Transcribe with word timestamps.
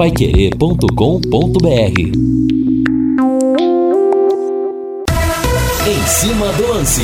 paiquerê.com.br 0.00 2.00
Em 5.86 6.06
cima 6.06 6.50
do 6.54 6.68
lance. 6.68 7.02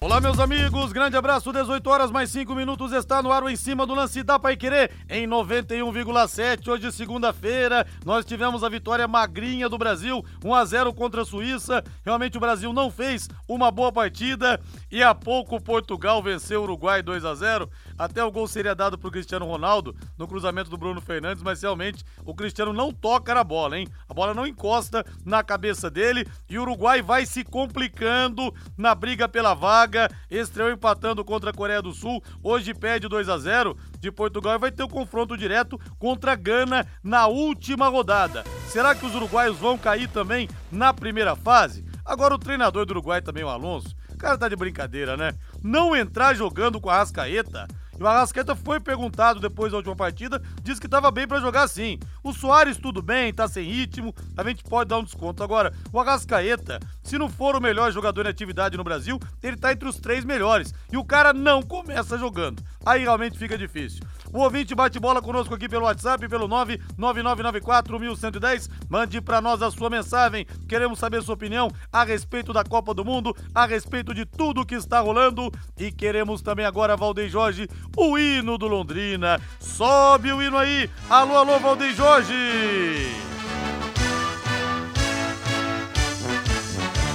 Olá, 0.00 0.20
meus 0.20 0.38
amigos, 0.38 0.92
grande 0.92 1.16
abraço, 1.16 1.52
18 1.52 1.90
horas 1.90 2.12
mais 2.12 2.30
5 2.30 2.54
minutos, 2.54 2.92
está 2.92 3.20
no 3.20 3.32
ar 3.32 3.42
o 3.42 3.50
Em 3.50 3.56
Cima 3.56 3.84
do 3.84 3.92
Lance 3.92 4.22
da 4.22 4.38
Pai 4.38 4.56
Querer, 4.56 4.92
em 5.10 5.26
91,7. 5.26 6.68
Hoje, 6.68 6.92
segunda-feira, 6.92 7.84
nós 8.04 8.24
tivemos 8.24 8.62
a 8.62 8.68
vitória 8.68 9.08
magrinha 9.08 9.68
do 9.68 9.76
Brasil, 9.76 10.24
1 10.44 10.54
a 10.54 10.64
0 10.64 10.94
contra 10.94 11.22
a 11.22 11.24
Suíça. 11.24 11.82
Realmente 12.04 12.36
o 12.36 12.40
Brasil 12.40 12.72
não 12.72 12.92
fez 12.92 13.28
uma 13.48 13.72
boa 13.72 13.90
partida 13.90 14.60
e 14.92 15.02
há 15.02 15.12
pouco 15.12 15.60
Portugal 15.60 16.22
venceu 16.22 16.60
o 16.60 16.62
Uruguai 16.62 17.02
2 17.02 17.24
a 17.24 17.34
0. 17.34 17.68
Até 17.98 18.22
o 18.22 18.30
gol 18.30 18.46
seria 18.46 18.74
dado 18.74 18.98
para 18.98 19.08
o 19.08 19.10
Cristiano 19.10 19.46
Ronaldo 19.46 19.96
no 20.18 20.28
cruzamento 20.28 20.68
do 20.68 20.76
Bruno 20.76 21.00
Fernandes, 21.00 21.42
mas 21.42 21.62
realmente 21.62 22.04
o 22.24 22.34
Cristiano 22.34 22.72
não 22.72 22.92
toca 22.92 23.34
na 23.34 23.42
bola, 23.42 23.78
hein? 23.78 23.88
A 24.08 24.12
bola 24.12 24.34
não 24.34 24.46
encosta 24.46 25.04
na 25.24 25.42
cabeça 25.42 25.90
dele 25.90 26.26
e 26.48 26.58
o 26.58 26.62
Uruguai 26.62 27.00
vai 27.00 27.24
se 27.24 27.42
complicando 27.42 28.54
na 28.76 28.94
briga 28.94 29.28
pela 29.28 29.54
vaga. 29.54 30.10
Estreou 30.30 30.70
empatando 30.70 31.24
contra 31.24 31.50
a 31.50 31.54
Coreia 31.54 31.80
do 31.80 31.92
Sul, 31.92 32.22
hoje 32.42 32.74
pede 32.74 33.08
2 33.08 33.28
a 33.28 33.38
0 33.38 33.76
de 33.98 34.12
Portugal 34.12 34.54
e 34.54 34.58
vai 34.58 34.70
ter 34.70 34.82
o 34.82 34.86
um 34.86 34.90
confronto 34.90 35.36
direto 35.36 35.78
contra 35.98 36.32
a 36.32 36.36
Gana 36.36 36.86
na 37.02 37.26
última 37.26 37.88
rodada. 37.88 38.44
Será 38.68 38.94
que 38.94 39.06
os 39.06 39.14
uruguaios 39.14 39.56
vão 39.56 39.78
cair 39.78 40.08
também 40.08 40.48
na 40.70 40.92
primeira 40.92 41.34
fase? 41.34 41.84
Agora 42.04 42.34
o 42.34 42.38
treinador 42.38 42.86
do 42.86 42.90
Uruguai 42.90 43.20
também, 43.20 43.42
o 43.42 43.48
Alonso, 43.48 43.96
o 44.12 44.16
cara 44.16 44.38
tá 44.38 44.48
de 44.48 44.54
brincadeira, 44.54 45.16
né? 45.16 45.32
Não 45.62 45.94
entrar 45.94 46.34
jogando 46.34 46.80
com 46.80 46.88
a 46.88 46.98
Rascaeta 46.98 47.66
e 47.98 48.02
o 48.02 48.06
Arrascaeta 48.06 48.54
foi 48.54 48.80
perguntado 48.80 49.40
depois 49.40 49.72
da 49.72 49.78
última 49.78 49.96
partida, 49.96 50.42
disse 50.62 50.80
que 50.80 50.86
estava 50.86 51.10
bem 51.10 51.26
para 51.26 51.40
jogar 51.40 51.68
sim. 51.68 51.98
O 52.22 52.32
Soares 52.32 52.76
tudo 52.76 53.00
bem, 53.00 53.32
tá 53.32 53.48
sem 53.48 53.64
ritmo, 53.64 54.14
a 54.36 54.44
gente 54.44 54.62
pode 54.64 54.88
dar 54.88 54.98
um 54.98 55.04
desconto. 55.04 55.42
Agora, 55.42 55.72
o 55.92 56.00
Arrascaeta, 56.00 56.78
se 57.02 57.18
não 57.18 57.28
for 57.28 57.56
o 57.56 57.60
melhor 57.60 57.90
jogador 57.92 58.26
em 58.26 58.30
atividade 58.30 58.76
no 58.76 58.84
Brasil, 58.84 59.18
ele 59.42 59.56
tá 59.56 59.72
entre 59.72 59.88
os 59.88 59.96
três 59.96 60.24
melhores. 60.24 60.74
E 60.92 60.96
o 60.96 61.04
cara 61.04 61.32
não 61.32 61.62
começa 61.62 62.18
jogando. 62.18 62.62
Aí 62.84 63.02
realmente 63.02 63.38
fica 63.38 63.58
difícil. 63.58 64.02
O 64.32 64.40
ouvinte 64.40 64.74
bate 64.74 64.98
bola 64.98 65.22
conosco 65.22 65.54
aqui 65.54 65.68
pelo 65.68 65.84
WhatsApp, 65.84 66.28
pelo 66.28 66.48
999941110. 66.48 68.68
Mande 68.88 69.20
para 69.20 69.40
nós 69.40 69.62
a 69.62 69.70
sua 69.70 69.88
mensagem. 69.88 70.44
Queremos 70.68 70.98
saber 70.98 71.22
sua 71.22 71.34
opinião 71.34 71.70
a 71.92 72.02
respeito 72.04 72.52
da 72.52 72.64
Copa 72.64 72.92
do 72.92 73.04
Mundo, 73.04 73.32
a 73.54 73.66
respeito 73.66 74.12
de 74.12 74.26
tudo 74.26 74.66
que 74.66 74.74
está 74.74 74.98
rolando. 75.00 75.52
E 75.78 75.92
queremos 75.92 76.42
também 76.42 76.66
agora, 76.66 76.96
Valdeir 76.96 77.28
Jorge, 77.28 77.68
o 77.96 78.18
hino 78.18 78.58
do 78.58 78.66
Londrina. 78.66 79.40
Sobe 79.60 80.32
o 80.32 80.42
hino 80.42 80.56
aí. 80.56 80.90
Alô, 81.08 81.36
alô, 81.36 81.56
Valdeir 81.58 81.94
Jorge. 81.94 82.34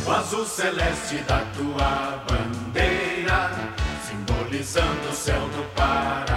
O 0.05 0.11
azul 0.11 0.45
celeste 0.45 1.17
da 1.19 1.39
tua 1.55 2.21
bandeira, 2.27 3.51
simbolizando 4.05 5.09
o 5.09 5.13
céu 5.13 5.47
do 5.49 5.63
Paraná. 5.73 6.30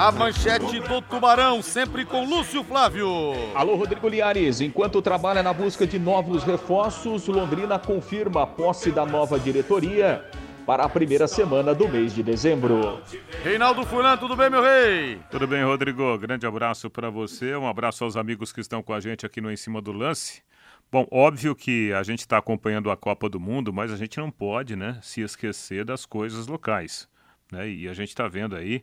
A 0.00 0.10
manchete 0.10 0.80
do 0.80 1.02
Tubarão, 1.02 1.60
sempre 1.60 2.06
com 2.06 2.24
Lúcio 2.24 2.64
Flávio. 2.64 3.34
Alô, 3.54 3.74
Rodrigo 3.74 4.08
Liares. 4.08 4.62
Enquanto 4.62 5.02
trabalha 5.02 5.42
na 5.42 5.52
busca 5.52 5.86
de 5.86 5.98
novos 5.98 6.42
reforços, 6.42 7.26
Londrina 7.26 7.78
confirma 7.78 8.44
a 8.44 8.46
posse 8.46 8.90
da 8.90 9.04
nova 9.04 9.38
diretoria 9.38 10.24
para 10.64 10.84
a 10.84 10.88
primeira 10.88 11.28
semana 11.28 11.74
do 11.74 11.86
mês 11.86 12.14
de 12.14 12.22
dezembro. 12.22 13.02
Reinaldo 13.44 13.84
Fulan, 13.84 14.16
tudo 14.16 14.34
bem, 14.34 14.48
meu 14.48 14.62
rei? 14.62 15.20
Tudo 15.30 15.46
bem, 15.46 15.62
Rodrigo. 15.62 16.16
Grande 16.16 16.46
abraço 16.46 16.88
para 16.88 17.10
você. 17.10 17.54
Um 17.54 17.68
abraço 17.68 18.02
aos 18.02 18.16
amigos 18.16 18.54
que 18.54 18.62
estão 18.62 18.82
com 18.82 18.94
a 18.94 19.00
gente 19.00 19.26
aqui 19.26 19.38
no 19.42 19.52
Em 19.52 19.56
Cima 19.56 19.82
do 19.82 19.92
Lance. 19.92 20.42
Bom, 20.90 21.06
óbvio 21.10 21.54
que 21.54 21.92
a 21.92 22.02
gente 22.02 22.20
está 22.20 22.38
acompanhando 22.38 22.90
a 22.90 22.96
Copa 22.96 23.28
do 23.28 23.38
Mundo, 23.38 23.70
mas 23.70 23.92
a 23.92 23.98
gente 23.98 24.18
não 24.18 24.30
pode, 24.30 24.76
né, 24.76 24.98
se 25.02 25.20
esquecer 25.20 25.84
das 25.84 26.06
coisas 26.06 26.46
locais, 26.46 27.06
né? 27.52 27.68
E 27.68 27.86
a 27.86 27.92
gente 27.92 28.08
está 28.08 28.26
vendo 28.26 28.56
aí 28.56 28.82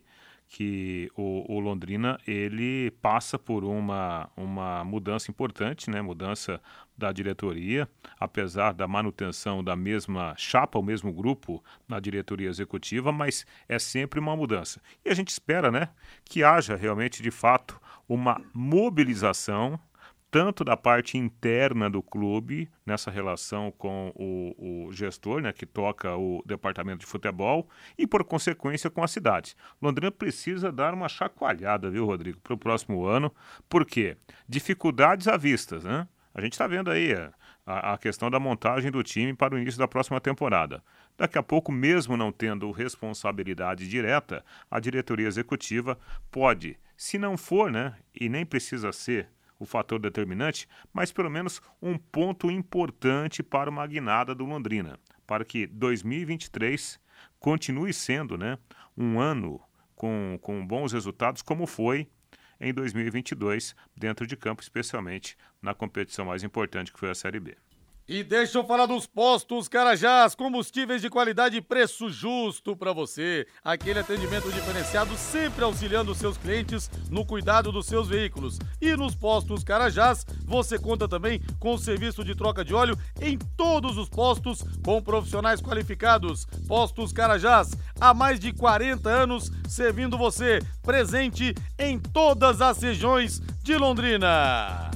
que 0.49 1.11
o, 1.15 1.43
o, 1.53 1.59
Londrina 1.59 2.17
ele 2.25 2.91
passa 3.01 3.37
por 3.37 3.65
uma, 3.65 4.29
uma 4.35 4.83
mudança 4.83 5.29
importante, 5.29 5.89
né? 5.89 6.01
Mudança 6.01 6.61
da 6.97 7.11
diretoria, 7.11 7.87
apesar 8.19 8.73
da 8.73 8.87
manutenção 8.87 9.63
da 9.63 9.75
mesma 9.75 10.33
chapa, 10.37 10.79
o 10.79 10.83
mesmo 10.83 11.11
grupo 11.11 11.63
na 11.87 11.99
diretoria 11.99 12.49
executiva, 12.49 13.11
mas 13.11 13.45
é 13.67 13.77
sempre 13.77 14.19
uma 14.19 14.35
mudança. 14.35 14.81
E 15.05 15.09
a 15.09 15.13
gente 15.13 15.29
espera, 15.29 15.69
né, 15.69 15.89
que 16.25 16.43
haja 16.43 16.75
realmente 16.75 17.21
de 17.21 17.29
fato 17.29 17.79
uma 18.07 18.41
mobilização 18.53 19.79
tanto 20.37 20.63
da 20.63 20.77
parte 20.77 21.17
interna 21.17 21.89
do 21.89 21.99
clube, 21.99 22.69
nessa 22.85 23.09
relação 23.09 23.71
com 23.71 24.13
o, 24.13 24.85
o, 24.85 24.91
gestor, 24.91 25.41
né, 25.41 25.51
que 25.51 25.65
toca 25.65 26.15
o 26.15 26.43
departamento 26.45 26.99
de 26.99 27.07
futebol, 27.07 27.67
e 27.97 28.05
por 28.05 28.23
consequência 28.23 28.87
com 28.87 29.03
a 29.03 29.07
cidade. 29.07 29.55
Londrina 29.81 30.11
precisa 30.11 30.71
dar 30.71 30.93
uma 30.93 31.09
chacoalhada, 31.09 31.89
viu, 31.89 32.05
Rodrigo, 32.05 32.39
para 32.39 32.53
o 32.53 32.57
próximo 32.57 33.03
ano, 33.07 33.33
porque 33.67 34.15
dificuldades 34.47 35.27
à 35.27 35.37
vista, 35.37 35.79
né? 35.79 36.07
A 36.35 36.39
gente 36.39 36.53
está 36.53 36.67
vendo 36.67 36.91
aí 36.91 37.13
a, 37.65 37.93
a 37.93 37.97
questão 37.97 38.29
da 38.29 38.39
montagem 38.39 38.91
do 38.91 39.01
time 39.01 39.33
para 39.33 39.55
o 39.55 39.57
início 39.57 39.79
da 39.79 39.87
próxima 39.87 40.21
temporada. 40.21 40.83
Daqui 41.17 41.39
a 41.39 41.41
pouco, 41.41 41.71
mesmo 41.71 42.15
não 42.15 42.31
tendo 42.31 42.69
responsabilidade 42.69 43.89
direta, 43.89 44.45
a 44.69 44.79
diretoria 44.79 45.27
executiva 45.27 45.97
pode, 46.29 46.77
se 46.95 47.17
não 47.17 47.35
for, 47.35 47.71
né, 47.71 47.95
e 48.13 48.29
nem 48.29 48.45
precisa 48.45 48.91
ser 48.91 49.35
o 49.59 49.65
fator 49.65 49.99
determinante, 49.99 50.67
mas 50.93 51.11
pelo 51.11 51.29
menos 51.29 51.61
um 51.81 51.97
ponto 51.97 52.51
importante 52.51 53.41
para 53.41 53.69
uma 53.69 53.85
guinada 53.87 54.33
do 54.35 54.45
Londrina, 54.45 54.99
para 55.25 55.43
que 55.43 55.67
2023 55.67 56.99
continue 57.39 57.93
sendo 57.93 58.37
né, 58.37 58.57
um 58.95 59.19
ano 59.19 59.61
com, 59.95 60.37
com 60.41 60.65
bons 60.65 60.93
resultados, 60.93 61.41
como 61.41 61.65
foi 61.65 62.07
em 62.59 62.73
2022, 62.73 63.75
dentro 63.95 64.25
de 64.25 64.35
campo, 64.35 64.61
especialmente 64.61 65.37
na 65.61 65.73
competição 65.73 66.25
mais 66.25 66.43
importante 66.43 66.91
que 66.91 66.99
foi 66.99 67.09
a 67.09 67.15
Série 67.15 67.39
B. 67.39 67.55
E 68.09 68.23
deixa 68.23 68.57
eu 68.57 68.63
falar 68.63 68.85
dos 68.85 69.05
postos 69.05 69.67
Carajás, 69.67 70.33
combustíveis 70.33 71.01
de 71.01 71.09
qualidade 71.09 71.57
e 71.57 71.61
preço 71.61 72.09
justo 72.09 72.73
para 72.73 72.93
você. 72.93 73.45
Aquele 73.61 73.99
atendimento 73.99 74.49
diferenciado 74.49 75.17
sempre 75.17 75.65
auxiliando 75.65 76.15
seus 76.15 76.37
clientes 76.37 76.89
no 77.09 77.25
cuidado 77.25 77.69
dos 77.69 77.85
seus 77.85 78.07
veículos. 78.07 78.59
E 78.79 78.95
nos 78.95 79.13
postos 79.13 79.61
Carajás, 79.61 80.25
você 80.45 80.79
conta 80.79 81.05
também 81.05 81.41
com 81.59 81.73
o 81.73 81.77
serviço 81.77 82.23
de 82.23 82.33
troca 82.33 82.63
de 82.63 82.73
óleo 82.73 82.97
em 83.19 83.37
todos 83.57 83.97
os 83.97 84.07
postos 84.07 84.63
com 84.85 85.01
profissionais 85.01 85.61
qualificados. 85.61 86.45
Postos 86.65 87.11
Carajás, 87.11 87.71
há 87.99 88.13
mais 88.13 88.39
de 88.39 88.53
40 88.53 89.09
anos 89.09 89.51
servindo 89.67 90.17
você, 90.17 90.61
presente 90.81 91.53
em 91.77 91.99
todas 91.99 92.61
as 92.61 92.81
regiões 92.81 93.41
de 93.61 93.75
Londrina. 93.75 94.91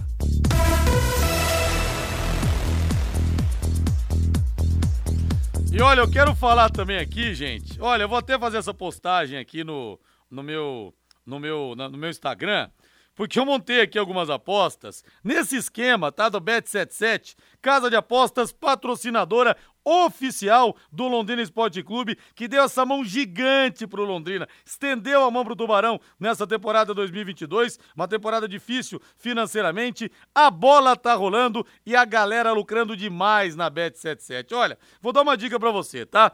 E 5.74 5.82
olha, 5.82 6.02
eu 6.02 6.12
quero 6.12 6.36
falar 6.36 6.70
também 6.70 6.98
aqui, 6.98 7.34
gente. 7.34 7.80
Olha, 7.82 8.04
eu 8.04 8.10
vou 8.10 8.18
até 8.18 8.38
fazer 8.38 8.58
essa 8.58 8.74
postagem 8.74 9.40
aqui 9.40 9.64
no, 9.64 9.98
no 10.30 10.44
meu 10.44 10.94
no 11.26 11.40
meu 11.40 11.74
no 11.76 11.98
meu 11.98 12.10
Instagram, 12.10 12.70
porque 13.16 13.40
eu 13.40 13.46
montei 13.46 13.82
aqui 13.82 13.98
algumas 13.98 14.30
apostas 14.30 15.04
nesse 15.24 15.58
esquema, 15.58 16.12
tá, 16.12 16.30
do 16.30 16.40
Bet77, 16.40 17.36
casa 17.62 17.90
de 17.90 17.96
apostas 17.96 18.52
patrocinadora 18.52 19.56
oficial 19.84 20.76
do 20.92 21.08
Londrina 21.08 21.42
Esporte 21.42 21.82
Clube, 21.84 22.18
que 22.36 22.48
deu 22.48 22.64
essa 22.64 22.86
mão 22.86 23.04
gigante 23.04 23.88
pro 23.88 24.04
Londrina, 24.04 24.48
estendeu 24.66 25.24
a 25.24 25.32
mão 25.32 25.44
pro 25.44 25.56
Tubarão 25.56 26.00
nessa 26.20 26.46
temporada 26.46 26.94
2022, 26.94 27.80
uma 27.96 28.08
temporada 28.08 28.48
difícil 28.48 29.02
financeiramente, 29.18 30.12
a 30.34 30.52
bola 30.52 30.96
tá 30.96 31.14
rolando 31.14 31.66
e 31.86 31.96
a 31.96 32.06
galera 32.06 32.52
lucrando 32.52 32.96
demais 32.96 33.56
na 33.56 33.70
Bet77. 33.72 34.54
Olha, 34.54 34.78
vou 35.02 35.12
dar 35.12 35.22
uma 35.22 35.38
dica 35.38 35.60
para 35.60 35.72
você, 35.72 36.06
tá? 36.06 36.32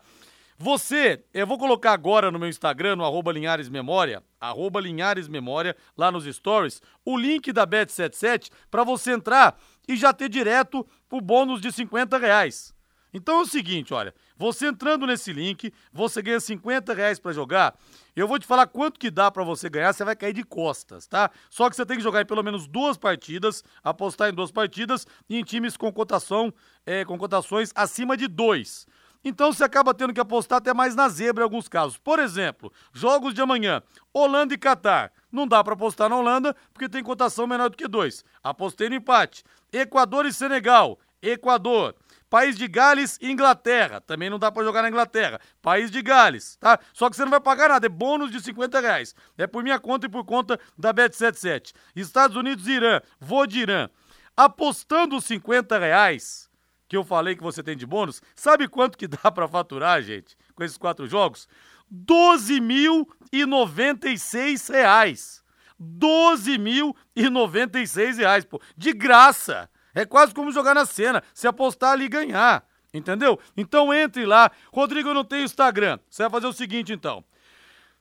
Você, 0.60 1.24
eu 1.36 1.46
vou 1.46 1.60
colocar 1.60 1.92
agora 1.92 2.32
no 2.32 2.40
meu 2.40 2.50
Instagram, 2.50 2.96
no 2.96 3.06
arroba 3.06 3.32
Linhares 3.32 3.70
Memória, 3.70 4.24
arroba 4.42 4.82
Linhares 4.82 5.28
Memória, 5.28 5.78
lá 5.96 6.12
nos 6.12 6.26
stories, 6.26 6.82
o 7.06 7.16
link 7.16 7.54
da 7.54 7.68
Bet77 7.68 8.50
para 8.72 8.84
você 8.84 9.12
entrar 9.12 9.56
e 9.88 9.96
já 9.96 10.12
ter 10.12 10.28
direto 10.28 10.84
o 11.12 11.22
bônus 11.22 11.62
de 11.62 11.72
50 11.72 12.18
reais. 12.18 12.74
Então 13.14 13.38
é 13.38 13.42
o 13.42 13.46
seguinte, 13.46 13.94
olha, 13.94 14.16
você 14.36 14.68
entrando 14.68 15.06
nesse 15.06 15.32
link, 15.32 15.72
você 15.94 16.24
ganha 16.24 16.40
50 16.40 16.92
reais 16.92 17.20
para 17.20 17.32
jogar. 17.34 17.76
Eu 18.16 18.28
vou 18.28 18.40
te 18.40 18.48
falar 18.48 18.66
quanto 18.66 19.00
que 19.00 19.12
dá 19.12 19.30
para 19.30 19.44
você 19.44 19.70
ganhar, 19.70 19.94
você 19.94 20.04
vai 20.04 20.16
cair 20.16 20.34
de 20.34 20.44
costas, 20.44 21.06
tá? 21.06 21.30
Só 21.52 21.70
que 21.70 21.76
você 21.76 21.86
tem 21.86 21.98
que 21.98 22.04
jogar 22.04 22.22
em 22.22 22.26
pelo 22.26 22.44
menos 22.44 22.68
duas 22.68 22.98
partidas, 22.98 23.64
apostar 23.84 24.30
em 24.30 24.34
duas 24.34 24.52
partidas 24.52 25.06
e 25.30 25.38
em 25.38 25.44
times 25.44 25.78
com 25.78 25.92
cotação, 25.94 26.52
é, 26.84 27.06
com 27.06 27.16
cotações 27.16 27.72
acima 27.76 28.18
de 28.18 28.28
dois. 28.28 28.88
Então 29.28 29.52
você 29.52 29.66
acaba 29.66 29.94
tendo 29.94 30.14
que 30.14 30.22
apostar 30.22 30.60
até 30.60 30.74
mais 30.74 30.96
na 30.96 31.10
zebra 31.10 31.44
em 31.44 31.44
alguns 31.44 31.68
casos. 31.68 31.98
Por 31.98 32.18
exemplo, 32.18 32.72
jogos 32.94 33.34
de 33.34 33.42
amanhã, 33.42 33.84
Holanda 34.14 34.54
e 34.54 34.58
Catar. 34.58 35.12
Não 35.30 35.46
dá 35.46 35.62
para 35.62 35.74
apostar 35.74 36.08
na 36.08 36.16
Holanda 36.16 36.56
porque 36.74 36.88
tem 36.88 37.04
cotação 37.04 37.46
menor 37.46 37.70
do 37.70 37.76
que 37.76 37.90
2. 37.90 38.24
Apostei 38.42 38.88
no 38.88 38.96
empate. 38.96 39.44
Equador 39.70 40.26
e 40.26 40.32
Senegal. 40.32 40.98
Equador. 41.22 41.94
País 42.30 42.56
de 42.56 42.70
Gales 42.70 43.20
e 43.22 43.30
Inglaterra. 43.30 44.00
Também 44.00 44.30
não 44.30 44.40
dá 44.40 44.50
para 44.50 44.64
jogar 44.64 44.82
na 44.82 44.88
Inglaterra. 44.88 45.42
País 45.62 45.92
de 45.92 46.02
Gales, 46.02 46.56
tá? 46.56 46.80
Só 46.94 47.10
que 47.10 47.18
você 47.18 47.24
não 47.24 47.32
vai 47.32 47.42
pagar 47.42 47.68
nada, 47.68 47.86
é 47.86 47.90
bônus 47.90 48.32
de 48.32 48.40
50 48.40 48.80
reais. 48.80 49.14
É 49.38 49.46
por 49.46 49.62
minha 49.62 49.78
conta 49.78 50.06
e 50.06 50.10
por 50.10 50.24
conta 50.24 50.58
da 50.78 50.94
Bet77. 50.94 51.74
Estados 51.94 52.38
Unidos 52.38 52.66
e 52.66 52.72
Irã. 52.72 53.02
Vou 53.20 53.46
de 53.46 53.60
Irã. 53.60 53.90
Apostando 54.38 55.18
os 55.18 55.26
50 55.26 55.78
reais 55.78 56.47
que 56.88 56.96
eu 56.96 57.04
falei 57.04 57.36
que 57.36 57.44
você 57.44 57.62
tem 57.62 57.76
de 57.76 57.86
bônus, 57.86 58.22
sabe 58.36 58.68
quanto 58.68 58.98
que 58.98 59.08
dá 59.08 59.32
para 59.32 59.48
faturar, 59.48 60.02
gente, 60.02 60.36
com 60.56 60.64
esses 60.64 60.78
quatro 60.78 61.06
jogos? 61.08 61.48
12.096 61.94 64.72
reais. 64.72 65.44
12.096 65.80 68.18
reais, 68.18 68.44
pô. 68.46 68.60
De 68.76 68.92
graça. 68.94 69.70
É 69.94 70.04
quase 70.06 70.34
como 70.34 70.52
jogar 70.52 70.74
na 70.76 70.86
cena, 70.86 71.24
se 71.34 71.48
apostar 71.48 71.94
ali 71.94 72.06
e 72.06 72.10
ganhar. 72.10 72.64
Entendeu? 72.94 73.40
Então 73.56 73.94
entre 73.94 74.26
lá. 74.26 74.52
Rodrigo, 74.72 75.10
eu 75.10 75.14
não 75.14 75.24
tenho 75.24 75.44
Instagram. 75.44 76.00
Você 76.10 76.24
vai 76.24 76.32
fazer 76.32 76.48
o 76.48 76.54
seguinte 76.54 76.92
então. 76.94 77.24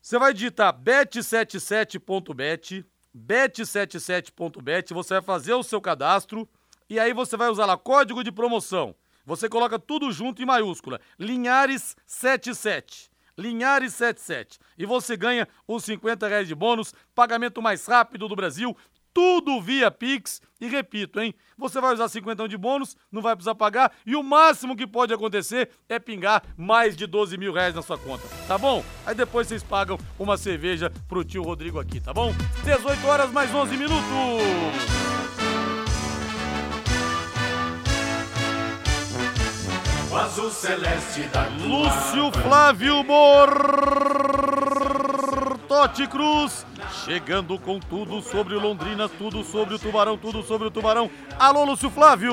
Você 0.01 0.19
vai 0.19 0.33
digitar 0.33 0.73
bet77.bet, 0.79 2.87
bet77.bet, 3.17 4.95
você 4.95 5.15
vai 5.15 5.23
fazer 5.23 5.55
o 5.55 5.63
seu 5.63 5.81
cadastro 5.81 6.49
e 6.89 6.99
aí 6.99 7.13
você 7.13 7.37
vai 7.37 7.49
usar 7.49 7.67
lá 7.67 7.77
código 7.77 8.23
de 8.23 8.33
promoção. 8.33 8.95
Você 9.25 9.49
coloca 9.49 9.79
tudo 9.79 10.13
junto 10.13 10.41
em 10.41 10.47
maiúscula. 10.47 11.01
Linhares77. 11.21 13.11
Linhares77. 13.39 14.59
E 14.79 14.87
você 14.87 15.17
ganha 15.17 15.49
os 15.67 15.85
50 15.85 16.29
reais 16.29 16.49
de 16.49 16.55
bônus, 16.55 16.95
pagamento 17.15 17.61
mais 17.61 17.87
rápido 17.87 18.29
do 18.29 18.37
Brasil, 18.37 18.77
tudo 19.13 19.61
via 19.63 19.91
Pix. 19.91 20.43
E 20.61 20.69
repito, 20.69 21.21
hein? 21.21 21.35
Você 21.57 21.81
vai 21.81 21.93
usar 21.93 22.09
50 22.09 22.49
de 22.49 22.57
bônus, 22.57 22.97
não 23.11 23.21
vai 23.21 23.35
precisar 23.35 23.55
pagar, 23.55 23.93
e 24.07 24.15
o 24.15 24.23
máximo 24.23 24.77
que 24.77 24.87
pode 24.87 25.13
acontecer 25.13 25.71
é 25.89 25.99
pingar 25.99 26.43
mais 26.57 26.97
de 26.97 27.07
12 27.07 27.37
mil 27.37 27.53
reais 27.53 27.75
na 27.75 27.83
sua 27.83 27.99
conta, 27.99 28.27
tá 28.47 28.57
bom? 28.57 28.85
Aí 29.05 29.15
depois 29.15 29.47
vocês 29.49 29.63
pagam 29.63 29.99
uma 30.19 30.37
cerveja 30.37 30.91
pro 31.09 31.25
tio 31.25 31.43
Rodrigo 31.43 31.81
aqui, 31.81 32.01
tá 32.01 32.13
bom? 32.13 32.33
18 32.63 33.07
horas 33.07 33.31
mais 33.33 33.55
11 33.55 33.77
minutos. 33.77 34.96
O 40.17 40.19
azul 40.19 40.51
celeste 40.51 41.25
da 41.25 41.45
tua 41.45 41.67
Lúcio 41.67 42.33
Flávio 42.41 43.05
Bortotti 45.69 46.07
Cruz, 46.07 46.65
chegando 47.05 47.59
com 47.59 47.79
tudo 47.79 48.23
sobre 48.23 48.55
o 48.55 48.59
Londrina, 48.59 49.11
tudo 49.11 49.45
sobre 49.45 49.75
o 49.75 49.79
Tubarão, 49.79 50.17
tudo 50.17 50.43
sobre 50.43 50.69
o 50.69 50.71
Tubarão. 50.71 51.11
Alô, 51.39 51.67
Lúcio 51.67 51.91
Flávio! 51.91 52.33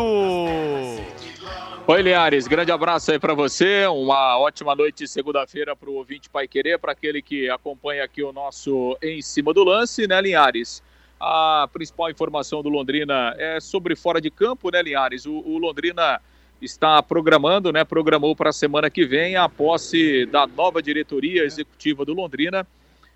Oi, 1.86 2.02
Liares, 2.02 2.48
grande 2.48 2.72
abraço 2.72 3.12
aí 3.12 3.20
para 3.20 3.34
você. 3.34 3.86
Uma 3.88 4.38
ótima 4.40 4.74
noite 4.74 5.00
de 5.00 5.10
segunda-feira 5.10 5.76
para 5.76 5.90
o 5.90 5.96
ouvinte 5.96 6.30
Pai 6.30 6.48
Querer, 6.48 6.80
para 6.80 6.94
aquele 6.94 7.22
que 7.22 7.50
acompanha 7.50 8.06
aqui 8.06 8.24
o 8.24 8.32
nosso 8.32 8.98
Em 9.04 9.22
Cima 9.22 9.54
do 9.54 9.62
Lance, 9.62 10.08
né, 10.08 10.22
Linhares? 10.22 10.82
A 11.20 11.68
principal 11.74 12.10
informação 12.10 12.64
do 12.64 12.70
Londrina 12.70 13.36
é 13.38 13.60
sobre 13.60 13.94
fora 13.94 14.22
de 14.22 14.32
campo, 14.32 14.72
né, 14.72 14.82
Linhares? 14.82 15.26
O, 15.26 15.34
o 15.34 15.58
Londrina 15.58 16.22
está 16.64 17.02
programando, 17.04 17.72
né? 17.72 17.84
Programou 17.84 18.36
para 18.36 18.50
a 18.50 18.54
semana 18.54 18.90
que 18.90 19.06
vem 19.06 19.36
a 19.36 19.50
posse 19.50 20.26
da 20.28 20.48
nova 20.48 20.82
diretoria 20.82 21.44
executiva 21.44 22.06
do 22.06 22.14
Londrina, 22.14 22.66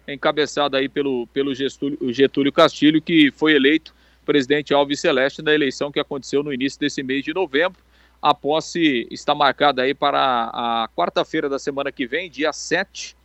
encabeçada 0.07 0.77
aí 0.77 0.89
pelo, 0.89 1.27
pelo 1.27 1.53
Getúlio, 1.55 2.51
Castilho, 2.51 3.01
que 3.01 3.31
foi 3.31 3.53
eleito 3.53 3.93
presidente 4.25 4.73
Alves 4.73 4.99
Celeste 4.99 5.41
na 5.41 5.53
eleição 5.53 5.91
que 5.91 5.99
aconteceu 5.99 6.43
no 6.43 6.53
início 6.53 6.79
desse 6.79 7.01
mês 7.01 7.23
de 7.23 7.33
novembro. 7.33 7.79
A 8.21 8.33
posse 8.33 9.07
está 9.09 9.33
marcada 9.33 9.83
aí 9.83 9.93
para 9.93 10.49
a 10.53 10.89
quarta-feira 10.95 11.47
da 11.47 11.57
semana 11.57 11.91
que 11.91 12.05
vem, 12.05 12.29
dia 12.29 12.51
7, 12.51 13.15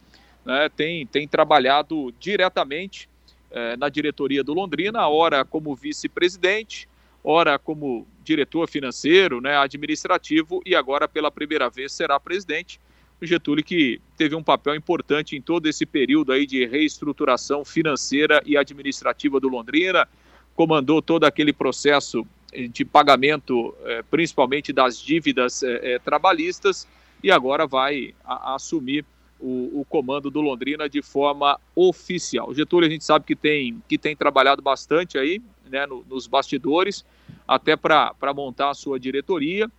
né, 0.44 0.68
tem, 0.76 1.06
tem 1.06 1.26
trabalhado 1.26 2.12
diretamente 2.20 3.08
eh, 3.50 3.78
na 3.78 3.88
diretoria 3.88 4.44
do 4.44 4.52
Londrina, 4.52 5.08
ora 5.08 5.42
como 5.42 5.74
vice-presidente, 5.74 6.86
ora 7.24 7.58
como 7.58 8.06
diretor 8.22 8.68
financeiro, 8.68 9.40
né, 9.40 9.56
administrativo, 9.56 10.60
e 10.66 10.74
agora 10.74 11.08
pela 11.08 11.30
primeira 11.30 11.70
vez 11.70 11.92
será 11.92 12.20
presidente 12.20 12.78
o 13.20 13.26
Getúlio 13.26 13.64
que 13.64 14.00
teve 14.16 14.34
um 14.34 14.42
papel 14.42 14.74
importante 14.74 15.36
em 15.36 15.40
todo 15.40 15.66
esse 15.66 15.86
período 15.86 16.32
aí 16.32 16.46
de 16.46 16.66
reestruturação 16.66 17.64
financeira 17.64 18.42
e 18.44 18.56
administrativa 18.56 19.40
do 19.40 19.48
Londrina, 19.48 20.06
comandou 20.54 21.00
todo 21.00 21.24
aquele 21.24 21.52
processo 21.52 22.26
eh, 22.52 22.68
de 22.68 22.84
pagamento, 22.84 23.74
eh, 23.84 24.02
principalmente 24.10 24.72
das 24.72 24.98
dívidas 24.98 25.62
eh, 25.62 25.98
trabalhistas, 26.04 26.86
e 27.22 27.30
agora 27.30 27.66
vai 27.66 28.14
assumir 28.24 29.04
o, 29.40 29.80
o, 29.80 29.84
comando 29.84 30.30
do 30.30 30.40
Londrina 30.40 30.88
de 30.88 31.02
forma 31.02 31.58
oficial. 31.74 32.50
O 32.50 32.54
Getúlio 32.54 32.86
a 32.86 32.90
gente 32.90 33.04
sabe 33.04 33.24
que 33.24 33.36
tem, 33.36 33.82
que 33.88 33.98
tem 33.98 34.14
trabalhado 34.14 34.62
bastante 34.62 35.18
aí, 35.18 35.42
né, 35.70 35.86
no, 35.86 36.04
nos 36.08 36.26
bastidores, 36.26 37.04
até 37.46 37.76
para 37.76 38.14
montar 38.34 38.70
a 38.70 38.74
sua 38.74 38.98
diretoria, 38.98 39.70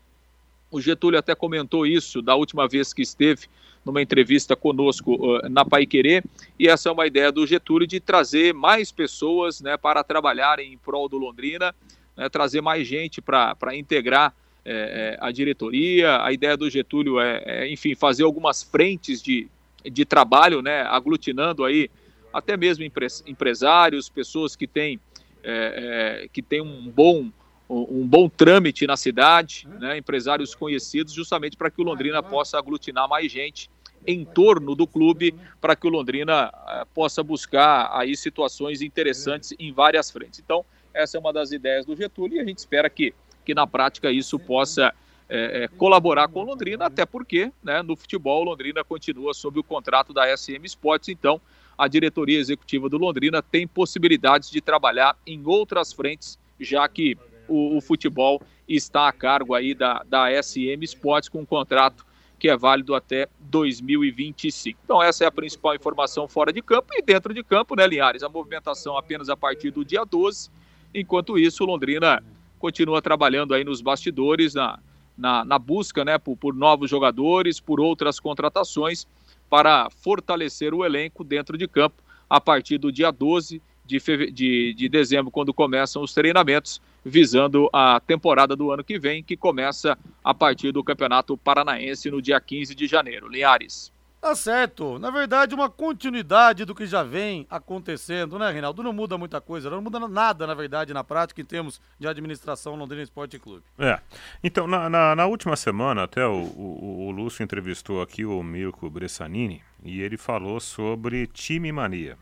o 0.69 0.81
Getúlio 0.81 1.19
até 1.19 1.33
comentou 1.33 1.85
isso 1.85 2.21
da 2.21 2.35
última 2.35 2.67
vez 2.67 2.93
que 2.93 3.01
esteve 3.01 3.47
numa 3.85 4.01
entrevista 4.01 4.55
conosco 4.55 5.15
uh, 5.15 5.49
na 5.49 5.63
Pai 5.63 5.85
Querer, 5.85 6.23
e 6.59 6.67
essa 6.67 6.89
é 6.89 6.91
uma 6.91 7.07
ideia 7.07 7.31
do 7.31 7.47
Getúlio 7.47 7.87
de 7.87 7.99
trazer 7.99 8.53
mais 8.53 8.91
pessoas 8.91 9.61
né, 9.61 9.77
para 9.77 10.03
trabalharem 10.03 10.73
em 10.73 10.77
prol 10.77 11.07
do 11.07 11.17
Londrina, 11.17 11.73
né, 12.15 12.27
trazer 12.27 12.59
mais 12.59 12.85
gente 12.85 13.21
para 13.21 13.55
integrar 13.73 14.33
é, 14.67 15.17
a 15.21 15.31
diretoria. 15.31 16.21
A 16.21 16.33
ideia 16.33 16.57
do 16.57 16.69
Getúlio 16.69 17.19
é, 17.19 17.41
é, 17.45 17.71
enfim, 17.71 17.95
fazer 17.95 18.23
algumas 18.23 18.61
frentes 18.61 19.21
de, 19.21 19.47
de 19.89 20.03
trabalho, 20.03 20.61
né, 20.61 20.81
aglutinando 20.81 21.63
aí 21.63 21.89
até 22.33 22.57
mesmo 22.57 22.83
empresários, 23.25 24.09
pessoas 24.09 24.55
que 24.55 24.67
têm, 24.67 24.99
é, 25.41 26.27
que 26.33 26.41
têm 26.41 26.61
um 26.61 26.89
bom 26.89 27.31
um 27.69 28.07
bom 28.07 28.29
trâmite 28.29 28.87
na 28.87 28.95
cidade, 28.95 29.67
né, 29.79 29.97
empresários 29.97 30.55
conhecidos, 30.55 31.13
justamente 31.13 31.57
para 31.57 31.69
que 31.69 31.81
o 31.81 31.83
Londrina 31.83 32.23
possa 32.23 32.57
aglutinar 32.57 33.09
mais 33.09 33.31
gente 33.31 33.69
em 34.05 34.23
torno 34.23 34.73
do 34.73 34.87
clube, 34.87 35.35
para 35.59 35.75
que 35.75 35.85
o 35.85 35.89
Londrina 35.89 36.49
uh, 36.49 36.85
possa 36.93 37.21
buscar 37.21 37.89
aí 37.91 38.15
situações 38.15 38.81
interessantes 38.81 39.53
em 39.59 39.73
várias 39.73 40.09
frentes. 40.09 40.39
Então, 40.39 40.63
essa 40.93 41.17
é 41.17 41.19
uma 41.19 41.33
das 41.33 41.51
ideias 41.51 41.85
do 41.85 41.95
Getúlio 41.95 42.37
e 42.37 42.39
a 42.39 42.45
gente 42.45 42.59
espera 42.59 42.89
que, 42.89 43.13
que 43.43 43.53
na 43.53 43.67
prática 43.67 44.09
isso 44.09 44.39
possa 44.39 44.93
é, 45.29 45.63
é, 45.63 45.67
colaborar 45.67 46.29
com 46.29 46.41
o 46.41 46.45
Londrina, 46.45 46.85
até 46.85 47.05
porque 47.05 47.51
né, 47.61 47.81
no 47.81 47.97
futebol 47.97 48.41
o 48.41 48.45
Londrina 48.45 48.81
continua 48.81 49.33
sob 49.33 49.59
o 49.59 49.63
contrato 49.63 50.13
da 50.13 50.35
SM 50.35 50.63
Sports, 50.63 51.09
então 51.09 51.41
a 51.77 51.87
diretoria 51.89 52.39
executiva 52.39 52.87
do 52.87 52.97
Londrina 52.97 53.41
tem 53.41 53.67
possibilidades 53.67 54.49
de 54.49 54.61
trabalhar 54.61 55.17
em 55.27 55.45
outras 55.45 55.91
frentes, 55.91 56.39
já 56.59 56.87
que 56.87 57.17
o, 57.47 57.77
o 57.77 57.81
futebol 57.81 58.41
está 58.67 59.07
a 59.07 59.11
cargo 59.11 59.53
aí 59.53 59.73
da, 59.73 60.03
da 60.07 60.27
SM 60.41 60.83
Sports 60.83 61.29
com 61.29 61.39
um 61.39 61.45
contrato 61.45 62.05
que 62.39 62.49
é 62.49 62.55
válido 62.55 62.93
até 62.93 63.27
2025. 63.39 64.79
Então 64.83 65.01
essa 65.01 65.23
é 65.23 65.27
a 65.27 65.31
principal 65.31 65.75
informação 65.75 66.27
fora 66.27 66.53
de 66.53 66.61
campo 66.61 66.93
e 66.93 67.01
dentro 67.01 67.33
de 67.33 67.43
campo, 67.43 67.75
né, 67.75 67.87
Linhares? 67.87 68.23
A 68.23 68.29
movimentação 68.29 68.97
apenas 68.97 69.29
a 69.29 69.35
partir 69.35 69.71
do 69.71 69.83
dia 69.83 70.03
12. 70.03 70.49
Enquanto 70.93 71.37
isso, 71.37 71.65
Londrina 71.65 72.23
continua 72.59 73.01
trabalhando 73.01 73.53
aí 73.53 73.63
nos 73.63 73.81
bastidores, 73.81 74.53
na, 74.53 74.79
na, 75.17 75.43
na 75.43 75.59
busca 75.59 76.05
né, 76.05 76.17
por, 76.17 76.37
por, 76.37 76.53
novos 76.53 76.89
jogadores, 76.89 77.59
por 77.59 77.79
outras 77.79 78.19
contratações, 78.19 79.07
para 79.49 79.89
fortalecer 79.89 80.73
o 80.73 80.85
elenco 80.85 81.23
dentro 81.23 81.57
de 81.57 81.67
campo 81.67 82.03
a 82.29 82.39
partir 82.39 82.77
do 82.77 82.91
dia 82.91 83.11
12 83.11 83.61
de, 83.85 84.31
de, 84.31 84.73
de 84.73 84.89
dezembro, 84.89 85.31
quando 85.31 85.53
começam 85.53 86.03
os 86.03 86.13
treinamentos, 86.13 86.81
visando 87.07 87.69
a 87.71 87.99
temporada 87.99 88.55
do 88.55 88.71
ano 88.71 88.83
que 88.83 88.99
vem, 88.99 89.23
que 89.23 89.37
começa 89.37 89.97
a 90.23 90.33
partir 90.33 90.71
do 90.71 90.83
Campeonato 90.83 91.37
Paranaense 91.37 92.11
no 92.11 92.21
dia 92.21 92.39
15 92.39 92.75
de 92.75 92.85
janeiro. 92.85 93.29
Linhares. 93.29 93.91
Tá 94.19 94.35
certo. 94.35 94.97
Na 94.97 95.11
verdade, 95.11 95.53
uma 95.53 95.69
continuidade 95.69 96.65
do 96.65 96.73
que 96.73 96.87
já 96.87 97.03
vem 97.03 97.45
acontecendo, 97.49 98.37
né, 98.37 98.51
Reinaldo? 98.51 98.81
Não 98.81 98.91
muda 98.91 99.17
muita 99.17 99.39
coisa, 99.39 99.69
não 99.69 99.81
muda 99.81 99.99
nada, 100.07 100.47
na 100.47 100.53
verdade, 100.53 100.93
na 100.93 101.03
prática, 101.03 101.39
em 101.39 101.45
termos 101.45 101.79
de 101.99 102.07
administração 102.07 102.75
Londrina 102.75 103.03
Esporte 103.03 103.37
Clube. 103.37 103.63
É. 103.77 103.99
Então, 104.43 104.67
na, 104.67 104.89
na, 104.89 105.15
na 105.15 105.25
última 105.27 105.55
semana, 105.55 106.03
até 106.03 106.25
o, 106.25 106.33
o, 106.33 107.07
o, 107.07 107.11
Lúcio 107.11 107.43
entrevistou 107.43 108.01
aqui 108.01 108.25
o 108.25 108.41
Mirko 108.41 108.89
Bressanini 108.89 109.61
e 109.83 110.01
ele 110.01 110.17
falou 110.17 110.59
sobre 110.59 111.27
time 111.27 111.71
mania. 111.71 112.17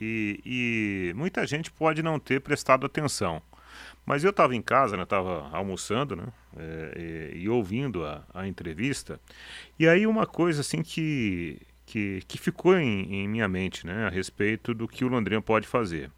E, 0.00 0.40
e 0.44 1.14
muita 1.16 1.46
gente 1.46 1.72
pode 1.72 2.02
não 2.02 2.18
ter 2.18 2.40
prestado 2.40 2.84
atenção. 2.84 3.40
Mas 4.04 4.24
eu 4.24 4.30
estava 4.30 4.54
em 4.54 4.62
casa, 4.62 4.96
né? 4.96 5.04
Estava 5.04 5.48
almoçando, 5.52 6.16
né? 6.16 6.26
É, 6.56 7.32
e, 7.34 7.42
e, 7.42 7.48
ouvindo 7.48 8.04
a, 8.04 8.24
a, 8.34 8.46
entrevista. 8.46 9.20
E 9.78 9.88
aí 9.88 10.06
uma 10.06 10.26
coisa 10.26 10.60
assim 10.60 10.82
que, 10.82 11.60
que, 11.86 12.22
que 12.26 12.38
ficou 12.38 12.76
em, 12.76 13.14
em, 13.14 13.28
minha 13.28 13.48
mente, 13.48 13.86
né? 13.86 14.06
A 14.06 14.10
respeito 14.10 14.74
do 14.74 14.88
que 14.88 15.04
o 15.04 15.08
Londrina 15.08 15.40
pode 15.40 15.66
fazer. 15.68 16.10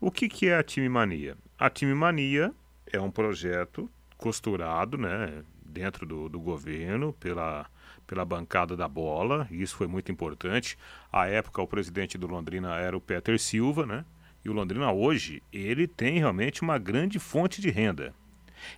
O 0.00 0.10
que, 0.10 0.28
que 0.28 0.48
é 0.48 0.56
a 0.56 0.62
Time 0.62 0.88
Mania? 0.88 1.36
A 1.58 1.68
Time 1.68 1.94
Mania 1.94 2.52
é 2.90 3.00
um 3.00 3.10
projeto 3.10 3.90
costurado, 4.16 4.96
né? 4.96 5.42
Dentro 5.62 6.06
do, 6.06 6.28
do 6.28 6.40
governo, 6.40 7.12
pela, 7.12 7.66
pela 8.06 8.24
bancada 8.24 8.74
da 8.74 8.88
bola, 8.88 9.46
e 9.50 9.60
isso 9.62 9.76
foi 9.76 9.86
muito 9.86 10.10
importante. 10.10 10.78
À 11.12 11.26
época, 11.26 11.60
o 11.60 11.66
presidente 11.66 12.16
do 12.16 12.26
Londrina 12.26 12.76
era 12.76 12.96
o 12.96 13.00
Peter 13.00 13.38
Silva, 13.38 13.84
né? 13.84 14.04
E 14.46 14.48
o 14.48 14.52
Londrina 14.52 14.92
hoje, 14.92 15.42
ele 15.52 15.88
tem 15.88 16.20
realmente 16.20 16.62
uma 16.62 16.78
grande 16.78 17.18
fonte 17.18 17.60
de 17.60 17.68
renda. 17.68 18.14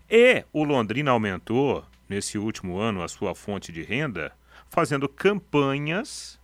E 0.08 0.42
o 0.50 0.64
Londrina 0.64 1.10
aumentou, 1.10 1.84
nesse 2.08 2.38
último 2.38 2.78
ano, 2.78 3.02
a 3.02 3.08
sua 3.08 3.34
fonte 3.34 3.70
de 3.70 3.82
renda, 3.82 4.32
fazendo 4.70 5.06
campanhas 5.06 6.40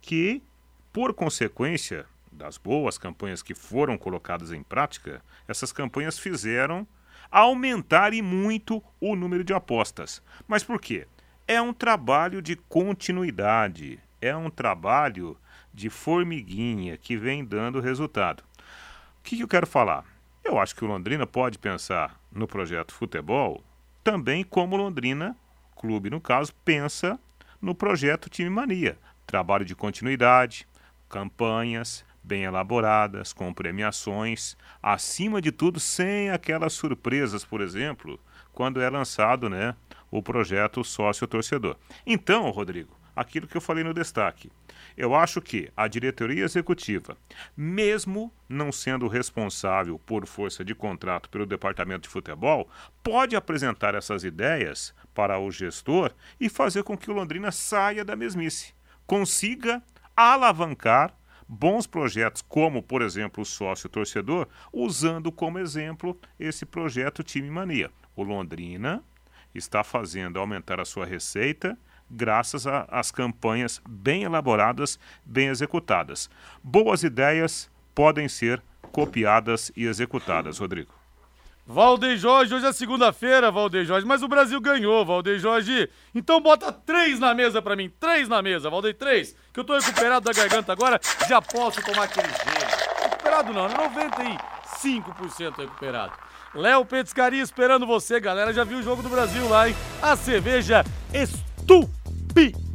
que, 0.00 0.40
por 0.92 1.12
consequência 1.12 2.06
das 2.30 2.56
boas 2.58 2.96
campanhas 2.96 3.42
que 3.42 3.56
foram 3.56 3.98
colocadas 3.98 4.52
em 4.52 4.62
prática, 4.62 5.20
essas 5.48 5.72
campanhas 5.72 6.16
fizeram 6.16 6.86
aumentar 7.28 8.14
e 8.14 8.22
muito 8.22 8.80
o 9.00 9.16
número 9.16 9.42
de 9.42 9.52
apostas. 9.52 10.22
Mas 10.46 10.62
por 10.62 10.80
quê? 10.80 11.08
É 11.44 11.60
um 11.60 11.72
trabalho 11.72 12.40
de 12.40 12.54
continuidade, 12.54 13.98
é 14.22 14.36
um 14.36 14.48
trabalho 14.48 15.36
de 15.74 15.90
formiguinha 15.90 16.96
que 16.96 17.16
vem 17.16 17.44
dando 17.44 17.80
resultado. 17.80 18.44
O 19.20 19.22
que, 19.22 19.36
que 19.36 19.42
eu 19.42 19.48
quero 19.48 19.66
falar? 19.66 20.04
Eu 20.42 20.58
acho 20.58 20.74
que 20.74 20.84
o 20.84 20.88
Londrina 20.88 21.26
pode 21.26 21.58
pensar 21.58 22.18
no 22.32 22.48
projeto 22.48 22.92
futebol 22.92 23.62
também 24.02 24.42
como 24.42 24.76
Londrina, 24.76 25.36
clube 25.76 26.10
no 26.10 26.20
caso, 26.20 26.52
pensa 26.64 27.20
no 27.60 27.74
projeto 27.74 28.30
Time 28.30 28.50
Mania. 28.50 28.98
Trabalho 29.26 29.64
de 29.64 29.76
continuidade, 29.76 30.66
campanhas 31.08 32.04
bem 32.22 32.44
elaboradas, 32.44 33.32
com 33.32 33.52
premiações, 33.52 34.56
acima 34.82 35.40
de 35.40 35.52
tudo 35.52 35.78
sem 35.78 36.30
aquelas 36.30 36.72
surpresas, 36.72 37.44
por 37.44 37.60
exemplo, 37.60 38.18
quando 38.52 38.80
é 38.80 38.88
lançado 38.88 39.48
né, 39.48 39.74
o 40.10 40.22
projeto 40.22 40.82
sócio-torcedor. 40.82 41.76
Então, 42.06 42.50
Rodrigo, 42.50 42.96
aquilo 43.14 43.46
que 43.46 43.56
eu 43.56 43.60
falei 43.60 43.84
no 43.84 43.94
destaque, 43.94 44.50
eu 44.96 45.14
acho 45.14 45.40
que 45.40 45.70
a 45.76 45.86
diretoria 45.88 46.44
executiva, 46.44 47.16
mesmo 47.56 48.32
não 48.48 48.72
sendo 48.72 49.08
responsável 49.08 49.98
por 49.98 50.26
força 50.26 50.64
de 50.64 50.74
contrato 50.74 51.28
pelo 51.28 51.46
departamento 51.46 52.02
de 52.02 52.08
futebol, 52.08 52.68
pode 53.02 53.36
apresentar 53.36 53.94
essas 53.94 54.24
ideias 54.24 54.94
para 55.14 55.38
o 55.38 55.50
gestor 55.50 56.12
e 56.40 56.48
fazer 56.48 56.82
com 56.82 56.96
que 56.96 57.10
o 57.10 57.14
Londrina 57.14 57.50
saia 57.52 58.04
da 58.04 58.16
mesmice, 58.16 58.74
consiga 59.06 59.82
alavancar 60.16 61.14
bons 61.48 61.86
projetos, 61.86 62.42
como, 62.42 62.80
por 62.80 63.02
exemplo, 63.02 63.42
o 63.42 63.46
sócio 63.46 63.88
torcedor, 63.88 64.46
usando 64.72 65.32
como 65.32 65.58
exemplo 65.58 66.16
esse 66.38 66.64
projeto 66.64 67.24
Time 67.24 67.50
Mania. 67.50 67.90
O 68.14 68.22
Londrina 68.22 69.02
está 69.52 69.82
fazendo 69.82 70.38
aumentar 70.38 70.78
a 70.78 70.84
sua 70.84 71.04
receita 71.04 71.76
graças 72.10 72.66
às 72.66 73.10
campanhas 73.10 73.80
bem 73.88 74.24
elaboradas, 74.24 74.98
bem 75.24 75.48
executadas. 75.48 76.28
Boas 76.62 77.02
ideias 77.02 77.70
podem 77.94 78.28
ser 78.28 78.62
copiadas 78.90 79.70
e 79.76 79.86
executadas, 79.86 80.58
Rodrigo. 80.58 81.00
Valdeir 81.66 82.16
Jorge, 82.16 82.52
hoje 82.52 82.66
é 82.66 82.72
segunda-feira, 82.72 83.50
Valdeir 83.50 83.84
Jorge, 83.84 84.04
mas 84.04 84.24
o 84.24 84.28
Brasil 84.28 84.60
ganhou, 84.60 85.06
Valdeir 85.06 85.38
Jorge. 85.38 85.88
Então 86.12 86.40
bota 86.40 86.72
três 86.72 87.20
na 87.20 87.32
mesa 87.32 87.62
para 87.62 87.76
mim, 87.76 87.88
três 88.00 88.28
na 88.28 88.42
mesa, 88.42 88.68
Valdeir, 88.68 88.96
três. 88.96 89.36
Que 89.52 89.60
eu 89.60 89.64
tô 89.64 89.78
recuperado 89.78 90.24
da 90.24 90.32
garganta 90.32 90.72
agora, 90.72 91.00
já 91.28 91.40
posso 91.40 91.80
tomar 91.82 92.04
aquele 92.04 92.26
gelo. 92.26 92.70
Recuperado 93.04 93.52
não, 93.52 93.68
95% 93.68 95.58
recuperado. 95.58 96.12
Léo 96.52 96.84
Petiscaria 96.84 97.42
esperando 97.42 97.86
você, 97.86 98.18
galera. 98.18 98.52
Já 98.52 98.64
viu 98.64 98.78
o 98.78 98.82
jogo 98.82 99.02
do 99.02 99.08
Brasil 99.08 99.48
lá, 99.48 99.68
hein? 99.68 99.76
A 100.02 100.16
cerveja 100.16 100.84
estúpida 101.14 101.99
B。 102.34 102.69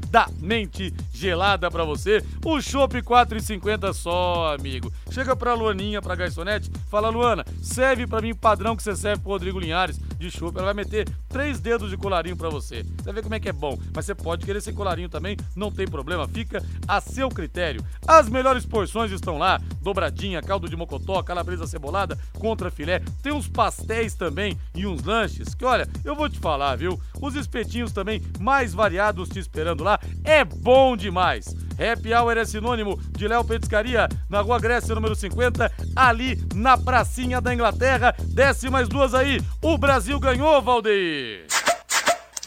Gelada 1.13 1.71
para 1.71 1.83
você. 1.83 2.23
O 2.43 2.61
chopp 2.61 3.01
4,50 3.01 3.93
só, 3.93 4.53
amigo. 4.53 4.91
Chega 5.09 5.35
pra 5.35 5.53
Luaninha, 5.53 6.01
pra 6.01 6.15
garçonete, 6.15 6.69
fala, 6.89 7.09
Luana, 7.09 7.45
serve 7.61 8.05
para 8.05 8.21
mim 8.21 8.31
o 8.31 8.35
padrão 8.35 8.75
que 8.75 8.83
você 8.83 8.95
serve 8.95 9.21
pro 9.21 9.31
Rodrigo 9.31 9.59
Linhares 9.59 9.99
de 10.17 10.29
chopp. 10.29 10.57
Ela 10.57 10.65
vai 10.65 10.73
meter 10.73 11.07
três 11.29 11.59
dedos 11.59 11.89
de 11.89 11.97
colarinho 11.97 12.35
para 12.35 12.49
você. 12.49 12.83
Você 12.83 13.03
vai 13.05 13.13
ver 13.13 13.23
como 13.23 13.35
é 13.35 13.39
que 13.39 13.49
é 13.49 13.53
bom. 13.53 13.77
Mas 13.93 14.05
você 14.05 14.15
pode 14.15 14.45
querer 14.45 14.61
ser 14.61 14.73
colarinho 14.73 15.09
também, 15.09 15.37
não 15.55 15.71
tem 15.71 15.87
problema, 15.87 16.27
fica 16.27 16.63
a 16.87 17.01
seu 17.01 17.29
critério. 17.29 17.83
As 18.07 18.29
melhores 18.29 18.65
porções 18.65 19.11
estão 19.11 19.37
lá: 19.37 19.59
dobradinha, 19.81 20.41
caldo 20.41 20.69
de 20.69 20.75
mocotó, 20.75 21.21
calabresa 21.23 21.67
cebolada, 21.67 22.17
contra 22.39 22.71
filé. 22.71 23.01
Tem 23.21 23.33
uns 23.33 23.47
pastéis 23.47 24.15
também 24.15 24.57
e 24.73 24.85
uns 24.85 25.03
lanches 25.03 25.55
que, 25.55 25.65
olha, 25.65 25.87
eu 26.03 26.15
vou 26.15 26.29
te 26.29 26.39
falar, 26.39 26.75
viu? 26.75 26.99
Os 27.21 27.35
espetinhos 27.35 27.91
também 27.91 28.21
mais 28.39 28.73
variados 28.73 29.29
te 29.29 29.39
esperando 29.39 29.83
lá. 29.83 29.99
É 30.23 30.43
bom 30.43 30.95
demais. 30.95 31.55
Happy 31.73 32.13
Hour 32.13 32.37
é 32.37 32.45
sinônimo 32.45 32.97
de 33.11 33.27
Léo 33.27 33.43
Petiscaria, 33.43 34.07
na 34.29 34.41
Rua 34.41 34.59
Grécia, 34.59 34.95
número 34.95 35.15
50, 35.15 35.71
ali 35.95 36.39
na 36.53 36.77
pracinha 36.77 37.41
da 37.41 37.53
Inglaterra. 37.53 38.15
Desce 38.33 38.69
mais 38.69 38.87
duas 38.87 39.13
aí. 39.13 39.41
O 39.61 39.77
Brasil 39.77 40.19
ganhou, 40.19 40.61
Valdeir. 40.61 41.45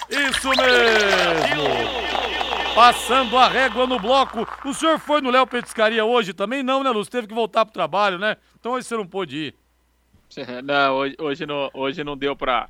Isso 0.09 0.49
mesmo. 0.49 1.65
Passando 2.75 3.37
a 3.37 3.49
régua 3.49 3.87
no 3.87 3.99
bloco. 3.99 4.47
O 4.65 4.73
senhor 4.73 4.99
foi 4.99 5.21
no 5.21 5.31
Léo 5.31 5.47
Petiscaria 5.47 6.05
hoje 6.05 6.33
também? 6.33 6.63
Não, 6.63 6.83
né, 6.83 6.91
Lúcio? 6.91 7.13
Teve 7.13 7.27
que 7.27 7.35
voltar 7.35 7.65
pro 7.67 7.75
trabalho, 7.75 8.19
né? 8.19 8.37
Então 8.59 8.73
hoje 8.73 8.87
você 8.87 8.97
não 8.97 9.07
pôde 9.07 9.37
ir. 9.37 9.55
Não, 10.63 10.95
hoje, 10.95 11.17
hoje 11.19 11.47
não, 11.47 11.71
hoje 11.73 12.05
não 12.05 12.15
deu 12.15 12.37
pra 12.37 12.69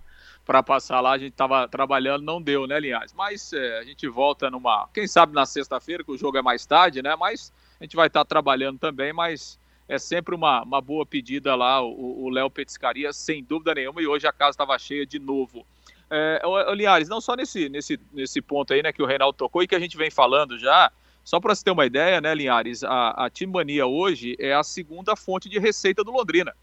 para 0.49 0.62
passar 0.62 1.02
lá, 1.02 1.12
a 1.12 1.19
gente 1.19 1.33
estava 1.33 1.69
trabalhando, 1.69 2.25
não 2.25 2.40
deu, 2.40 2.67
né, 2.67 2.81
Linhares? 2.81 3.12
Mas 3.12 3.52
é, 3.52 3.81
a 3.81 3.85
gente 3.85 4.09
volta 4.09 4.49
numa, 4.49 4.88
quem 4.95 5.07
sabe 5.07 5.35
na 5.35 5.45
sexta-feira, 5.45 6.02
que 6.02 6.11
o 6.11 6.17
jogo 6.17 6.38
é 6.38 6.43
mais 6.43 6.64
tarde, 6.64 7.02
né? 7.02 7.14
Mas 7.17 7.52
a 7.78 7.85
gente 7.85 7.95
vai 7.95 8.07
estar 8.07 8.21
tá 8.21 8.25
trabalhando 8.25 8.78
também, 8.78 9.12
mas 9.12 9.61
é 9.87 9.99
sempre 9.99 10.35
uma, 10.35 10.62
uma 10.62 10.81
boa 10.81 11.05
pedida 11.05 11.55
lá, 11.55 11.83
o 11.83 12.31
Léo 12.31 12.49
Petiscaria, 12.49 13.12
sem 13.12 13.45
dúvida 13.45 13.75
nenhuma, 13.75 14.00
e 14.00 14.07
hoje 14.07 14.26
a 14.26 14.33
casa 14.33 14.52
estava 14.52 14.78
cheia 14.78 15.05
de 15.05 15.19
novo. 15.19 15.67
É, 16.11 16.40
Linhares, 16.75 17.11
não 17.11 17.21
só 17.21 17.37
nesse, 17.37 17.69
nesse, 17.69 18.00
nesse 18.11 18.40
ponto 18.40 18.73
aí, 18.73 18.83
né, 18.83 18.90
que 18.90 19.02
o 19.02 19.07
Reinaldo 19.07 19.37
tocou 19.37 19.62
e 19.62 19.69
que 19.69 19.75
a 19.75 19.81
gente 19.81 19.99
vem 19.99 20.11
falando 20.11 20.59
já, 20.59 20.90
só 21.23 21.38
para 21.38 21.55
você 21.55 21.62
ter 21.62 21.73
uma 21.73 21.85
ideia, 21.85 22.23
né, 22.23 22.35
Linhares, 22.35 22.83
a, 22.83 23.26
a 23.26 23.87
hoje 23.87 24.35
é 24.38 24.55
a 24.55 24.62
segunda 24.62 25.14
fonte 25.14 25.47
de 25.47 25.59
receita 25.59 26.02
do 26.02 26.11
Londrina. 26.11 26.55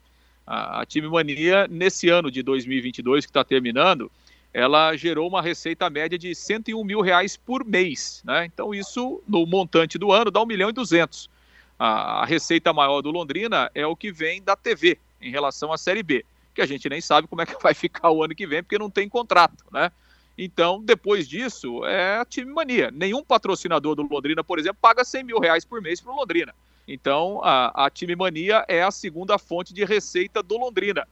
A, 0.45 0.81
a 0.81 0.85
Time 0.85 1.07
Mania, 1.07 1.67
nesse 1.67 2.09
ano 2.09 2.29
de 2.29 2.43
2022 2.43 3.25
que 3.25 3.29
está 3.29 3.43
terminando, 3.43 4.11
ela 4.53 4.95
gerou 4.95 5.27
uma 5.27 5.41
receita 5.41 5.89
média 5.89 6.17
de 6.17 6.33
101 6.33 6.81
mil 6.83 7.01
reais 7.01 7.35
por 7.35 7.65
mês. 7.65 8.21
Né? 8.23 8.45
Então, 8.45 8.73
isso 8.73 9.21
no 9.27 9.45
montante 9.45 9.97
do 9.97 10.11
ano 10.11 10.31
dá 10.31 10.41
1 10.41 10.45
milhão 10.45 10.69
e 10.69 10.73
200. 10.73 11.29
A, 11.77 12.21
a 12.21 12.25
receita 12.25 12.71
maior 12.71 13.01
do 13.01 13.11
Londrina 13.11 13.69
é 13.75 13.85
o 13.85 13.95
que 13.97 14.11
vem 14.11 14.41
da 14.41 14.55
TV 14.55 14.97
em 15.21 15.29
relação 15.29 15.73
à 15.73 15.77
Série 15.77 16.01
B, 16.01 16.23
que 16.53 16.61
a 16.61 16.65
gente 16.65 16.87
nem 16.87 17.01
sabe 17.01 17.27
como 17.27 17.41
é 17.41 17.45
que 17.45 17.55
vai 17.61 17.73
ficar 17.73 18.11
o 18.11 18.23
ano 18.23 18.33
que 18.33 18.47
vem, 18.47 18.63
porque 18.63 18.79
não 18.79 18.89
tem 18.89 19.09
contrato. 19.09 19.65
Né? 19.73 19.91
Então, 20.37 20.81
depois 20.81 21.27
disso, 21.27 21.85
é 21.85 22.17
a 22.17 22.25
time 22.25 22.51
mania. 22.51 22.91
Nenhum 22.91 23.23
patrocinador 23.23 23.95
do 23.95 24.03
Londrina, 24.03 24.43
por 24.43 24.57
exemplo, 24.59 24.77
paga 24.81 25.03
100 25.03 25.23
mil 25.23 25.39
reais 25.39 25.65
por 25.65 25.81
mês 25.81 25.99
para 25.99 26.13
o 26.13 26.15
Londrina. 26.15 26.53
Então, 26.87 27.41
a, 27.43 27.85
a 27.85 27.89
time 27.89 28.15
mania 28.15 28.63
é 28.67 28.83
a 28.83 28.91
segunda 28.91 29.37
fonte 29.37 29.73
de 29.73 29.83
receita 29.83 30.43
do 30.43 30.57
Londrina. 30.57 31.07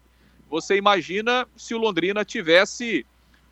Você 0.49 0.75
imagina 0.75 1.47
se 1.57 1.73
o 1.73 1.79
Londrina 1.79 2.23
tivesse 2.23 3.05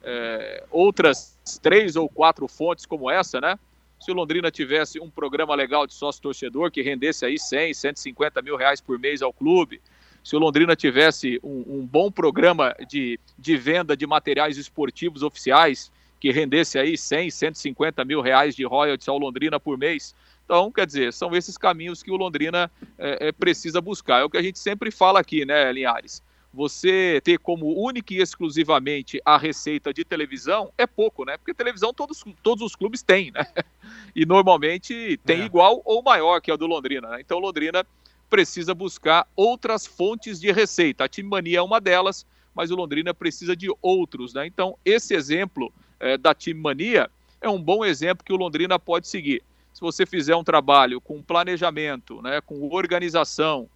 é, 0.03 0.63
outras 0.69 1.37
três 1.61 1.95
ou 1.95 2.07
quatro 2.07 2.47
fontes 2.47 2.85
como 2.85 3.09
essa, 3.09 3.41
né? 3.41 3.57
Se 3.99 4.11
o 4.11 4.13
Londrina 4.15 4.49
tivesse 4.49 4.99
um 4.99 5.09
programa 5.09 5.53
legal 5.53 5.85
de 5.85 5.93
sócio-torcedor 5.93 6.71
que 6.71 6.81
rendesse 6.81 7.25
aí 7.25 7.37
100, 7.37 7.73
150 7.73 8.41
mil 8.41 8.55
reais 8.55 8.81
por 8.81 8.97
mês 8.97 9.21
ao 9.21 9.31
clube, 9.31 9.81
se 10.23 10.35
o 10.35 10.39
Londrina 10.39 10.75
tivesse 10.75 11.39
um, 11.43 11.63
um 11.67 11.85
bom 11.85 12.11
programa 12.11 12.75
de, 12.87 13.19
de 13.37 13.57
venda 13.57 13.97
de 13.97 14.05
materiais 14.05 14.57
esportivos 14.57 15.23
oficiais 15.23 15.91
que 16.19 16.31
rendesse 16.31 16.77
aí 16.77 16.95
100, 16.95 17.31
150 17.31 18.05
mil 18.05 18.21
reais 18.21 18.55
de 18.55 18.63
royalties 18.63 19.07
ao 19.07 19.17
Londrina 19.17 19.59
por 19.59 19.77
mês, 19.77 20.15
então, 20.51 20.69
quer 20.69 20.85
dizer, 20.85 21.13
são 21.13 21.33
esses 21.33 21.57
caminhos 21.57 22.03
que 22.03 22.11
o 22.11 22.17
Londrina 22.17 22.69
é, 22.97 23.29
é, 23.29 23.31
precisa 23.31 23.79
buscar. 23.79 24.19
É 24.19 24.25
o 24.25 24.29
que 24.29 24.35
a 24.35 24.41
gente 24.41 24.59
sempre 24.59 24.91
fala 24.91 25.17
aqui, 25.17 25.45
né, 25.45 25.71
Linhares? 25.71 26.21
Você 26.53 27.21
ter 27.23 27.39
como 27.39 27.73
única 27.81 28.13
e 28.13 28.17
exclusivamente 28.17 29.21
a 29.23 29.37
receita 29.37 29.93
de 29.93 30.03
televisão 30.03 30.69
é 30.77 30.85
pouco, 30.85 31.23
né? 31.23 31.37
Porque 31.37 31.53
televisão 31.53 31.93
todos, 31.93 32.25
todos 32.43 32.65
os 32.65 32.75
clubes 32.75 33.01
têm, 33.01 33.31
né? 33.31 33.45
E 34.13 34.25
normalmente 34.25 35.17
tem 35.25 35.39
é. 35.39 35.45
igual 35.45 35.81
ou 35.85 36.03
maior 36.03 36.41
que 36.41 36.51
a 36.51 36.57
do 36.57 36.67
Londrina. 36.67 37.07
Né? 37.11 37.21
Então, 37.21 37.39
Londrina 37.39 37.85
precisa 38.29 38.75
buscar 38.75 39.25
outras 39.37 39.85
fontes 39.85 40.37
de 40.37 40.51
receita. 40.51 41.05
A 41.05 41.07
Time 41.07 41.29
Mania 41.29 41.59
é 41.59 41.61
uma 41.61 41.79
delas, 41.79 42.25
mas 42.53 42.71
o 42.71 42.75
Londrina 42.75 43.13
precisa 43.13 43.55
de 43.55 43.73
outros, 43.81 44.33
né? 44.33 44.45
Então, 44.45 44.77
esse 44.83 45.13
exemplo 45.13 45.73
é, 45.97 46.17
da 46.17 46.35
Time 46.35 46.59
Mania 46.59 47.09
é 47.39 47.49
um 47.49 47.61
bom 47.61 47.85
exemplo 47.85 48.25
que 48.25 48.33
o 48.33 48.37
Londrina 48.37 48.77
pode 48.77 49.07
seguir 49.07 49.41
se 49.73 49.81
você 49.81 50.05
fizer 50.05 50.35
um 50.35 50.43
trabalho 50.43 50.99
com 51.01 51.21
planejamento, 51.21 52.21
né, 52.21 52.41
com 52.41 52.69
organização 52.69 53.69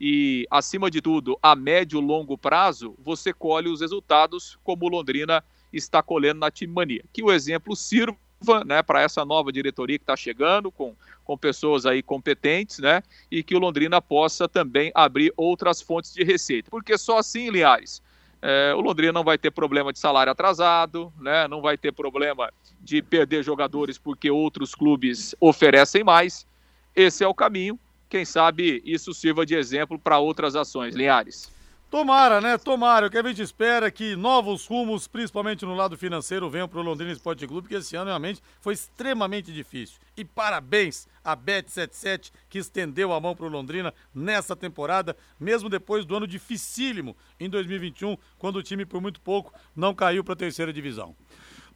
e, 0.00 0.46
acima 0.50 0.90
de 0.90 1.00
tudo, 1.00 1.38
a 1.42 1.54
médio 1.54 2.00
e 2.00 2.04
longo 2.04 2.36
prazo, 2.36 2.94
você 2.98 3.32
colhe 3.32 3.68
os 3.68 3.80
resultados 3.80 4.58
como 4.64 4.88
Londrina 4.88 5.44
está 5.72 6.02
colhendo 6.02 6.40
na 6.40 6.50
Time 6.50 6.72
Mania. 6.72 7.04
Que 7.12 7.22
o 7.22 7.30
exemplo 7.30 7.76
sirva 7.76 8.16
né, 8.66 8.82
para 8.82 9.00
essa 9.00 9.24
nova 9.24 9.52
diretoria 9.52 9.98
que 9.98 10.02
está 10.02 10.16
chegando, 10.16 10.72
com, 10.72 10.94
com 11.24 11.38
pessoas 11.38 11.86
aí 11.86 12.02
competentes, 12.02 12.80
né, 12.80 13.02
e 13.30 13.42
que 13.42 13.54
o 13.54 13.58
Londrina 13.60 14.02
possa 14.02 14.48
também 14.48 14.90
abrir 14.94 15.32
outras 15.36 15.80
fontes 15.80 16.12
de 16.12 16.24
receita. 16.24 16.68
Porque 16.68 16.98
só 16.98 17.18
assim, 17.18 17.48
Linhares, 17.50 18.02
é, 18.42 18.74
o 18.74 18.80
Londrina 18.80 19.12
não 19.12 19.22
vai 19.22 19.38
ter 19.38 19.52
problema 19.52 19.92
de 19.92 20.00
salário 20.00 20.32
atrasado, 20.32 21.12
né, 21.20 21.46
não 21.46 21.62
vai 21.62 21.78
ter 21.78 21.92
problema 21.92 22.52
de 22.82 23.00
perder 23.00 23.44
jogadores 23.44 23.96
porque 23.96 24.30
outros 24.30 24.74
clubes 24.74 25.34
oferecem 25.40 26.02
mais. 26.02 26.46
Esse 26.94 27.24
é 27.24 27.28
o 27.28 27.34
caminho. 27.34 27.78
Quem 28.08 28.24
sabe 28.24 28.82
isso 28.84 29.14
sirva 29.14 29.46
de 29.46 29.54
exemplo 29.54 29.98
para 29.98 30.18
outras 30.18 30.54
ações. 30.54 30.94
Linhares. 30.94 31.50
Tomara, 31.92 32.40
né? 32.40 32.56
Tomara. 32.56 33.06
O 33.06 33.10
que 33.10 33.18
a 33.18 33.22
gente 33.22 33.42
espera 33.42 33.86
é 33.88 33.90
que 33.90 34.16
novos 34.16 34.66
rumos, 34.66 35.06
principalmente 35.06 35.66
no 35.66 35.74
lado 35.74 35.94
financeiro, 35.94 36.48
venham 36.48 36.66
para 36.66 36.80
o 36.80 36.82
Londrina 36.82 37.12
Esporte 37.12 37.46
Clube, 37.46 37.68
porque 37.68 37.74
esse 37.74 37.94
ano 37.94 38.06
realmente 38.06 38.42
foi 38.62 38.72
extremamente 38.72 39.52
difícil. 39.52 40.00
E 40.16 40.24
parabéns 40.24 41.06
à 41.22 41.36
Bet77, 41.36 42.32
que 42.48 42.58
estendeu 42.58 43.12
a 43.12 43.20
mão 43.20 43.36
para 43.36 43.44
o 43.44 43.50
Londrina 43.50 43.92
nessa 44.14 44.56
temporada, 44.56 45.14
mesmo 45.38 45.68
depois 45.68 46.06
do 46.06 46.16
ano 46.16 46.26
dificílimo 46.26 47.14
em 47.38 47.50
2021, 47.50 48.16
quando 48.38 48.56
o 48.56 48.62
time, 48.62 48.86
por 48.86 49.02
muito 49.02 49.20
pouco, 49.20 49.52
não 49.76 49.94
caiu 49.94 50.24
para 50.24 50.32
a 50.32 50.36
terceira 50.36 50.72
divisão. 50.72 51.14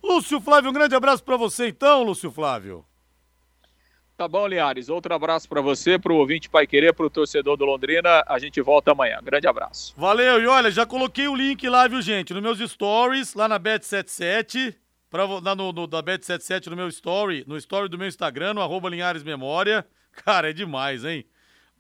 Lúcio 0.07 0.41
Flávio, 0.41 0.71
um 0.71 0.73
grande 0.73 0.95
abraço 0.95 1.23
para 1.25 1.37
você 1.37 1.69
então, 1.69 2.05
Lúcio 2.05 2.31
Flávio. 2.31 2.85
Tá 4.17 4.27
bom, 4.27 4.47
Linhares. 4.47 4.89
Outro 4.89 5.13
abraço 5.13 5.47
para 5.47 5.61
você, 5.61 5.99
para 5.99 6.13
o 6.13 6.17
ouvinte 6.17 6.49
Pai 6.49 6.67
Querer, 6.67 6.95
para 6.95 7.05
o 7.05 7.11
torcedor 7.11 7.57
do 7.57 7.67
Londrina. 7.67 8.25
A 8.27 8.39
gente 8.39 8.63
volta 8.63 8.93
amanhã. 8.93 9.19
Grande 9.23 9.47
abraço. 9.47 9.93
Valeu. 9.95 10.41
E 10.41 10.47
olha, 10.47 10.71
já 10.71 10.87
coloquei 10.87 11.29
o 11.29 11.35
link 11.35 11.69
lá, 11.69 11.87
viu, 11.87 12.01
gente? 12.01 12.33
Nos 12.33 12.43
meus 12.43 12.71
stories, 12.71 13.35
lá 13.35 13.47
na 13.47 13.61
Bet77. 13.61 14.75
Pra, 15.11 15.25
lá 15.25 15.55
no, 15.55 15.71
no, 15.71 15.87
da 15.87 16.03
Bet77 16.03 16.69
no 16.69 16.77
meu 16.77 16.89
story, 16.89 17.45
no 17.47 17.59
story 17.59 17.89
do 17.89 17.99
meu 17.99 18.09
Instagram, 18.09 18.55
no 18.55 18.63
arroba 18.63 18.89
Linhares 18.89 19.23
Memória. 19.23 19.87
Cara, 20.25 20.49
é 20.49 20.53
demais, 20.53 21.05
hein? 21.05 21.27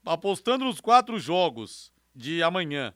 Apostando 0.04 0.64
nos 0.64 0.80
quatro 0.80 1.18
jogos 1.18 1.90
de 2.14 2.42
amanhã 2.42 2.92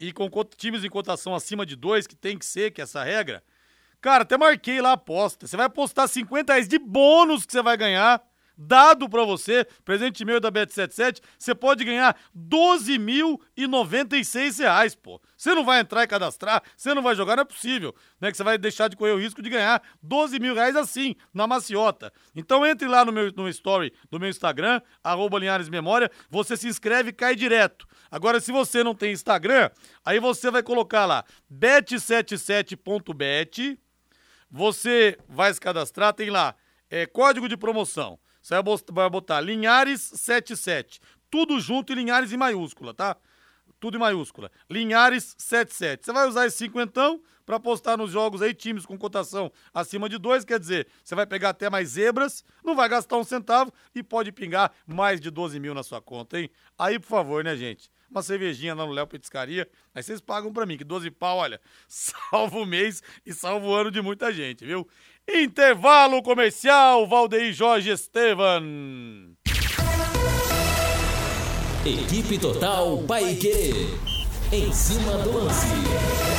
e 0.00 0.12
com 0.12 0.28
times 0.56 0.84
em 0.84 0.88
cotação 0.88 1.34
acima 1.34 1.66
de 1.66 1.76
dois, 1.76 2.06
que 2.06 2.16
tem 2.16 2.38
que 2.38 2.46
ser, 2.46 2.70
que 2.70 2.80
é 2.80 2.84
essa 2.84 3.04
regra, 3.04 3.42
Cara, 4.04 4.24
até 4.24 4.36
marquei 4.36 4.82
lá 4.82 4.90
a 4.90 4.92
aposta. 4.92 5.46
Você 5.46 5.56
vai 5.56 5.64
apostar 5.64 6.06
50 6.06 6.52
reais 6.52 6.68
de 6.68 6.78
bônus 6.78 7.46
que 7.46 7.52
você 7.52 7.62
vai 7.62 7.74
ganhar, 7.74 8.22
dado 8.54 9.08
para 9.08 9.24
você, 9.24 9.66
presente 9.82 10.26
meu 10.26 10.38
da 10.38 10.52
Bet77, 10.52 11.22
você 11.38 11.54
pode 11.54 11.86
ganhar 11.86 12.14
12.096 12.36 14.58
reais, 14.58 14.94
pô. 14.94 15.18
Você 15.34 15.54
não 15.54 15.64
vai 15.64 15.80
entrar 15.80 16.02
e 16.02 16.06
cadastrar, 16.06 16.62
você 16.76 16.92
não 16.92 17.00
vai 17.00 17.14
jogar, 17.14 17.36
não 17.36 17.44
é 17.44 17.46
possível, 17.46 17.94
né? 18.20 18.30
Que 18.30 18.36
você 18.36 18.44
vai 18.44 18.58
deixar 18.58 18.88
de 18.88 18.96
correr 18.96 19.12
o 19.12 19.18
risco 19.18 19.40
de 19.40 19.48
ganhar 19.48 19.82
12 20.02 20.38
mil 20.38 20.54
reais 20.54 20.76
assim, 20.76 21.16
na 21.32 21.46
maciota. 21.46 22.12
Então 22.36 22.66
entre 22.66 22.86
lá 22.86 23.06
no 23.06 23.12
meu 23.12 23.32
no 23.34 23.48
story 23.48 23.90
do 24.10 24.20
meu 24.20 24.28
Instagram, 24.28 24.82
arroba 25.02 25.38
Linhares 25.38 25.70
Memória, 25.70 26.10
você 26.28 26.58
se 26.58 26.68
inscreve 26.68 27.08
e 27.08 27.14
cai 27.14 27.34
direto. 27.34 27.86
Agora, 28.10 28.38
se 28.38 28.52
você 28.52 28.84
não 28.84 28.94
tem 28.94 29.14
Instagram, 29.14 29.70
aí 30.04 30.20
você 30.20 30.50
vai 30.50 30.62
colocar 30.62 31.06
lá 31.06 31.24
bet77.bet 31.50 33.78
você 34.54 35.18
vai 35.28 35.52
se 35.52 35.60
cadastrar, 35.60 36.14
tem 36.14 36.30
lá 36.30 36.54
é, 36.88 37.06
código 37.06 37.48
de 37.48 37.56
promoção. 37.56 38.16
Você 38.40 38.54
vai 38.92 39.10
botar 39.10 39.42
Linhares77. 39.42 41.00
Tudo 41.28 41.58
junto 41.58 41.92
e 41.92 41.96
Linhares 41.96 42.32
em 42.32 42.36
maiúscula, 42.36 42.94
tá? 42.94 43.16
Tudo 43.80 43.96
em 43.96 44.00
maiúscula. 44.00 44.52
Linhares77. 44.70 46.04
Você 46.04 46.12
vai 46.12 46.28
usar 46.28 46.46
esse 46.46 46.58
cinquentão 46.58 47.20
para 47.44 47.58
postar 47.58 47.96
nos 47.96 48.12
jogos 48.12 48.42
aí, 48.42 48.54
times 48.54 48.86
com 48.86 48.96
cotação 48.96 49.50
acima 49.74 50.08
de 50.08 50.18
dois, 50.18 50.44
quer 50.44 50.60
dizer, 50.60 50.86
você 51.02 51.16
vai 51.16 51.26
pegar 51.26 51.48
até 51.48 51.68
mais 51.68 51.88
zebras, 51.88 52.44
não 52.64 52.76
vai 52.76 52.88
gastar 52.88 53.16
um 53.16 53.24
centavo 53.24 53.72
e 53.92 54.04
pode 54.04 54.30
pingar 54.30 54.70
mais 54.86 55.20
de 55.20 55.32
12 55.32 55.58
mil 55.58 55.74
na 55.74 55.82
sua 55.82 56.00
conta, 56.00 56.38
hein? 56.38 56.48
Aí, 56.78 57.00
por 57.00 57.08
favor, 57.08 57.42
né, 57.42 57.56
gente? 57.56 57.90
Uma 58.10 58.22
cervejinha 58.22 58.74
lá 58.74 58.86
no 58.86 58.92
Léo 58.92 59.06
Petiscaria. 59.06 59.68
Aí 59.94 60.02
vocês 60.02 60.20
pagam 60.20 60.52
para 60.52 60.66
mim, 60.66 60.76
que 60.76 60.84
12 60.84 61.10
pau, 61.10 61.38
olha, 61.38 61.60
salva 61.88 62.58
o 62.58 62.66
mês 62.66 63.02
e 63.24 63.32
salva 63.32 63.66
o 63.66 63.74
ano 63.74 63.90
de 63.90 64.00
muita 64.00 64.32
gente, 64.32 64.64
viu? 64.64 64.88
Intervalo 65.28 66.22
comercial, 66.22 67.06
Valdeir 67.06 67.52
Jorge 67.52 67.90
Estevan. 67.90 69.34
Equipe 71.86 72.38
Total 72.38 72.98
Paique. 73.06 73.88
Em 74.52 74.72
cima 74.72 75.18
do 75.18 75.32
lance. 75.32 76.33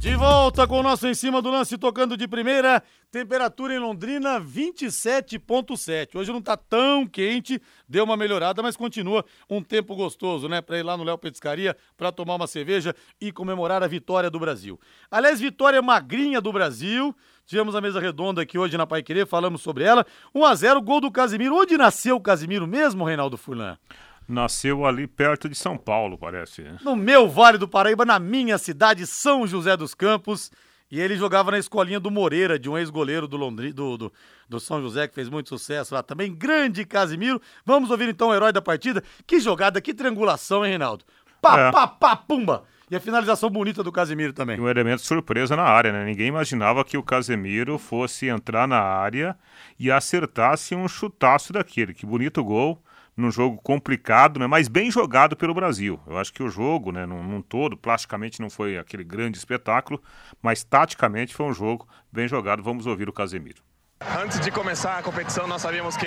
De 0.00 0.14
volta 0.14 0.64
com 0.64 0.78
o 0.78 0.82
nosso 0.82 1.08
em 1.08 1.14
cima 1.14 1.42
do 1.42 1.50
lance 1.50 1.76
tocando 1.76 2.16
de 2.16 2.28
primeira. 2.28 2.80
Temperatura 3.10 3.74
em 3.74 3.80
Londrina 3.80 4.40
27.7. 4.40 6.14
Hoje 6.14 6.32
não 6.32 6.40
tá 6.40 6.56
tão 6.56 7.04
quente, 7.04 7.60
deu 7.88 8.04
uma 8.04 8.16
melhorada, 8.16 8.62
mas 8.62 8.76
continua 8.76 9.24
um 9.50 9.60
tempo 9.60 9.96
gostoso, 9.96 10.48
né? 10.48 10.60
Para 10.60 10.78
ir 10.78 10.84
lá 10.84 10.96
no 10.96 11.02
Léo 11.02 11.18
Petiscaria 11.18 11.76
para 11.96 12.12
tomar 12.12 12.36
uma 12.36 12.46
cerveja 12.46 12.94
e 13.20 13.32
comemorar 13.32 13.82
a 13.82 13.88
vitória 13.88 14.30
do 14.30 14.38
Brasil. 14.38 14.78
Aliás, 15.10 15.40
vitória 15.40 15.82
magrinha 15.82 16.40
do 16.40 16.52
Brasil. 16.52 17.12
Tivemos 17.44 17.74
a 17.74 17.80
mesa 17.80 17.98
redonda 17.98 18.42
aqui 18.42 18.56
hoje 18.56 18.76
na 18.78 18.86
Pai 18.86 19.02
Querer, 19.02 19.26
falamos 19.26 19.62
sobre 19.62 19.82
ela. 19.82 20.06
1 20.32 20.44
a 20.44 20.54
0 20.54 20.80
gol 20.80 21.00
do 21.00 21.10
Casimiro. 21.10 21.56
Onde 21.56 21.76
nasceu 21.76 22.14
o 22.14 22.20
Casimiro 22.20 22.68
mesmo, 22.68 23.04
Reinaldo 23.04 23.36
Furlan? 23.36 23.76
Nasceu 24.28 24.84
ali 24.84 25.06
perto 25.06 25.48
de 25.48 25.54
São 25.54 25.78
Paulo, 25.78 26.18
parece. 26.18 26.62
No 26.84 26.94
meu 26.94 27.28
Vale 27.28 27.56
do 27.56 27.66
Paraíba, 27.66 28.04
na 28.04 28.18
minha 28.18 28.58
cidade, 28.58 29.06
São 29.06 29.46
José 29.46 29.74
dos 29.74 29.94
Campos. 29.94 30.50
E 30.90 31.00
ele 31.00 31.16
jogava 31.16 31.50
na 31.50 31.58
escolinha 31.58 32.00
do 32.00 32.10
Moreira, 32.10 32.58
de 32.58 32.68
um 32.68 32.76
ex-goleiro 32.76 33.26
do, 33.28 33.36
Londri, 33.36 33.72
do, 33.72 33.96
do, 33.96 34.12
do, 34.48 34.60
São 34.60 34.80
José, 34.80 35.06
que 35.06 35.14
fez 35.14 35.28
muito 35.28 35.48
sucesso 35.48 35.94
lá 35.94 36.02
também. 36.02 36.34
Grande 36.34 36.84
Casimiro. 36.84 37.40
Vamos 37.64 37.90
ouvir 37.90 38.08
então 38.08 38.28
o 38.28 38.34
herói 38.34 38.52
da 38.52 38.62
partida. 38.62 39.02
Que 39.26 39.40
jogada, 39.40 39.80
que 39.80 39.92
triangulação, 39.94 40.64
hein, 40.64 40.70
Reinaldo? 40.70 41.04
Pá, 41.40 41.60
é. 41.60 41.72
pá, 41.72 41.86
pá, 41.86 42.16
pumba! 42.16 42.64
E 42.90 42.96
a 42.96 43.00
finalização 43.00 43.50
bonita 43.50 43.82
do 43.82 43.92
Casemiro 43.92 44.32
também. 44.32 44.58
Um 44.58 44.68
elemento 44.68 45.02
surpresa 45.02 45.54
na 45.54 45.62
área, 45.62 45.92
né? 45.92 46.06
Ninguém 46.06 46.28
imaginava 46.28 46.84
que 46.84 46.96
o 46.96 47.02
Casemiro 47.02 47.78
fosse 47.78 48.26
entrar 48.28 48.66
na 48.66 48.80
área 48.80 49.36
e 49.78 49.90
acertasse 49.90 50.74
um 50.74 50.88
chutaço 50.88 51.52
daquele. 51.52 51.92
Que 51.92 52.06
bonito 52.06 52.42
gol 52.42 52.82
num 53.18 53.32
jogo 53.32 53.60
complicado, 53.60 54.38
né, 54.38 54.46
mas 54.46 54.68
bem 54.68 54.92
jogado 54.92 55.36
pelo 55.36 55.52
Brasil. 55.52 55.98
Eu 56.06 56.16
acho 56.16 56.32
que 56.32 56.40
o 56.40 56.48
jogo, 56.48 56.92
né, 56.92 57.04
num, 57.04 57.20
num, 57.22 57.42
todo, 57.42 57.76
plasticamente 57.76 58.40
não 58.40 58.48
foi 58.48 58.78
aquele 58.78 59.02
grande 59.02 59.36
espetáculo, 59.36 60.00
mas 60.40 60.62
taticamente 60.62 61.34
foi 61.34 61.46
um 61.46 61.52
jogo 61.52 61.86
bem 62.12 62.28
jogado. 62.28 62.62
Vamos 62.62 62.86
ouvir 62.86 63.08
o 63.08 63.12
Casemiro. 63.12 63.60
Antes 64.22 64.38
de 64.38 64.52
começar 64.52 64.96
a 64.96 65.02
competição, 65.02 65.48
nós 65.48 65.60
sabíamos 65.60 65.96
que, 65.96 66.06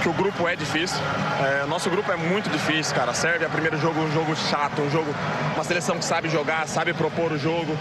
que 0.00 0.08
o 0.08 0.12
grupo 0.12 0.46
é 0.46 0.54
difícil. 0.54 0.98
É, 1.44 1.66
nosso 1.66 1.90
grupo 1.90 2.12
é 2.12 2.16
muito 2.16 2.48
difícil, 2.48 2.94
cara. 2.94 3.12
Serve 3.12 3.44
a 3.44 3.48
primeiro 3.48 3.76
jogo 3.78 3.98
um 3.98 4.12
jogo 4.12 4.36
chato, 4.36 4.80
um 4.80 4.90
jogo, 4.90 5.10
uma 5.56 5.64
seleção 5.64 5.98
que 5.98 6.04
sabe 6.04 6.28
jogar, 6.28 6.68
sabe 6.68 6.94
propor 6.94 7.32
o 7.32 7.38
jogo. 7.38 7.76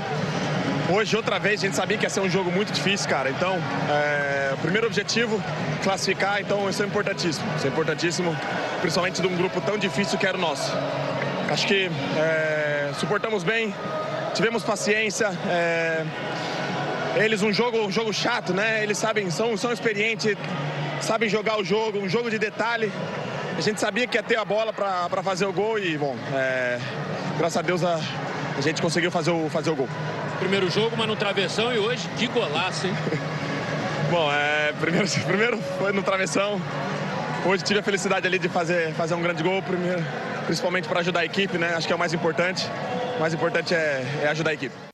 Hoje, 0.90 1.18
outra 1.18 1.38
vez, 1.38 1.60
a 1.60 1.66
gente 1.66 1.76
sabia 1.76 1.98
que 1.98 2.06
ia 2.06 2.10
ser 2.10 2.22
um 2.22 2.30
jogo 2.30 2.50
muito 2.50 2.72
difícil, 2.72 3.10
cara. 3.10 3.30
Então, 3.30 3.58
é, 3.90 4.54
o 4.54 4.58
primeiro 4.60 4.88
objetivo, 4.88 5.44
classificar, 5.84 6.40
então 6.40 6.70
isso 6.70 6.82
é 6.82 6.86
importantíssimo. 6.86 7.46
Isso 7.58 7.68
é 7.68 7.70
importantíssimo, 7.70 8.38
principalmente 8.80 9.22
de 9.22 9.28
um 9.28 9.36
grupo 9.36 9.60
tão 9.60 9.78
difícil 9.78 10.18
que 10.18 10.26
era 10.26 10.38
o 10.38 10.40
nosso. 10.40 10.72
Acho 11.50 11.68
que 11.68 11.92
é, 12.18 12.92
suportamos 12.98 13.44
bem, 13.44 13.76
tivemos 14.34 14.64
paciência. 14.64 15.28
É, 15.50 16.06
eles 17.18 17.42
um 17.42 17.52
jogo, 17.52 17.80
um 17.80 17.92
jogo 17.92 18.14
chato, 18.14 18.54
né? 18.54 18.82
Eles 18.82 18.98
sabem, 18.98 19.30
são, 19.30 19.58
são 19.58 19.74
experientes, 19.74 20.38
sabem 21.02 21.28
jogar 21.28 21.60
o 21.60 21.66
jogo, 21.66 22.00
um 22.00 22.08
jogo 22.08 22.30
de 22.30 22.40
detalhe. 22.40 22.90
A 23.58 23.62
gente 23.62 23.82
sabia 23.82 24.06
que 24.06 24.16
ia 24.16 24.22
ter 24.22 24.38
a 24.38 24.46
bola 24.46 24.72
para 24.72 25.24
fazer 25.24 25.48
o 25.48 25.52
gol 25.52 25.80
e, 25.80 25.98
bom, 25.98 26.16
é, 26.32 26.80
graças 27.40 27.58
a 27.58 27.62
Deus 27.64 27.84
a, 27.84 28.00
a 28.56 28.62
gente 28.62 28.80
conseguiu 28.80 29.10
fazer 29.10 29.32
o, 29.32 29.50
fazer 29.50 29.72
o 29.72 29.76
gol. 29.76 29.90
Primeiro 30.38 30.70
jogo, 30.70 30.96
mas 30.96 31.08
no 31.08 31.16
travessão 31.16 31.74
e 31.74 31.80
hoje 31.80 32.08
que 32.18 32.28
golaço, 32.28 32.86
hein? 32.86 32.94
bom, 34.12 34.32
é, 34.32 34.74
primeiro, 34.80 35.08
primeiro 35.26 35.58
foi 35.80 35.92
no 35.92 36.04
travessão. 36.04 36.62
Hoje 37.48 37.64
tive 37.64 37.80
a 37.80 37.84
felicidade 37.84 38.28
ali 38.28 38.38
de 38.38 38.48
fazer, 38.48 38.94
fazer 38.94 39.16
um 39.16 39.22
grande 39.24 39.42
gol, 39.42 39.60
primeiro, 39.64 40.06
principalmente 40.46 40.88
para 40.88 41.00
ajudar 41.00 41.22
a 41.22 41.26
equipe, 41.26 41.58
né? 41.58 41.74
Acho 41.76 41.88
que 41.88 41.94
é 41.94 41.96
o 41.96 42.00
mais 42.00 42.14
importante. 42.14 42.64
O 43.16 43.20
mais 43.20 43.34
importante 43.34 43.74
é, 43.74 44.06
é 44.22 44.28
ajudar 44.28 44.52
a 44.52 44.54
equipe. 44.54 44.87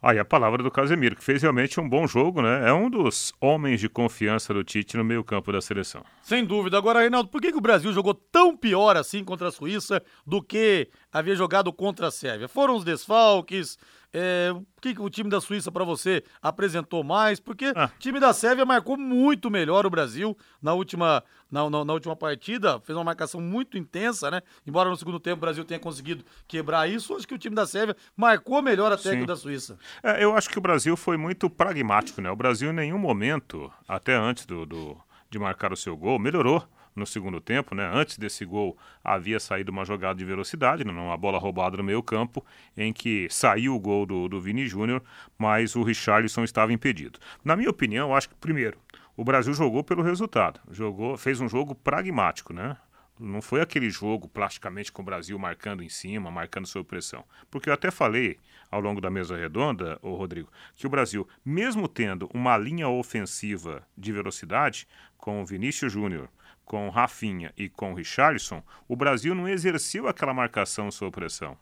Aí 0.00 0.16
a 0.16 0.24
palavra 0.24 0.62
do 0.62 0.70
Casemiro, 0.70 1.16
que 1.16 1.24
fez 1.24 1.42
realmente 1.42 1.80
um 1.80 1.88
bom 1.88 2.06
jogo, 2.06 2.40
né? 2.40 2.68
É 2.68 2.72
um 2.72 2.88
dos 2.88 3.32
homens 3.40 3.80
de 3.80 3.88
confiança 3.88 4.54
do 4.54 4.62
Tite 4.62 4.96
no 4.96 5.04
meio-campo 5.04 5.50
da 5.50 5.60
seleção. 5.60 6.04
Sem 6.22 6.44
dúvida. 6.44 6.78
Agora, 6.78 7.00
Reinaldo, 7.00 7.28
por 7.28 7.40
que, 7.40 7.50
que 7.50 7.58
o 7.58 7.60
Brasil 7.60 7.92
jogou 7.92 8.14
tão 8.14 8.56
pior 8.56 8.96
assim 8.96 9.24
contra 9.24 9.48
a 9.48 9.50
Suíça 9.50 10.00
do 10.24 10.40
que 10.40 10.88
havia 11.12 11.34
jogado 11.34 11.72
contra 11.72 12.06
a 12.06 12.10
Sérvia? 12.12 12.46
Foram 12.46 12.76
os 12.76 12.84
desfalques, 12.84 13.76
é, 14.12 14.50
o 14.52 14.64
que, 14.80 14.94
o 14.98 15.10
time 15.10 15.28
da 15.28 15.40
Suíça 15.40 15.70
para 15.70 15.84
você 15.84 16.22
apresentou 16.40 17.04
mais? 17.04 17.38
Porque 17.38 17.72
ah. 17.74 17.90
o 17.94 17.98
time 17.98 18.18
da 18.18 18.32
Sérvia 18.32 18.64
marcou 18.64 18.96
muito 18.96 19.50
melhor 19.50 19.84
o 19.84 19.90
Brasil 19.90 20.36
na 20.62 20.72
última, 20.72 21.22
na, 21.50 21.68
na, 21.68 21.84
na, 21.84 21.92
última 21.92 22.16
partida, 22.16 22.80
fez 22.80 22.96
uma 22.96 23.04
marcação 23.04 23.40
muito 23.40 23.76
intensa, 23.76 24.30
né? 24.30 24.42
Embora 24.66 24.88
no 24.88 24.96
segundo 24.96 25.20
tempo 25.20 25.36
o 25.36 25.40
Brasil 25.40 25.64
tenha 25.64 25.80
conseguido 25.80 26.24
quebrar 26.46 26.88
isso, 26.88 27.14
acho 27.14 27.28
que 27.28 27.34
o 27.34 27.38
time 27.38 27.54
da 27.54 27.66
Sérvia 27.66 27.96
marcou 28.16 28.62
melhor 28.62 28.92
até 28.92 29.16
que 29.16 29.22
o 29.22 29.26
da 29.26 29.36
Suíça. 29.36 29.78
É, 30.02 30.22
eu 30.22 30.36
acho 30.36 30.48
que 30.48 30.58
o 30.58 30.62
Brasil 30.62 30.96
foi 30.96 31.16
muito 31.16 31.50
pragmático, 31.50 32.20
né? 32.20 32.30
O 32.30 32.36
Brasil 32.36 32.70
em 32.70 32.74
nenhum 32.74 32.98
momento, 32.98 33.70
até 33.86 34.14
antes 34.14 34.46
do, 34.46 34.64
do 34.64 34.96
de 35.30 35.38
marcar 35.38 35.72
o 35.72 35.76
seu 35.76 35.94
gol, 35.96 36.18
melhorou 36.18 36.66
no 36.98 37.06
segundo 37.06 37.40
tempo, 37.40 37.74
né? 37.74 37.88
Antes 37.92 38.18
desse 38.18 38.44
gol 38.44 38.76
havia 39.02 39.40
saído 39.40 39.72
uma 39.72 39.84
jogada 39.84 40.18
de 40.18 40.24
velocidade, 40.24 40.84
né? 40.84 40.92
uma 40.92 41.16
bola 41.16 41.38
roubada 41.38 41.76
no 41.76 41.84
meio 41.84 42.02
campo, 42.02 42.44
em 42.76 42.92
que 42.92 43.28
saiu 43.30 43.74
o 43.74 43.80
gol 43.80 44.04
do, 44.04 44.28
do 44.28 44.40
Vini 44.40 44.66
Júnior, 44.66 45.02
mas 45.38 45.76
o 45.76 45.82
Richarlison 45.82 46.44
estava 46.44 46.72
impedido. 46.72 47.18
Na 47.44 47.56
minha 47.56 47.70
opinião, 47.70 48.14
acho 48.14 48.28
que 48.28 48.34
primeiro 48.34 48.76
o 49.16 49.24
Brasil 49.24 49.52
jogou 49.52 49.82
pelo 49.82 50.02
resultado, 50.02 50.60
jogou, 50.70 51.16
fez 51.16 51.40
um 51.40 51.48
jogo 51.48 51.74
pragmático, 51.74 52.52
né? 52.52 52.76
Não 53.18 53.42
foi 53.42 53.60
aquele 53.60 53.90
jogo 53.90 54.28
plasticamente 54.28 54.92
com 54.92 55.02
o 55.02 55.04
Brasil 55.04 55.36
marcando 55.36 55.82
em 55.82 55.88
cima, 55.88 56.30
marcando 56.30 56.68
sob 56.68 56.86
pressão. 56.86 57.24
Porque 57.50 57.68
eu 57.68 57.74
até 57.74 57.90
falei 57.90 58.38
ao 58.70 58.80
longo 58.80 59.00
da 59.00 59.10
mesa 59.10 59.36
redonda, 59.36 59.98
o 60.02 60.14
Rodrigo, 60.14 60.48
que 60.76 60.86
o 60.86 60.90
Brasil, 60.90 61.26
mesmo 61.44 61.88
tendo 61.88 62.30
uma 62.32 62.56
linha 62.56 62.88
ofensiva 62.88 63.82
de 63.96 64.12
velocidade, 64.12 64.86
com 65.16 65.42
o 65.42 65.44
Vinícius 65.44 65.92
Júnior, 65.92 66.28
com 66.68 66.90
Rafinha 66.90 67.50
e 67.56 67.66
com 67.66 67.94
Richarlison, 67.94 68.62
o 68.86 68.94
Brasil 68.94 69.34
não 69.34 69.48
exerceu 69.48 70.06
aquela 70.06 70.34
marcação 70.34 70.90
sob 70.90 71.10
pressão. 71.10 71.56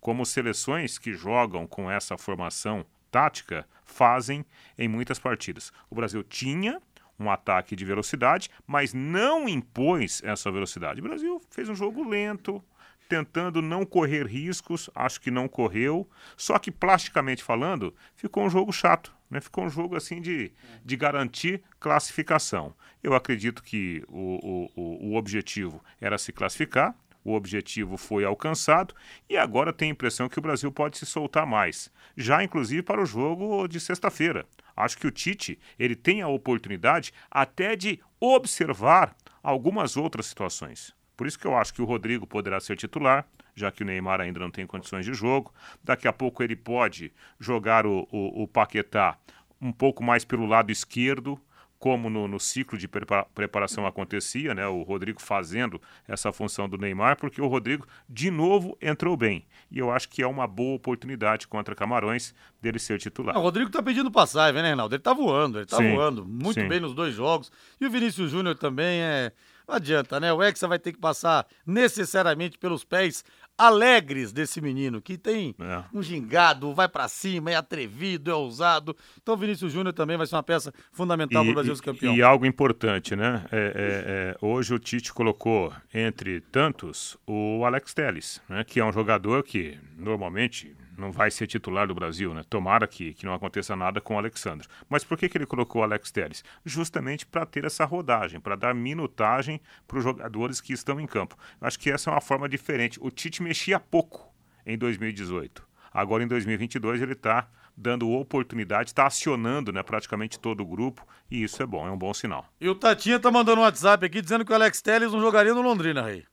Como 0.00 0.26
seleções 0.26 0.98
que 0.98 1.14
jogam 1.14 1.64
com 1.64 1.88
essa 1.88 2.18
formação 2.18 2.84
tática 3.08 3.64
fazem 3.84 4.44
em 4.76 4.88
muitas 4.88 5.16
partidas. 5.16 5.72
O 5.88 5.94
Brasil 5.94 6.24
tinha 6.24 6.82
um 7.20 7.30
ataque 7.30 7.76
de 7.76 7.84
velocidade, 7.84 8.50
mas 8.66 8.92
não 8.92 9.48
impôs 9.48 10.20
essa 10.24 10.50
velocidade. 10.50 11.00
O 11.00 11.04
Brasil 11.04 11.40
fez 11.50 11.68
um 11.68 11.74
jogo 11.76 12.02
lento, 12.02 12.60
tentando 13.08 13.62
não 13.62 13.86
correr 13.86 14.26
riscos, 14.26 14.90
acho 14.92 15.20
que 15.20 15.30
não 15.30 15.46
correu, 15.46 16.08
só 16.36 16.58
que 16.58 16.72
plasticamente 16.72 17.44
falando, 17.44 17.94
ficou 18.16 18.44
um 18.44 18.50
jogo 18.50 18.72
chato, 18.72 19.14
né? 19.30 19.40
ficou 19.40 19.64
um 19.64 19.68
jogo 19.68 19.96
assim 19.96 20.20
de, 20.20 20.52
de 20.84 20.96
garantir 20.96 21.62
classificação. 21.78 22.74
Eu 23.02 23.14
acredito 23.14 23.62
que 23.62 24.02
o, 24.08 24.68
o, 24.74 25.10
o 25.10 25.16
objetivo 25.16 25.82
era 26.00 26.18
se 26.18 26.32
classificar, 26.32 26.94
o 27.24 27.34
objetivo 27.34 27.96
foi 27.96 28.24
alcançado 28.24 28.94
e 29.28 29.36
agora 29.36 29.72
tem 29.72 29.90
a 29.90 29.92
impressão 29.92 30.28
que 30.28 30.38
o 30.38 30.42
Brasil 30.42 30.72
pode 30.72 30.96
se 30.96 31.04
soltar 31.04 31.46
mais, 31.46 31.92
já 32.16 32.42
inclusive 32.42 32.82
para 32.82 33.02
o 33.02 33.06
jogo 33.06 33.68
de 33.68 33.78
sexta-feira. 33.78 34.46
Acho 34.74 34.96
que 34.96 35.06
o 35.06 35.10
Tite 35.10 35.58
ele 35.78 35.96
tem 35.96 36.22
a 36.22 36.28
oportunidade 36.28 37.12
até 37.30 37.76
de 37.76 38.00
observar 38.20 39.14
algumas 39.42 39.96
outras 39.96 40.26
situações. 40.26 40.94
Por 41.16 41.26
isso 41.26 41.38
que 41.38 41.46
eu 41.46 41.56
acho 41.56 41.74
que 41.74 41.82
o 41.82 41.84
Rodrigo 41.84 42.26
poderá 42.26 42.60
ser 42.60 42.76
titular, 42.76 43.26
já 43.58 43.70
que 43.70 43.82
o 43.82 43.86
Neymar 43.86 44.20
ainda 44.20 44.40
não 44.40 44.50
tem 44.50 44.66
condições 44.66 45.04
de 45.04 45.12
jogo. 45.12 45.52
Daqui 45.82 46.06
a 46.06 46.12
pouco 46.12 46.42
ele 46.42 46.56
pode 46.56 47.12
jogar 47.38 47.86
o, 47.86 48.06
o, 48.10 48.42
o 48.42 48.48
Paquetá 48.48 49.18
um 49.60 49.72
pouco 49.72 50.02
mais 50.02 50.24
pelo 50.24 50.46
lado 50.46 50.70
esquerdo, 50.70 51.40
como 51.78 52.10
no, 52.10 52.26
no, 52.26 52.40
ciclo 52.40 52.76
de 52.76 52.88
preparação 52.88 53.86
acontecia, 53.86 54.52
né? 54.52 54.66
O 54.66 54.82
Rodrigo 54.82 55.22
fazendo 55.22 55.80
essa 56.08 56.32
função 56.32 56.68
do 56.68 56.76
Neymar, 56.76 57.16
porque 57.16 57.40
o 57.40 57.46
Rodrigo 57.46 57.86
de 58.08 58.30
novo 58.30 58.76
entrou 58.82 59.16
bem. 59.16 59.46
E 59.70 59.78
eu 59.78 59.90
acho 59.90 60.08
que 60.08 60.20
é 60.22 60.26
uma 60.26 60.46
boa 60.46 60.74
oportunidade 60.74 61.46
contra 61.46 61.76
Camarões 61.76 62.34
dele 62.60 62.80
ser 62.80 62.98
titular. 62.98 63.36
o 63.36 63.40
Rodrigo 63.40 63.70
tá 63.70 63.80
pedindo 63.80 64.10
passagem, 64.10 64.60
né, 64.60 64.68
Reinaldo? 64.68 64.94
Ele 64.94 65.02
tá 65.02 65.12
voando, 65.12 65.58
ele 65.58 65.66
tá 65.66 65.76
sim, 65.76 65.94
voando 65.94 66.24
muito 66.24 66.60
sim. 66.60 66.66
bem 66.66 66.80
nos 66.80 66.94
dois 66.94 67.14
jogos. 67.14 67.52
E 67.80 67.86
o 67.86 67.90
Vinícius 67.90 68.32
Júnior 68.32 68.56
também 68.56 69.00
é 69.00 69.32
não 69.68 69.74
adianta, 69.74 70.18
né? 70.18 70.32
O 70.32 70.42
Hexa 70.42 70.66
vai 70.66 70.78
ter 70.78 70.92
que 70.92 70.98
passar 70.98 71.46
necessariamente 71.66 72.56
pelos 72.56 72.84
pés 72.84 73.22
alegres 73.58 74.32
desse 74.32 74.60
menino, 74.60 75.02
que 75.02 75.18
tem 75.18 75.54
é. 75.58 75.82
um 75.92 76.00
gingado, 76.00 76.72
vai 76.72 76.88
para 76.88 77.08
cima, 77.08 77.50
é 77.50 77.56
atrevido, 77.56 78.30
é 78.30 78.34
ousado. 78.34 78.96
Então 79.20 79.34
o 79.34 79.36
Vinícius 79.36 79.72
Júnior 79.72 79.92
também 79.92 80.16
vai 80.16 80.26
ser 80.26 80.36
uma 80.36 80.42
peça 80.42 80.72
fundamental 80.92 81.42
para 81.42 81.50
o 81.50 81.54
Brasil 81.54 81.74
ser 81.74 81.82
campeão. 81.82 82.14
E 82.14 82.22
algo 82.22 82.46
importante, 82.46 83.16
né? 83.16 83.44
É, 83.50 83.56
é, 83.56 83.66
é, 83.74 84.36
hoje 84.40 84.72
o 84.72 84.78
Tite 84.78 85.12
colocou 85.12 85.72
entre 85.92 86.40
tantos 86.40 87.18
o 87.26 87.64
Alex 87.64 87.92
Telles, 87.92 88.40
né? 88.48 88.62
que 88.62 88.78
é 88.78 88.84
um 88.84 88.92
jogador 88.92 89.42
que 89.42 89.76
normalmente 89.96 90.76
não 90.98 91.12
vai 91.12 91.30
ser 91.30 91.46
titular 91.46 91.86
do 91.86 91.94
Brasil, 91.94 92.34
né? 92.34 92.42
Tomara 92.48 92.86
que, 92.86 93.14
que 93.14 93.24
não 93.24 93.32
aconteça 93.32 93.76
nada 93.76 94.00
com 94.00 94.14
o 94.14 94.18
Alexandre. 94.18 94.66
Mas 94.88 95.04
por 95.04 95.16
que, 95.16 95.28
que 95.28 95.38
ele 95.38 95.46
colocou 95.46 95.80
o 95.80 95.84
Alex 95.84 96.10
Telles? 96.10 96.44
Justamente 96.64 97.24
para 97.24 97.46
ter 97.46 97.64
essa 97.64 97.84
rodagem, 97.84 98.40
para 98.40 98.56
dar 98.56 98.74
minutagem 98.74 99.60
para 99.86 99.98
os 99.98 100.04
jogadores 100.04 100.60
que 100.60 100.72
estão 100.72 101.00
em 101.00 101.06
campo. 101.06 101.36
Acho 101.60 101.78
que 101.78 101.90
essa 101.90 102.10
é 102.10 102.12
uma 102.12 102.20
forma 102.20 102.48
diferente. 102.48 102.98
O 103.00 103.10
Tite 103.10 103.42
mexia 103.42 103.78
pouco 103.78 104.32
em 104.66 104.76
2018. 104.76 105.66
Agora 105.92 106.22
em 106.22 106.26
2022 106.26 107.00
ele 107.00 107.12
está 107.12 107.48
dando 107.76 108.10
oportunidade, 108.10 108.90
está 108.90 109.06
acionando 109.06 109.72
né, 109.72 109.82
praticamente 109.82 110.38
todo 110.38 110.62
o 110.62 110.66
grupo 110.66 111.06
e 111.30 111.44
isso 111.44 111.62
é 111.62 111.66
bom, 111.66 111.86
é 111.86 111.90
um 111.90 111.96
bom 111.96 112.12
sinal. 112.12 112.46
E 112.60 112.68
o 112.68 112.74
Tatinha 112.74 113.20
tá 113.20 113.30
mandando 113.30 113.60
um 113.60 113.64
WhatsApp 113.64 114.04
aqui 114.04 114.20
dizendo 114.20 114.44
que 114.44 114.50
o 114.50 114.54
Alex 114.54 114.82
Telles 114.82 115.12
não 115.12 115.20
jogaria 115.20 115.54
no 115.54 115.62
Londrina, 115.62 116.02
Rei. 116.02 116.24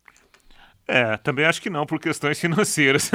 É, 0.88 1.17
também 1.17 1.45
acho 1.45 1.62
que 1.62 1.69
não, 1.69 1.86
por 1.86 2.00
questões 2.00 2.39
financeiras. 2.39 3.10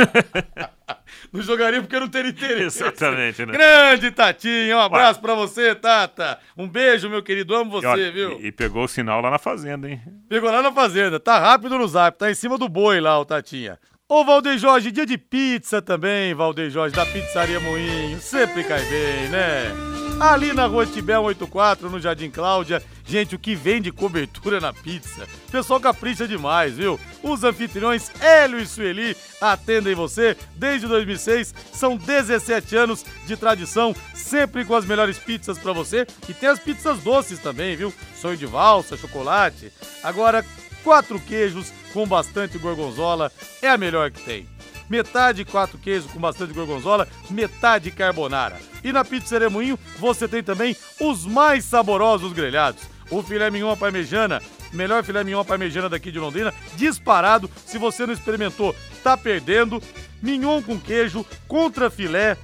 não 1.33 1.41
jogaria 1.41 1.81
porque 1.81 2.01
não 2.01 2.09
teria 2.09 2.31
interesse. 2.31 2.83
Exatamente, 2.83 3.47
né? 3.47 3.53
Grande 3.53 4.11
Tatinha, 4.11 4.77
um 4.77 4.81
abraço 4.81 5.21
para 5.21 5.35
você, 5.35 5.75
Tata. 5.75 6.39
Um 6.57 6.69
beijo, 6.69 7.09
meu 7.09 7.23
querido, 7.23 7.55
amo 7.55 7.71
você, 7.71 7.87
e 7.87 7.91
olha, 7.91 8.13
viu? 8.13 8.41
E, 8.41 8.47
e, 8.49 8.53
pegou 8.53 8.85
o 8.85 8.89
sinal 8.89 9.21
lá 9.21 9.31
na 9.31 9.39
fazenda, 9.39 9.89
hein? 9.89 10.01
Pegou 10.29 10.51
lá 10.51 10.63
na 10.63 10.73
fazenda, 10.73 11.21
tá 11.21 11.39
rápido 11.39 11.79
no 11.79 11.87
zap, 11.87 12.19
tá 12.19 12.31
em 12.31 12.35
cima 12.35 12.59
do 12.59 12.69
boi 12.69 13.01
lá, 13.01 13.19
o 13.21 13.25
Tatinha. 13.25 13.79
Ô, 14.13 14.25
Valdeir 14.25 14.59
Jorge, 14.59 14.91
dia 14.91 15.07
de 15.07 15.17
pizza 15.17 15.81
também, 15.81 16.35
Valdeir 16.35 16.69
Jorge, 16.69 16.97
da 16.97 17.07
Pizzaria 17.07 17.61
Moinho, 17.61 18.21
sempre 18.21 18.65
cai 18.65 18.83
bem, 18.87 19.29
né? 19.29 19.73
Ali 20.19 20.53
na 20.53 20.67
rua 20.67 20.85
Tibel 20.85 21.23
84, 21.23 21.89
no 21.89 22.01
Jardim 22.01 22.29
Cláudia. 22.29 22.83
Gente, 23.07 23.37
o 23.37 23.39
que 23.39 23.55
vem 23.55 23.81
de 23.81 23.93
cobertura 23.93 24.59
na 24.59 24.73
pizza? 24.73 25.29
O 25.47 25.53
pessoal 25.53 25.79
capricha 25.79 26.27
demais, 26.27 26.77
viu? 26.77 26.99
Os 27.23 27.45
anfitriões 27.45 28.11
Hélio 28.21 28.59
e 28.59 28.67
Sueli 28.67 29.17
atendem 29.41 29.95
você 29.95 30.37
desde 30.57 30.89
2006. 30.89 31.55
São 31.73 31.97
17 31.97 32.75
anos 32.75 33.05
de 33.29 33.37
tradição, 33.37 33.95
sempre 34.13 34.65
com 34.65 34.75
as 34.75 34.85
melhores 34.85 35.19
pizzas 35.19 35.57
para 35.57 35.73
você. 35.73 36.05
E 36.29 36.35
tem 36.35 36.49
as 36.49 36.59
pizzas 36.59 36.99
doces 36.99 37.39
também, 37.39 37.77
viu? 37.77 37.95
Sonho 38.21 38.37
de 38.37 38.45
valsa, 38.45 38.97
chocolate. 38.97 39.73
Agora, 40.03 40.45
quatro 40.83 41.21
queijos 41.21 41.73
com 41.93 42.07
bastante 42.07 42.59
gorgonzola 42.59 43.33
é 43.63 43.69
a 43.69 43.79
melhor 43.79 44.11
que 44.11 44.23
tem 44.23 44.49
metade 44.91 45.45
quatro 45.45 45.79
queijos 45.79 46.11
com 46.11 46.19
bastante 46.19 46.53
gorgonzola, 46.53 47.07
metade 47.31 47.93
carbonara. 47.93 48.59
E 48.83 48.93
na 48.93 49.05
Pizzaria 49.05 49.49
Moinho 49.49 49.79
você 49.99 50.27
tem 50.27 50.43
também 50.43 50.77
os 51.01 51.25
mais 51.25 51.65
saborosos 51.65 52.33
grelhados. 52.33 52.83
O 53.09 53.23
filé 53.23 53.51
mignon 53.51 53.77
parmejana, 53.77 54.43
melhor 54.73 55.05
filé 55.05 55.23
mignon 55.23 55.45
parmejana 55.45 55.89
daqui 55.89 56.11
de 56.11 56.19
Londrina, 56.19 56.53
disparado. 56.77 57.49
Se 57.65 57.79
você 57.79 58.05
não 58.05 58.13
experimentou, 58.13 58.75
tá 59.03 59.17
perdendo. 59.17 59.81
Mignon 60.21 60.61
com 60.61 60.79
queijo, 60.79 61.25
contra 61.49 61.89
filé, 61.89 62.37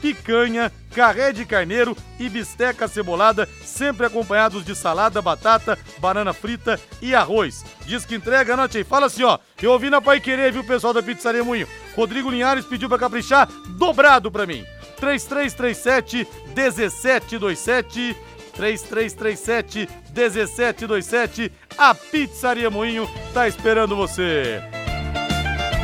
picanha, 0.00 0.72
carré 0.94 1.32
de 1.32 1.44
carneiro 1.44 1.96
e 2.18 2.28
bisteca 2.28 2.88
cebolada, 2.88 3.48
sempre 3.64 4.06
acompanhados 4.06 4.64
de 4.64 4.74
salada, 4.74 5.22
batata, 5.22 5.78
banana 5.98 6.32
frita 6.32 6.80
e 7.00 7.14
arroz. 7.14 7.64
Diz 7.84 8.04
que 8.04 8.14
entrega, 8.14 8.54
anote 8.54 8.78
aí. 8.78 8.84
Fala 8.84 9.06
assim, 9.06 9.22
ó. 9.22 9.38
Eu 9.60 9.72
ouvi 9.72 9.90
na 9.90 10.00
Pai 10.00 10.20
Querer, 10.20 10.52
viu, 10.52 10.64
pessoal 10.64 10.92
da 10.92 11.02
Pizzaria 11.02 11.44
Moinho. 11.44 11.68
Rodrigo 11.96 12.30
Linhares 12.30 12.64
pediu 12.64 12.88
para 12.88 12.98
caprichar 12.98 13.48
dobrado 13.76 14.30
para 14.30 14.46
mim. 14.46 14.64
3337 14.98 16.26
1727 16.56 18.16
3337 18.54 19.88
1727. 20.14 21.52
A 21.76 21.94
Pizzaria 21.94 22.70
Moinho 22.70 23.08
tá 23.32 23.46
esperando 23.46 23.94
você. 23.94 24.60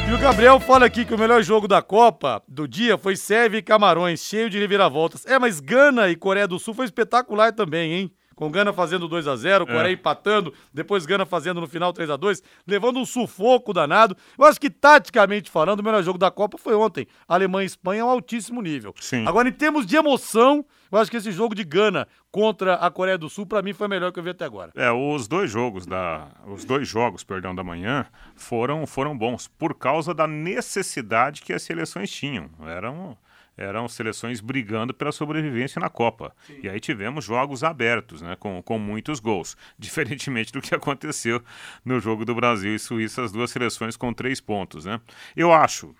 E 0.06 0.12
o 0.12 0.18
Gabriel 0.18 0.60
fala 0.60 0.84
aqui 0.84 1.04
que 1.04 1.14
o 1.14 1.18
melhor 1.18 1.42
jogo 1.42 1.66
da 1.66 1.80
Copa 1.80 2.42
do 2.46 2.68
dia 2.68 2.98
foi 2.98 3.16
Sérvia 3.16 3.58
e 3.58 3.62
Camarões, 3.62 4.20
cheio 4.20 4.50
de 4.50 4.58
reviravoltas. 4.58 5.24
É, 5.24 5.38
mas 5.38 5.60
Gana 5.60 6.10
e 6.10 6.16
Coreia 6.16 6.46
do 6.46 6.58
Sul 6.58 6.74
foi 6.74 6.84
espetacular 6.84 7.52
também, 7.52 7.92
hein? 7.92 8.12
Com 8.34 8.50
Gana 8.50 8.72
fazendo 8.72 9.08
2 9.08 9.26
a 9.26 9.36
0 9.36 9.66
Coreia 9.66 9.88
é. 9.88 9.92
empatando, 9.92 10.52
depois 10.72 11.06
Gana 11.06 11.24
fazendo 11.24 11.60
no 11.60 11.66
final 11.66 11.92
3 11.92 12.10
a 12.10 12.16
2 12.16 12.42
levando 12.66 12.98
um 12.98 13.06
sufoco 13.06 13.72
danado. 13.72 14.16
Eu 14.38 14.44
acho 14.44 14.60
que, 14.60 14.70
taticamente 14.70 15.50
falando, 15.50 15.80
o 15.80 15.82
melhor 15.82 16.02
jogo 16.02 16.18
da 16.18 16.30
Copa 16.30 16.58
foi 16.58 16.74
ontem. 16.74 17.06
Alemanha 17.28 17.64
e 17.64 17.66
Espanha 17.66 18.00
é 18.00 18.04
um 18.04 18.08
altíssimo 18.08 18.60
nível. 18.60 18.94
Sim. 19.00 19.26
Agora, 19.26 19.48
em 19.48 19.52
termos 19.52 19.86
de 19.86 19.96
emoção, 19.96 20.64
eu 20.90 20.98
acho 20.98 21.10
que 21.10 21.16
esse 21.16 21.32
jogo 21.32 21.54
de 21.54 21.64
Gana 21.64 22.06
contra 22.30 22.74
a 22.74 22.90
Coreia 22.90 23.18
do 23.18 23.28
Sul, 23.28 23.46
para 23.46 23.62
mim, 23.62 23.72
foi 23.72 23.86
o 23.86 23.90
melhor 23.90 24.12
que 24.12 24.18
eu 24.18 24.22
vi 24.22 24.30
até 24.30 24.44
agora. 24.44 24.72
É, 24.74 24.90
os 24.90 25.26
dois 25.28 25.50
jogos 25.50 25.86
da. 25.86 26.28
Os 26.46 26.64
dois 26.64 26.86
jogos, 26.86 27.24
perdão, 27.24 27.54
da 27.54 27.64
manhã 27.64 28.06
foram, 28.34 28.86
foram 28.86 29.16
bons, 29.16 29.48
por 29.48 29.74
causa 29.74 30.14
da 30.14 30.26
necessidade 30.26 31.42
que 31.42 31.52
as 31.52 31.62
seleções 31.62 32.10
tinham. 32.10 32.50
Eram 32.66 33.16
eram 33.56 33.88
seleções 33.88 34.40
brigando 34.40 34.92
pela 34.92 35.12
sobrevivência 35.12 35.80
na 35.80 35.88
Copa. 35.88 36.34
Sim. 36.46 36.60
E 36.62 36.68
aí 36.68 36.80
tivemos 36.80 37.24
jogos 37.24 37.62
abertos, 37.62 38.20
né, 38.20 38.36
com, 38.36 38.62
com 38.62 38.78
muitos 38.78 39.20
gols, 39.20 39.56
diferentemente 39.78 40.52
do 40.52 40.60
que 40.60 40.74
aconteceu 40.74 41.42
no 41.84 42.00
jogo 42.00 42.24
do 42.24 42.34
Brasil 42.34 42.74
e 42.74 42.78
Suíça, 42.78 43.22
as 43.22 43.32
duas 43.32 43.50
seleções 43.50 43.96
com 43.96 44.12
três 44.12 44.40
pontos. 44.40 44.84
Né? 44.84 45.00
Eu 45.36 45.52
acho, 45.52 45.94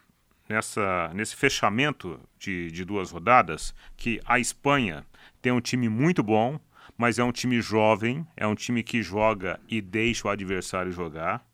nessa, 0.49 1.11
nesse 1.15 1.37
fechamento 1.37 2.21
de, 2.39 2.71
de 2.71 2.85
duas 2.85 3.11
rodadas, 3.11 3.75
que 3.97 4.21
a 4.25 4.39
Espanha 4.39 5.05
tem 5.41 5.53
um 5.53 5.61
time 5.61 5.89
muito 5.89 6.23
bom, 6.23 6.59
mas 6.97 7.19
é 7.19 7.25
um 7.25 7.33
time 7.33 7.61
jovem, 7.61 8.27
é 8.37 8.47
um 8.47 8.55
time 8.55 8.83
que 8.83 9.03
joga 9.03 9.61
e 9.69 9.81
deixa 9.81 10.29
o 10.29 10.31
adversário 10.31 10.93
jogar. 10.93 11.45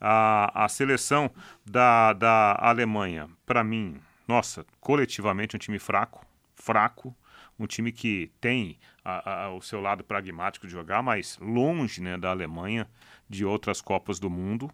A, 0.00 0.64
a 0.64 0.68
seleção 0.68 1.30
da, 1.64 2.12
da 2.12 2.56
Alemanha, 2.60 3.28
para 3.46 3.62
mim, 3.62 4.00
nossa, 4.26 4.64
coletivamente 4.80 5.56
um 5.56 5.58
time 5.58 5.78
fraco, 5.78 6.24
fraco, 6.54 7.14
um 7.58 7.66
time 7.66 7.92
que 7.92 8.30
tem 8.40 8.78
a, 9.04 9.44
a, 9.44 9.54
o 9.54 9.60
seu 9.60 9.80
lado 9.80 10.02
pragmático 10.02 10.66
de 10.66 10.72
jogar, 10.72 11.02
mas 11.02 11.38
longe 11.40 12.00
né, 12.00 12.16
da 12.16 12.30
Alemanha, 12.30 12.88
de 13.28 13.44
outras 13.44 13.80
Copas 13.80 14.18
do 14.18 14.28
Mundo. 14.28 14.70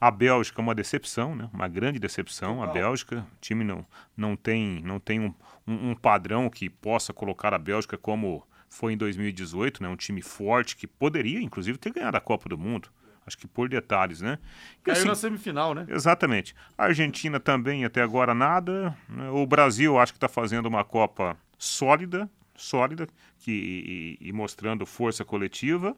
A 0.00 0.10
Bélgica 0.10 0.60
é 0.60 0.62
uma 0.62 0.74
decepção, 0.74 1.34
né? 1.34 1.48
uma 1.52 1.66
grande 1.66 1.98
decepção. 1.98 2.62
A 2.62 2.66
Bélgica, 2.66 3.26
o 3.36 3.40
time 3.40 3.64
não, 3.64 3.86
não 4.16 4.36
tem, 4.36 4.80
não 4.82 5.00
tem 5.00 5.20
um, 5.20 5.34
um, 5.66 5.90
um 5.90 5.94
padrão 5.94 6.48
que 6.48 6.68
possa 6.68 7.12
colocar 7.12 7.52
a 7.54 7.58
Bélgica 7.58 7.96
como 7.96 8.46
foi 8.68 8.92
em 8.92 8.96
2018, 8.96 9.82
né? 9.82 9.88
um 9.88 9.96
time 9.96 10.22
forte 10.22 10.76
que 10.76 10.86
poderia, 10.86 11.40
inclusive, 11.40 11.78
ter 11.78 11.92
ganhado 11.92 12.16
a 12.16 12.20
Copa 12.20 12.48
do 12.48 12.58
Mundo 12.58 12.90
acho 13.26 13.38
que 13.38 13.46
por 13.46 13.68
detalhes, 13.68 14.20
né? 14.20 14.38
E, 14.80 14.84
Caiu 14.84 14.98
assim, 14.98 15.08
na 15.08 15.14
semifinal, 15.14 15.74
né? 15.74 15.86
Exatamente. 15.88 16.54
A 16.76 16.84
Argentina 16.84 17.38
também 17.38 17.84
até 17.84 18.02
agora 18.02 18.34
nada. 18.34 18.96
Né? 19.08 19.30
O 19.30 19.46
Brasil 19.46 19.98
acho 19.98 20.12
que 20.12 20.16
está 20.16 20.28
fazendo 20.28 20.66
uma 20.66 20.84
Copa 20.84 21.36
sólida, 21.58 22.28
sólida, 22.56 23.06
que, 23.38 24.18
e, 24.20 24.28
e, 24.28 24.32
mostrando 24.32 24.84
força 24.84 25.24
coletiva. 25.24 25.96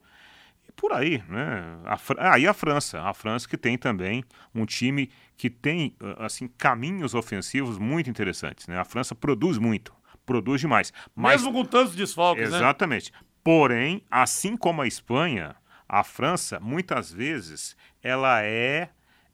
E 0.68 0.72
por 0.72 0.92
aí, 0.92 1.22
né? 1.28 1.78
A, 1.84 1.98
ah, 2.32 2.38
e 2.38 2.46
a 2.46 2.54
França. 2.54 3.02
A 3.02 3.12
França 3.14 3.48
que 3.48 3.56
tem 3.56 3.76
também 3.76 4.24
um 4.54 4.64
time 4.64 5.10
que 5.36 5.50
tem, 5.50 5.94
assim, 6.18 6.48
caminhos 6.48 7.14
ofensivos 7.14 7.78
muito 7.78 8.08
interessantes, 8.08 8.66
né? 8.66 8.78
A 8.78 8.84
França 8.84 9.14
produz 9.14 9.58
muito, 9.58 9.94
produz 10.24 10.60
demais. 10.60 10.92
Mas, 11.14 11.42
Mesmo 11.42 11.52
com 11.52 11.64
tantos 11.64 11.94
desfalques, 11.94 12.50
né? 12.50 12.56
Exatamente. 12.56 13.12
Né? 13.12 13.18
Porém, 13.42 14.02
assim 14.10 14.56
como 14.56 14.80
a 14.80 14.86
Espanha, 14.86 15.54
a 15.88 16.02
França, 16.02 16.58
muitas 16.60 17.12
vezes, 17.12 17.76
ela 18.02 18.42
é, 18.42 18.88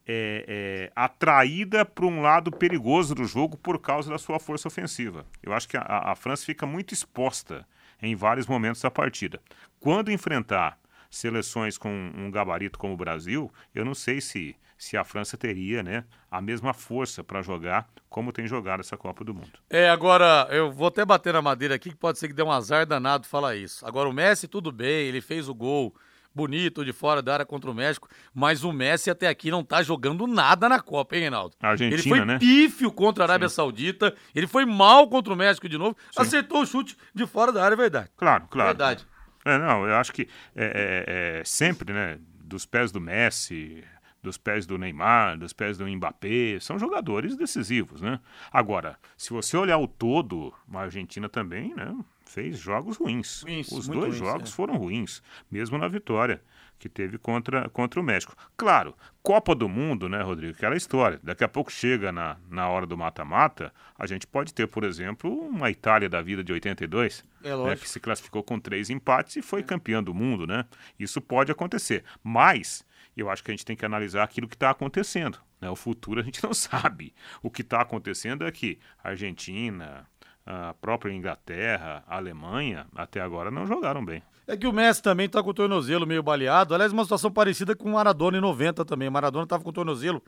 é, 0.07 0.45
é 0.47 0.93
atraída 0.95 1.85
para 1.85 2.07
um 2.07 2.21
lado 2.21 2.51
perigoso 2.51 3.15
do 3.15 3.25
jogo 3.25 3.57
por 3.57 3.79
causa 3.79 4.11
da 4.11 4.19
sua 4.19 4.39
força 4.39 4.69
ofensiva. 4.69 5.25
Eu 5.43 5.53
acho 5.53 5.69
que 5.69 5.77
a, 5.77 5.83
a 5.83 6.15
França 6.15 6.45
fica 6.45 6.67
muito 6.67 6.93
exposta 6.93 7.67
em 8.03 8.15
vários 8.15 8.47
momentos 8.47 8.83
da 8.83 8.91
partida. 8.91 9.41
Quando 9.79 10.11
enfrentar 10.11 10.79
seleções 11.11 11.77
com 11.77 11.91
um 12.17 12.31
gabarito 12.31 12.79
como 12.79 12.95
o 12.95 12.97
Brasil, 12.97 13.53
eu 13.75 13.85
não 13.85 13.95
sei 13.95 14.21
se, 14.21 14.57
se 14.79 14.97
a 14.97 15.03
França 15.03 15.37
teria 15.37 15.83
né, 15.83 16.05
a 16.31 16.41
mesma 16.41 16.73
força 16.73 17.25
para 17.25 17.43
jogar 17.43 17.89
como 18.09 18.33
tem 18.33 18.47
jogado 18.47 18.81
essa 18.81 18.97
Copa 18.97 19.25
do 19.25 19.35
Mundo. 19.35 19.59
É, 19.69 19.89
agora, 19.91 20.47
eu 20.51 20.71
vou 20.71 20.87
até 20.87 21.05
bater 21.05 21.33
na 21.33 21.43
madeira 21.43 21.75
aqui, 21.75 21.91
que 21.91 21.97
pode 21.97 22.19
ser 22.19 22.29
que 22.29 22.35
dê 22.35 22.43
um 22.43 22.51
azar 22.51 22.87
danado 22.87 23.27
falar 23.27 23.57
isso. 23.57 23.85
Agora, 23.87 24.09
o 24.09 24.13
Messi, 24.13 24.47
tudo 24.47 24.71
bem, 24.71 25.07
ele 25.07 25.21
fez 25.21 25.49
o 25.49 25.55
gol 25.55 25.95
bonito 26.35 26.85
de 26.85 26.93
fora 26.93 27.21
da 27.21 27.33
área 27.35 27.47
contra 27.47 27.71
o 27.71 27.75
México, 27.75 28.09
mas 28.35 28.65
o 28.65 28.73
Messi 28.73 29.11
até 29.11 29.29
aqui 29.29 29.51
não 29.51 29.65
tá 29.65 29.83
jogando 29.83 30.27
nada 30.27 30.69
na 30.69 30.81
Copa, 30.81 31.17
hein, 31.17 31.23
Reinaldo? 31.23 31.57
A 31.61 31.71
Argentina, 31.71 32.01
ele 32.01 32.09
foi 32.09 32.25
né? 32.25 32.39
pífio 32.39 32.93
contra 32.93 33.25
a 33.25 33.27
Arábia 33.27 33.49
Sim. 33.49 33.57
Saudita, 33.57 34.15
ele 34.35 34.47
foi 34.47 34.65
mal 34.65 35.09
contra 35.09 35.33
o 35.33 35.37
México 35.37 35.69
de 35.69 35.77
novo, 35.77 35.97
Sim. 36.11 36.23
acertou 36.23 36.63
o 36.63 36.67
chute 36.67 36.97
de 37.15 37.27
fora 37.27 37.53
da 37.53 37.65
área, 37.65 37.75
é 37.75 37.77
verdade. 37.77 38.11
Claro, 38.17 38.47
claro. 38.49 38.69
Verdade. 38.69 39.07
É, 39.45 39.59
não, 39.59 39.87
eu 39.87 39.95
acho 39.97 40.13
que 40.13 40.29
é, 40.55 40.65
é, 41.07 41.41
é 41.41 41.45
sempre, 41.45 41.93
né, 41.93 42.19
dos 42.45 42.67
pés 42.67 42.93
do 42.93 43.01
Messi, 43.01 43.83
dos 44.23 44.37
pés 44.37 44.67
do 44.67 44.77
Neymar, 44.77 45.39
dos 45.39 45.53
pés 45.53 45.79
do 45.79 45.87
Mbappé, 45.87 46.59
são 46.61 46.79
jogadores 46.79 47.37
decisivos, 47.37 48.03
né? 48.03 48.21
Agora, 48.53 48.99
se 49.17 49.31
você 49.31 49.57
olhar 49.57 49.79
o 49.79 49.89
todo, 49.89 50.53
a 50.73 50.81
Argentina 50.81 51.29
também, 51.29 51.75
né, 51.75 51.95
fez 52.31 52.59
jogos 52.59 52.97
ruins. 52.97 53.43
ruins 53.43 53.73
Os 53.73 53.89
dois 53.89 54.09
ruins, 54.09 54.17
jogos 54.17 54.51
é. 54.51 54.53
foram 54.53 54.77
ruins, 54.77 55.23
mesmo 55.51 55.77
na 55.77 55.89
vitória 55.89 56.41
que 56.79 56.89
teve 56.89 57.19
contra, 57.19 57.69
contra 57.69 58.01
o 58.01 58.03
México. 58.03 58.35
Claro, 58.57 58.97
Copa 59.23 59.55
do 59.55 59.69
Mundo, 59.69 60.09
né, 60.09 60.23
Rodrigo? 60.23 60.55
Aquela 60.57 60.75
história. 60.75 61.21
Daqui 61.23 61.45
a 61.45 61.49
pouco 61.49 61.71
chega 61.71 62.11
na, 62.11 62.39
na 62.49 62.69
hora 62.69 62.87
do 62.87 62.97
mata-mata, 62.97 63.71
a 63.99 64.07
gente 64.07 64.27
pode 64.27 64.55
ter, 64.55 64.67
por 64.67 64.83
exemplo, 64.83 65.31
uma 65.31 65.71
Itália 65.71 66.09
da 66.09 66.23
vida 66.23 66.43
de 66.43 66.53
82, 66.53 67.23
é 67.45 67.55
né, 67.55 67.77
que 67.77 67.87
se 67.87 68.01
classificou 68.01 68.43
com 68.43 68.59
três 68.59 68.89
empates 68.89 69.37
e 69.37 69.43
foi 69.43 69.61
é. 69.61 69.63
campeã 69.63 70.03
do 70.03 70.15
mundo, 70.15 70.47
né? 70.47 70.65
Isso 70.99 71.21
pode 71.21 71.53
acontecer. 71.53 72.03
Mas 72.25 72.83
eu 73.15 73.29
acho 73.29 73.45
que 73.45 73.51
a 73.51 73.55
gente 73.55 73.67
tem 73.67 73.77
que 73.77 73.85
analisar 73.85 74.23
aquilo 74.23 74.49
que 74.49 74.57
está 74.57 74.71
acontecendo. 74.71 75.39
Né? 75.61 75.69
O 75.69 75.77
futuro 75.77 76.21
a 76.21 76.25
gente 76.25 76.43
não 76.43 76.55
sabe. 76.55 77.15
O 77.43 77.51
que 77.51 77.61
está 77.61 77.83
acontecendo 77.83 78.47
é 78.47 78.51
que 78.51 78.79
a 79.05 79.11
Argentina, 79.11 80.09
a 80.47 80.75
própria 80.81 81.13
Inglaterra, 81.13 82.03
a 82.07 82.17
Alemanha, 82.17 82.87
até 82.95 83.21
agora 83.21 83.51
não 83.51 83.67
jogaram 83.67 84.05
bem. 84.05 84.23
É 84.47 84.57
que 84.57 84.67
o 84.67 84.73
Messi 84.73 85.03
também 85.03 85.27
está 85.27 85.43
com 85.43 85.51
o 85.51 85.55
tornozelo 85.55 86.07
meio 86.07 86.23
baleado. 86.23 86.75
Aliás, 86.75 86.93
uma 86.93 87.05
situação 87.05 87.31
parecida 87.31 87.77
com 87.77 87.91
o 87.91 87.93
Maradona 87.93 88.39
em 88.39 88.41
90 88.41 88.85
também. 88.85 89.09
O 89.09 89.13
Maradona 89.13 89.45
estava 89.45 89.63
com 89.63 89.71
o 89.71 89.73
tornozelo 89.73 90.21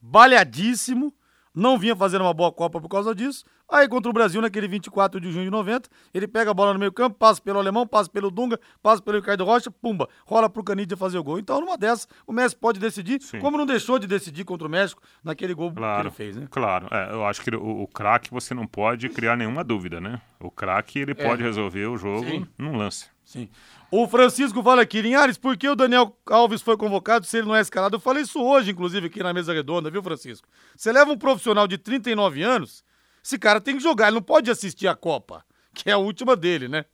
baleadíssimo 0.00 1.14
não 1.54 1.78
vinha 1.78 1.94
fazendo 1.96 2.22
uma 2.22 2.34
boa 2.34 2.52
Copa 2.52 2.80
por 2.80 2.88
causa 2.88 3.14
disso. 3.14 3.44
Aí 3.68 3.88
contra 3.88 4.10
o 4.10 4.12
Brasil, 4.12 4.42
naquele 4.42 4.66
24 4.66 5.20
de 5.20 5.30
junho 5.30 5.44
de 5.44 5.50
90, 5.50 5.88
ele 6.12 6.26
pega 6.26 6.50
a 6.50 6.54
bola 6.54 6.72
no 6.72 6.78
meio 6.78 6.92
campo, 6.92 7.16
passa 7.16 7.40
pelo 7.40 7.58
alemão, 7.58 7.86
passa 7.86 8.10
pelo 8.10 8.30
Dunga, 8.30 8.58
passa 8.82 9.00
pelo 9.00 9.18
Ricardo 9.18 9.44
Rocha, 9.44 9.70
pumba, 9.70 10.08
rola 10.26 10.50
pro 10.50 10.64
Canidia 10.64 10.96
fazer 10.96 11.18
o 11.18 11.22
gol. 11.22 11.38
Então, 11.38 11.60
numa 11.60 11.78
dessas, 11.78 12.08
o 12.26 12.32
Messi 12.32 12.56
pode 12.56 12.80
decidir, 12.80 13.22
Sim. 13.22 13.38
como 13.38 13.56
não 13.56 13.66
deixou 13.66 13.98
de 13.98 14.06
decidir 14.06 14.44
contra 14.44 14.66
o 14.66 14.70
México 14.70 15.00
naquele 15.22 15.54
gol 15.54 15.72
claro, 15.72 16.00
que 16.00 16.06
ele 16.08 16.14
fez, 16.14 16.36
né? 16.36 16.48
Claro, 16.50 16.88
é, 16.90 17.12
eu 17.12 17.24
acho 17.24 17.42
que 17.42 17.54
o, 17.54 17.82
o 17.82 17.86
craque 17.86 18.30
você 18.30 18.54
não 18.54 18.66
pode 18.66 19.08
criar 19.08 19.36
nenhuma 19.36 19.62
dúvida, 19.62 20.00
né? 20.00 20.20
O 20.40 20.50
craque, 20.50 20.98
ele 20.98 21.12
é. 21.12 21.14
pode 21.14 21.42
resolver 21.42 21.86
o 21.86 21.96
jogo 21.96 22.28
Sim. 22.28 22.46
num 22.58 22.76
lance. 22.76 23.08
Sim. 23.30 23.48
O 23.92 24.08
Francisco 24.08 24.60
fala 24.60 24.82
aqui, 24.82 25.00
Linhares, 25.00 25.38
por 25.38 25.56
que 25.56 25.68
o 25.68 25.76
Daniel 25.76 26.16
Alves 26.26 26.60
foi 26.62 26.76
convocado 26.76 27.24
se 27.24 27.38
ele 27.38 27.46
não 27.46 27.54
é 27.54 27.60
escalado? 27.60 27.94
Eu 27.94 28.00
falei 28.00 28.24
isso 28.24 28.42
hoje, 28.42 28.72
inclusive, 28.72 29.06
aqui 29.06 29.22
na 29.22 29.32
mesa 29.32 29.52
redonda, 29.52 29.88
viu, 29.88 30.02
Francisco? 30.02 30.48
Você 30.76 30.90
leva 30.90 31.12
um 31.12 31.16
profissional 31.16 31.68
de 31.68 31.78
39 31.78 32.42
anos, 32.42 32.82
esse 33.24 33.38
cara 33.38 33.60
tem 33.60 33.76
que 33.76 33.82
jogar, 33.84 34.08
ele 34.08 34.16
não 34.16 34.22
pode 34.22 34.50
assistir 34.50 34.88
a 34.88 34.96
Copa, 34.96 35.44
que 35.72 35.88
é 35.88 35.92
a 35.92 35.96
última 35.96 36.34
dele, 36.34 36.66
né? 36.66 36.84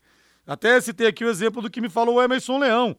Até 0.47 0.79
citei 0.79 1.07
aqui 1.07 1.25
o 1.25 1.31
exemplo 1.31 1.63
do 1.63 1.71
que 1.71 1.81
me 1.81 1.89
falou 1.89 2.17
o 2.17 2.23
Emerson 2.23 2.59
Leão, 2.59 2.95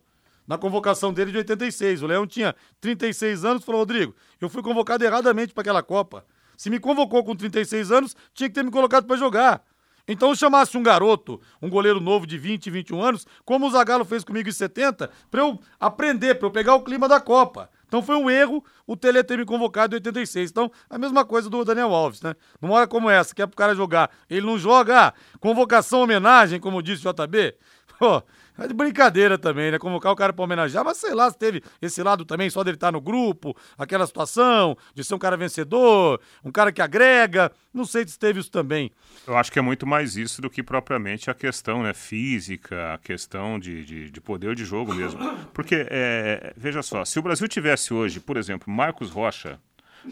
na 0.48 0.58
convocação 0.58 1.14
dele 1.14 1.32
de 1.32 1.38
86. 1.38 2.02
O 2.02 2.08
Leão 2.08 2.26
tinha 2.26 2.56
36 2.82 3.46
anos, 3.46 3.64
falou, 3.64 3.82
Rodrigo, 3.82 4.16
eu 4.42 4.50
fui 4.50 4.64
convocado 4.64 5.06
erradamente 5.06 5.54
para 5.54 5.62
aquela 5.62 5.84
Copa. 5.84 6.26
Se 6.58 6.72
me 6.72 6.80
convocou 6.80 7.24
com 7.24 7.36
36 7.36 7.92
anos, 7.92 8.16
tinha 8.34 8.50
que 8.50 8.56
ter 8.56 8.64
me 8.64 8.72
colocado 8.72 9.06
para 9.06 9.16
jogar. 9.16 9.64
Então, 10.08 10.34
se 10.34 10.40
chamasse 10.40 10.78
um 10.78 10.84
garoto, 10.84 11.42
um 11.62 11.70
goleiro 11.70 12.00
novo 12.00 12.26
de 12.26 12.38
20, 12.38 12.70
21 12.70 13.02
anos, 13.02 13.28
como 13.44 13.68
o 13.68 13.72
Zagallo 13.72 14.06
fez 14.06 14.24
comigo 14.24 14.48
em 14.48 14.52
70, 14.52 15.10
para 15.30 15.42
eu 15.42 15.60
aprender, 15.80 16.36
para 16.36 16.48
eu 16.48 16.52
pegar 16.52 16.76
o 16.76 16.84
clima 16.84 17.08
da 17.08 17.20
Copa. 17.20 17.70
Então 17.88 18.02
foi 18.02 18.16
um 18.16 18.30
erro 18.30 18.64
o 18.86 18.96
Tele 18.96 19.24
ter 19.24 19.38
me 19.38 19.46
convocado 19.46 19.96
em 19.96 19.98
86. 19.98 20.52
Então, 20.52 20.72
a 20.90 20.98
mesma 20.98 21.26
coisa 21.26 21.50
do 21.50 21.64
Daniel 21.64 21.94
Alves, 21.94 22.22
né? 22.22 22.36
Numa 22.62 22.76
hora 22.76 22.88
como 22.88 23.10
essa, 23.10 23.34
que 23.34 23.42
é 23.42 23.48
pro 23.48 23.56
cara 23.56 23.74
jogar, 23.74 24.12
ele 24.30 24.46
não 24.46 24.58
joga, 24.58 25.08
ah, 25.08 25.14
convocação 25.40 26.02
homenagem, 26.02 26.60
como 26.60 26.84
disse 26.84 27.08
o 27.08 27.14
JB. 27.14 27.56
Pô, 27.98 28.22
É 28.58 28.68
de 28.68 28.74
brincadeira 28.74 29.38
também, 29.38 29.72
né? 29.72 29.78
Convocar 29.78 30.12
o 30.12 30.16
cara 30.16 30.34
pra 30.34 30.44
homenagear, 30.44 30.84
mas 30.84 30.98
sei 30.98 31.14
lá 31.14 31.30
se 31.30 31.38
teve 31.38 31.62
esse 31.82 32.02
lado 32.02 32.26
também, 32.26 32.50
só 32.50 32.64
dele 32.64 32.76
estar 32.76 32.92
no 32.92 33.00
grupo, 33.00 33.56
aquela 33.78 34.08
situação 34.08 34.76
de 34.94 35.04
ser 35.04 35.14
um 35.16 35.20
cara 35.20 35.38
vencedor, 35.38 36.20
um 36.44 36.52
cara 36.52 36.72
que 36.72 36.82
agrega. 36.82 37.52
Não 37.74 37.86
sei 37.86 38.08
se 38.08 38.18
teve 38.18 38.40
isso 38.40 38.52
também. 38.52 38.92
Eu 39.28 39.38
acho 39.38 39.52
que 39.52 39.60
é 39.60 39.62
muito 39.62 39.86
mais 39.86 40.18
isso 40.18 40.42
do 40.42 40.50
que 40.50 40.64
propriamente 40.64 41.30
a 41.30 41.34
questão 41.34 41.84
né, 41.84 41.94
física, 41.94 42.94
a 42.94 42.98
questão 42.98 43.60
de, 43.60 43.86
de, 43.86 44.10
de 44.10 44.22
poder 44.22 44.56
de 44.56 44.66
jogo 44.66 44.94
mesmo. 44.94 45.20
Porque, 45.54 45.86
é, 45.90 46.54
veja 46.58 46.82
só, 46.82 47.06
se 47.06 47.20
o 47.20 47.22
Brasil 47.22 47.48
tivesse 47.48 47.94
hoje, 47.94 48.20
por 48.20 48.38
exemplo, 48.38 48.74
Marcos 48.74 49.10
Rocha 49.10 49.60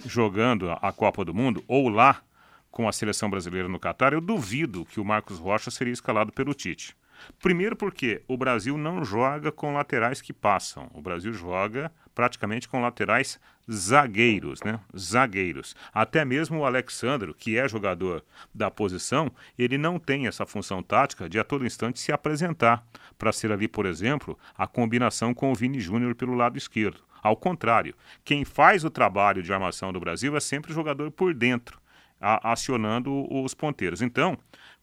jogando 0.06 0.70
a 0.70 0.92
Copa 0.92 1.24
do 1.24 1.34
Mundo, 1.34 1.64
ou 1.68 1.90
lá 1.90 2.22
com 2.70 2.88
a 2.90 2.92
seleção 2.92 3.30
brasileira 3.30 3.70
no 3.70 3.80
Catar, 3.80 4.12
eu 4.12 4.20
duvido 4.20 4.86
que 4.86 5.00
o 5.00 5.06
Marcos 5.06 5.40
Rocha 5.40 5.72
seria 5.72 5.94
escalado 5.94 6.32
pelo 6.34 6.54
Tite. 6.54 6.96
Primeiro 7.42 7.76
porque 7.76 8.22
o 8.28 8.38
Brasil 8.38 8.78
não 8.78 9.04
joga 9.04 9.52
com 9.52 9.74
laterais 9.74 10.22
que 10.22 10.34
passam. 10.34 10.90
O 10.94 11.02
Brasil 11.02 11.34
joga 11.34 11.92
praticamente 12.14 12.68
com 12.68 12.82
laterais 12.82 13.40
zagueiros, 13.72 14.62
né? 14.64 14.80
Zagueiros. 14.98 15.76
Até 15.94 16.24
mesmo 16.24 16.60
o 16.60 16.66
Alexandro, 16.66 17.34
que 17.34 17.58
é 17.58 17.68
jogador 17.68 18.24
da 18.54 18.72
posição, 18.72 19.32
ele 19.58 19.78
não 19.78 20.00
tem 20.00 20.28
essa 20.28 20.46
função 20.46 20.82
tática 20.82 21.28
de 21.28 21.40
a 21.40 21.44
todo 21.44 21.66
instante 21.66 22.00
se 22.00 22.12
apresentar 22.12 22.86
para 23.18 23.32
ser 23.32 23.52
ali, 23.52 23.68
por 23.68 23.86
exemplo, 23.86 24.38
a 24.58 24.68
combinação 24.68 25.34
com 25.34 25.52
o 25.52 25.56
Vini 25.56 25.80
Júnior 25.80 26.16
pelo 26.16 26.36
lado 26.36 26.58
esquerdo. 26.58 27.02
Ao 27.22 27.36
contrário, 27.36 27.96
quem 28.24 28.46
faz 28.46 28.86
o 28.86 28.90
trabalho 28.90 29.42
de 29.42 29.52
armação 29.52 29.92
do 29.92 30.00
Brasil 30.00 30.38
é 30.38 30.40
sempre 30.40 30.72
o 30.72 30.76
jogador 30.76 31.10
por 31.10 31.34
dentro, 31.34 31.80
acionando 32.20 33.26
os 33.34 33.56
ponteiros. 33.56 34.02
Então, 34.02 34.38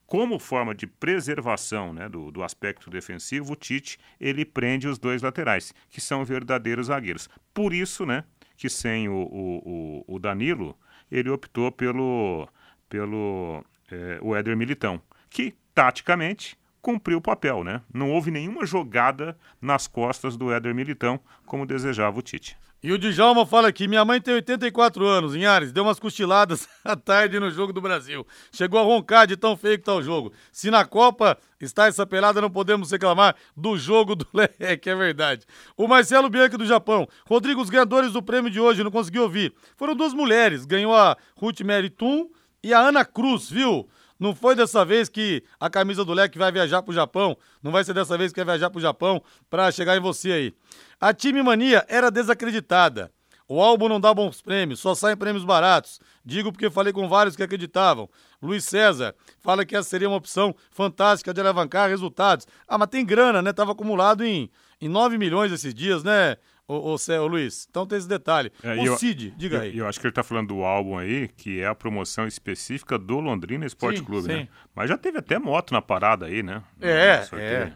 como 0.07 0.39
forma 0.39 0.75
de 0.75 0.87
preservação 0.87 1.93
né, 1.93 2.09
do, 2.09 2.31
do, 2.31 2.43
aspecto 2.43 2.91
defensivo, 2.91 3.53
o 3.53 3.57
Tite 3.57 3.99
ele 4.21 4.45
prende 4.45 4.87
os 4.87 4.99
dois 4.99 5.23
laterais, 5.23 5.73
que 5.89 6.01
são 6.01 6.25
verdadeiros 6.25 6.87
zagueiros. 6.87 7.29
Por 7.55 7.73
isso, 7.73 8.05
né, 8.05 8.25
que 8.57 8.69
sem 8.69 9.09
o, 9.09 9.15
o, 9.15 10.05
o 10.07 10.19
Danilo, 10.19 10.77
ele 11.11 11.31
optou 11.31 11.73
pelo, 11.73 12.49
pelo 12.89 13.65
é, 13.91 14.19
o 14.21 14.35
Éder 14.37 14.57
Militão, 14.57 15.01
que 15.29 15.55
taticamente 15.75 16.57
cumpriu 16.81 17.19
o 17.19 17.23
papel, 17.23 17.63
né? 17.63 17.81
Não 17.95 18.11
houve 18.11 18.31
nenhuma 18.31 18.67
jogada 18.67 19.39
nas 19.61 19.87
costas 19.87 20.37
do 20.37 20.53
Éder 20.53 20.75
Militão, 20.75 21.21
como 21.47 21.65
desejava 21.65 22.19
o 22.19 22.23
Tite. 22.23 22.59
E 22.83 22.91
o 22.91 22.99
Djalma 22.99 23.47
fala 23.47 23.69
aqui: 23.69 23.87
minha 23.87 24.05
mãe 24.05 24.21
tem 24.21 24.35
84 24.35 25.07
anos, 25.07 25.37
em 25.37 25.47
Ares, 25.47 25.71
deu 25.71 25.85
umas 25.85 26.01
cochiladas 26.01 26.69
à 26.85 26.97
tarde 26.97 27.39
no 27.39 27.49
jogo 27.49 27.73
do 27.73 27.81
Brasil. 27.81 28.27
Chegou 28.51 28.81
a 28.81 28.83
roncar 28.83 29.25
de 29.25 29.37
tão 29.37 29.57
feio 29.57 29.79
que 29.79 29.85
tá 29.85 29.95
o 29.95 30.03
jogo. 30.03 30.33
Se 30.51 30.69
na 30.69 30.85
Copa 30.85 31.39
está 31.61 31.87
essa 31.87 32.05
pelada, 32.05 32.41
não 32.41 32.51
podemos 32.51 32.91
reclamar 32.91 33.37
do 33.57 33.79
jogo 33.79 34.17
do 34.17 34.27
Leque, 34.35 34.91
é 34.91 34.97
verdade. 34.97 35.47
O 35.77 35.87
Marcelo 35.87 36.29
Bianchi 36.29 36.57
do 36.57 36.67
Japão. 36.67 37.07
Rodrigo, 37.25 37.61
os 37.61 37.71
ganhadores 37.71 38.13
do 38.13 38.23
prêmio 38.23 38.51
de 38.51 38.59
hoje, 38.59 38.83
não 38.83 38.91
consegui 38.91 39.21
ouvir. 39.21 39.55
Foram 39.77 39.95
duas 39.95 40.13
mulheres, 40.13 40.65
ganhou 40.65 40.93
a 40.93 41.17
Ruth 41.37 41.61
Meritum 41.61 42.29
e 42.65 42.75
a 42.75 42.81
Ana 42.81 43.05
Cruz, 43.05 43.49
viu? 43.49 43.89
Não 44.23 44.37
foi 44.37 44.55
dessa 44.55 44.85
vez 44.85 45.09
que 45.09 45.43
a 45.59 45.69
camisa 45.69 46.05
do 46.05 46.13
Leque 46.13 46.39
vai 46.39 46.53
viajar 46.53 46.81
pro 46.81 46.95
Japão. 46.95 47.37
Não 47.61 47.73
vai 47.73 47.83
ser 47.83 47.93
dessa 47.93 48.17
vez 48.17 48.33
que 48.33 48.39
vai 48.39 48.55
viajar 48.55 48.71
pro 48.71 48.81
Japão 48.81 49.21
para 49.51 49.69
chegar 49.73 49.97
em 49.97 50.01
você 50.01 50.31
aí. 50.31 50.55
A 51.01 51.13
Time 51.13 51.43
Mania 51.43 51.85
era 51.89 52.09
desacreditada. 52.09 53.11
O 53.49 53.61
álbum 53.61 53.89
não 53.89 54.01
dá 54.01 54.15
bons 54.15 54.41
prêmios, 54.41 54.79
só 54.79 54.95
saem 54.95 55.17
prêmios 55.17 55.45
baratos. 55.45 55.99
Digo 56.25 56.53
porque 56.53 56.71
falei 56.71 56.93
com 56.93 57.09
vários 57.09 57.35
que 57.35 57.43
acreditavam. 57.43 58.09
Luiz 58.41 58.65
César 58.65 59.13
fala 59.41 59.65
que 59.65 59.75
essa 59.75 59.89
seria 59.89 60.09
uma 60.09 60.19
opção 60.19 60.55
fantástica 60.71 61.35
de 61.35 61.41
alavancar 61.41 61.89
resultados. 61.89 62.47
Ah, 62.69 62.79
mas 62.79 62.91
tem 62.91 63.05
grana, 63.05 63.43
né? 63.43 63.53
Tava 63.53 63.73
acumulado 63.73 64.25
em, 64.25 64.49
em 64.81 64.89
9 64.89 65.19
milhões 65.19 65.51
esses 65.51 65.75
dias, 65.75 66.05
né, 66.05 66.37
ô, 66.69 66.75
ô, 66.75 66.97
ô 66.97 67.27
Luiz? 67.27 67.67
Então 67.71 67.87
tem 67.87 67.99
esse 67.99 68.09
detalhe. 68.09 68.53
É, 68.63 68.75
o 68.75 68.87
eu, 68.87 68.97
Cid, 68.97 69.35
diga 69.37 69.57
eu, 69.57 69.61
aí. 69.63 69.79
Eu 69.79 69.87
acho 69.87 70.01
que 70.01 70.07
ele 70.07 70.15
tá 70.15 70.23
falando 70.23 70.49
do 70.49 70.63
álbum 70.63 70.97
aí, 70.97 71.29
que 71.29 71.61
é 71.61 71.67
a 71.67 71.75
promoção 71.75 72.27
específica 72.27 72.99
do 72.99 73.21
Londrina 73.21 73.67
Esporte 73.67 73.99
sim, 73.99 74.05
Clube, 74.05 74.29
né? 74.29 74.35
sim. 74.35 74.41
né? 74.41 74.49
Mas 74.75 74.89
já 74.89 74.97
teve 74.97 75.19
até 75.19 75.39
moto 75.39 75.73
na 75.73 75.83
parada 75.83 76.27
aí, 76.27 76.43
né? 76.43 76.63
É, 76.81 77.27
é. 77.35 77.73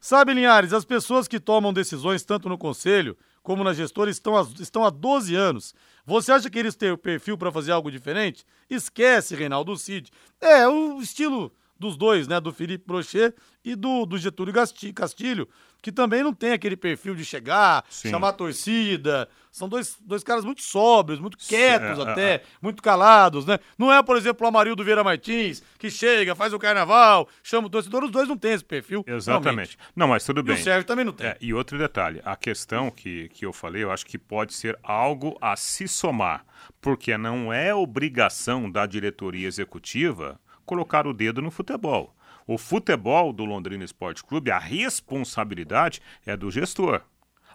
Sabe, 0.00 0.32
Linhares, 0.32 0.72
as 0.72 0.84
pessoas 0.84 1.26
que 1.26 1.40
tomam 1.40 1.72
decisões 1.72 2.24
tanto 2.24 2.48
no 2.48 2.56
conselho 2.56 3.16
como 3.42 3.64
na 3.64 3.72
gestora 3.72 4.10
estão, 4.10 4.40
estão 4.60 4.84
há 4.84 4.90
12 4.90 5.34
anos. 5.34 5.74
Você 6.04 6.30
acha 6.30 6.50
que 6.50 6.58
eles 6.58 6.76
têm 6.76 6.90
o 6.90 6.98
perfil 6.98 7.36
para 7.36 7.50
fazer 7.50 7.72
algo 7.72 7.90
diferente? 7.90 8.44
Esquece, 8.68 9.34
Reinaldo 9.34 9.76
Cid. 9.76 10.10
É, 10.40 10.68
o 10.68 11.00
estilo 11.00 11.52
dos 11.78 11.96
dois, 11.96 12.26
né? 12.26 12.40
Do 12.40 12.52
Felipe 12.52 12.84
Brochet 12.86 13.34
e 13.64 13.74
do, 13.74 14.06
do 14.06 14.18
Getúlio 14.18 14.54
Castilho, 14.94 15.48
que 15.80 15.92
também 15.92 16.22
não 16.22 16.32
tem 16.32 16.52
aquele 16.52 16.76
perfil 16.76 17.14
de 17.14 17.24
chegar, 17.24 17.84
Sim. 17.88 18.10
chamar 18.10 18.30
a 18.30 18.32
torcida. 18.32 19.28
São 19.50 19.68
dois, 19.68 19.96
dois 20.00 20.22
caras 20.22 20.44
muito 20.44 20.62
sóbrios, 20.62 21.18
muito 21.18 21.36
quietos 21.36 21.98
é, 21.98 22.10
até, 22.10 22.30
é, 22.30 22.34
é. 22.34 22.42
muito 22.60 22.82
calados, 22.82 23.44
né? 23.46 23.58
Não 23.76 23.92
é, 23.92 24.02
por 24.02 24.16
exemplo, 24.16 24.44
o 24.44 24.48
Amarildo 24.48 24.84
Vieira 24.84 25.02
Martins, 25.02 25.62
que 25.78 25.90
chega, 25.90 26.34
faz 26.34 26.52
o 26.52 26.58
carnaval, 26.58 27.28
chama 27.42 27.66
o 27.66 27.70
torcedor. 27.70 28.04
Os 28.04 28.10
dois 28.10 28.28
não 28.28 28.36
têm 28.36 28.52
esse 28.52 28.64
perfil. 28.64 29.04
Exatamente. 29.06 29.44
Realmente. 29.44 29.78
Não, 29.96 30.08
mas 30.08 30.24
tudo 30.24 30.42
bem. 30.42 30.56
E 30.56 30.60
o 30.60 30.62
Sérgio 30.62 30.86
também 30.86 31.04
não 31.04 31.12
tem. 31.12 31.26
É, 31.26 31.36
e 31.40 31.52
outro 31.52 31.78
detalhe, 31.78 32.20
a 32.24 32.36
questão 32.36 32.90
que, 32.90 33.28
que 33.30 33.44
eu 33.44 33.52
falei, 33.52 33.82
eu 33.82 33.90
acho 33.90 34.06
que 34.06 34.18
pode 34.18 34.54
ser 34.54 34.78
algo 34.82 35.36
a 35.40 35.56
se 35.56 35.88
somar, 35.88 36.44
porque 36.80 37.16
não 37.16 37.52
é 37.52 37.74
obrigação 37.74 38.70
da 38.70 38.86
diretoria 38.86 39.46
executiva 39.46 40.40
colocar 40.68 41.06
o 41.06 41.14
dedo 41.14 41.40
no 41.40 41.50
futebol. 41.50 42.14
O 42.46 42.58
futebol 42.58 43.32
do 43.32 43.46
Londrina 43.46 43.84
Esporte 43.84 44.22
Clube, 44.22 44.50
a 44.50 44.58
responsabilidade 44.58 46.02
é 46.26 46.36
do 46.36 46.50
gestor. 46.50 47.00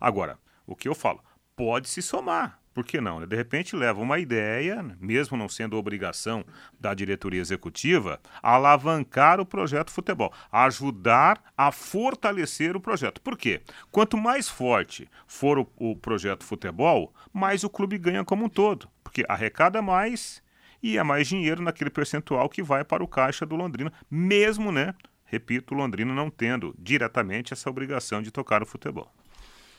Agora, 0.01 0.39
o 0.65 0.75
que 0.75 0.87
eu 0.87 0.95
falo? 0.95 1.23
Pode 1.55 1.87
se 1.87 2.01
somar. 2.01 2.59
Por 2.73 2.83
que 2.83 2.99
não? 2.99 3.23
De 3.23 3.35
repente 3.35 3.75
leva 3.75 4.01
uma 4.01 4.17
ideia, 4.17 4.81
mesmo 4.99 5.37
não 5.37 5.47
sendo 5.47 5.77
obrigação 5.77 6.43
da 6.79 6.91
diretoria 6.95 7.39
executiva, 7.39 8.19
alavancar 8.41 9.39
o 9.39 9.45
projeto 9.45 9.91
futebol, 9.91 10.33
ajudar 10.51 11.39
a 11.55 11.71
fortalecer 11.71 12.75
o 12.75 12.81
projeto. 12.81 13.21
Por 13.21 13.37
quê? 13.37 13.61
Quanto 13.91 14.17
mais 14.17 14.49
forte 14.49 15.07
for 15.27 15.59
o, 15.59 15.67
o 15.77 15.95
projeto 15.95 16.43
futebol, 16.43 17.13
mais 17.31 17.63
o 17.63 17.69
clube 17.69 17.99
ganha 17.99 18.25
como 18.25 18.45
um 18.45 18.49
todo. 18.49 18.89
Porque 19.03 19.23
arrecada 19.29 19.79
mais 19.79 20.42
e 20.83 20.97
é 20.97 21.03
mais 21.03 21.27
dinheiro 21.27 21.63
naquele 21.63 21.89
percentual 21.89 22.49
que 22.49 22.61
vai 22.61 22.83
para 22.83 23.01
o 23.01 23.07
caixa 23.07 23.45
do 23.45 23.55
Londrina, 23.55 23.91
mesmo, 24.11 24.69
né? 24.69 24.93
Repito, 25.23 25.73
o 25.73 25.77
Londrina 25.77 26.13
não 26.13 26.29
tendo 26.29 26.75
diretamente 26.77 27.53
essa 27.53 27.69
obrigação 27.69 28.21
de 28.21 28.29
tocar 28.29 28.61
o 28.61 28.65
futebol. 28.65 29.11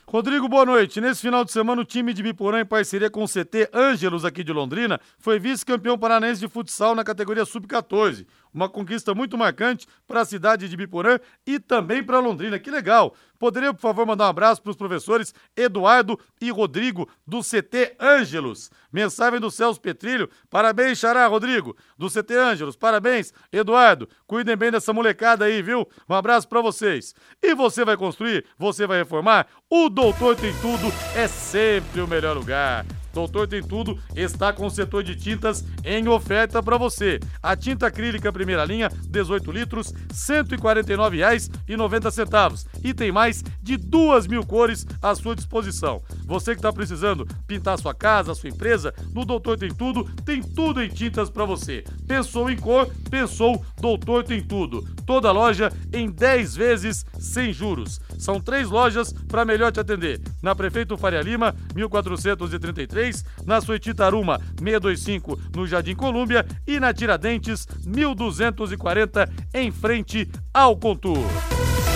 Rodrigo, 0.06 0.48
boa 0.48 0.66
noite. 0.66 1.00
Nesse 1.00 1.22
final 1.22 1.44
de 1.44 1.52
semana, 1.52 1.80
o 1.80 1.84
time 1.84 2.12
de 2.12 2.22
Biporã, 2.22 2.60
em 2.60 2.66
parceria 2.66 3.10
com 3.10 3.22
o 3.22 3.28
CT 3.28 3.70
Ângelos, 3.72 4.24
aqui 4.24 4.44
de 4.44 4.52
Londrina, 4.52 5.00
foi 5.18 5.38
vice-campeão 5.38 5.98
paranaense 5.98 6.40
de 6.40 6.48
futsal 6.48 6.94
na 6.94 7.02
categoria 7.02 7.44
Sub-14. 7.44 8.26
Uma 8.54 8.68
conquista 8.68 9.12
muito 9.14 9.36
marcante 9.36 9.86
para 10.06 10.20
a 10.20 10.24
cidade 10.24 10.68
de 10.68 10.76
Biporã 10.76 11.18
e 11.44 11.58
também 11.58 12.04
para 12.04 12.20
Londrina. 12.20 12.58
Que 12.58 12.70
legal! 12.70 13.14
Poderia, 13.36 13.74
por 13.74 13.80
favor, 13.80 14.06
mandar 14.06 14.26
um 14.26 14.28
abraço 14.28 14.62
para 14.62 14.70
os 14.70 14.76
professores 14.76 15.34
Eduardo 15.56 16.18
e 16.40 16.50
Rodrigo, 16.50 17.08
do 17.26 17.40
CT 17.40 17.96
Ângelos. 18.00 18.70
Mensagem 18.92 19.40
do 19.40 19.50
Celso 19.50 19.80
Petrilho. 19.80 20.30
Parabéns, 20.48 20.98
Xará, 20.98 21.26
Rodrigo, 21.26 21.76
do 21.98 22.08
CT 22.08 22.34
Ângelos. 22.34 22.76
Parabéns, 22.76 23.34
Eduardo. 23.52 24.08
Cuidem 24.26 24.56
bem 24.56 24.70
dessa 24.70 24.92
molecada 24.92 25.44
aí, 25.44 25.60
viu? 25.60 25.86
Um 26.08 26.14
abraço 26.14 26.48
para 26.48 26.62
vocês. 26.62 27.14
E 27.42 27.54
você 27.54 27.84
vai 27.84 27.96
construir? 27.96 28.46
Você 28.56 28.86
vai 28.86 28.98
reformar? 28.98 29.46
O 29.68 29.90
Doutor 29.90 30.36
Tem 30.36 30.54
Tudo 30.60 30.92
é 31.14 31.26
sempre 31.26 32.00
o 32.00 32.08
melhor 32.08 32.36
lugar. 32.36 32.86
Doutor 33.14 33.46
Tem 33.46 33.62
Tudo 33.62 33.96
está 34.14 34.52
com 34.52 34.66
o 34.66 34.70
setor 34.70 35.02
de 35.04 35.14
tintas 35.14 35.64
em 35.84 36.08
oferta 36.08 36.60
para 36.62 36.76
você. 36.76 37.20
A 37.40 37.56
tinta 37.56 37.86
acrílica 37.86 38.30
primeira 38.32 38.64
linha, 38.64 38.90
18 39.08 39.52
litros, 39.52 39.92
R$ 39.92 40.42
149,90. 40.44 42.66
E 42.82 42.92
tem 42.92 43.12
mais 43.12 43.44
de 43.62 43.76
duas 43.76 44.26
mil 44.26 44.44
cores 44.44 44.84
à 45.00 45.14
sua 45.14 45.36
disposição. 45.36 46.02
Você 46.26 46.50
que 46.52 46.58
está 46.58 46.72
precisando 46.72 47.24
pintar 47.46 47.78
sua 47.78 47.94
casa, 47.94 48.34
sua 48.34 48.50
empresa, 48.50 48.92
no 49.14 49.24
Doutor 49.24 49.56
Tem 49.56 49.72
Tudo, 49.72 50.04
tem 50.24 50.42
tudo 50.42 50.82
em 50.82 50.88
tintas 50.88 51.30
para 51.30 51.44
você. 51.44 51.84
Pensou 52.06 52.50
em 52.50 52.56
cor? 52.56 52.90
Pensou 53.08 53.64
Doutor 53.80 54.24
Tem 54.24 54.42
Tudo. 54.42 54.82
Toda 55.06 55.30
loja 55.30 55.72
em 55.92 56.10
10 56.10 56.56
vezes 56.56 57.06
sem 57.18 57.52
juros. 57.52 58.00
São 58.18 58.40
três 58.40 58.68
lojas 58.68 59.12
para 59.12 59.44
melhor 59.44 59.70
te 59.70 59.78
atender. 59.78 60.20
Na 60.42 60.52
Prefeito 60.54 60.96
Faria 60.96 61.20
Lima, 61.20 61.54
1433 61.74 63.03
na 63.44 63.60
Suíte 63.60 63.92
Taruma 63.92 64.38
625 64.58 65.38
no 65.54 65.66
Jardim 65.66 65.94
Colúmbia 65.94 66.46
e 66.66 66.78
na 66.78 66.92
Tiradentes 66.92 67.66
1240 67.84 69.30
em 69.54 69.70
frente 69.70 70.28
ao 70.52 70.76
Contour. 70.76 71.24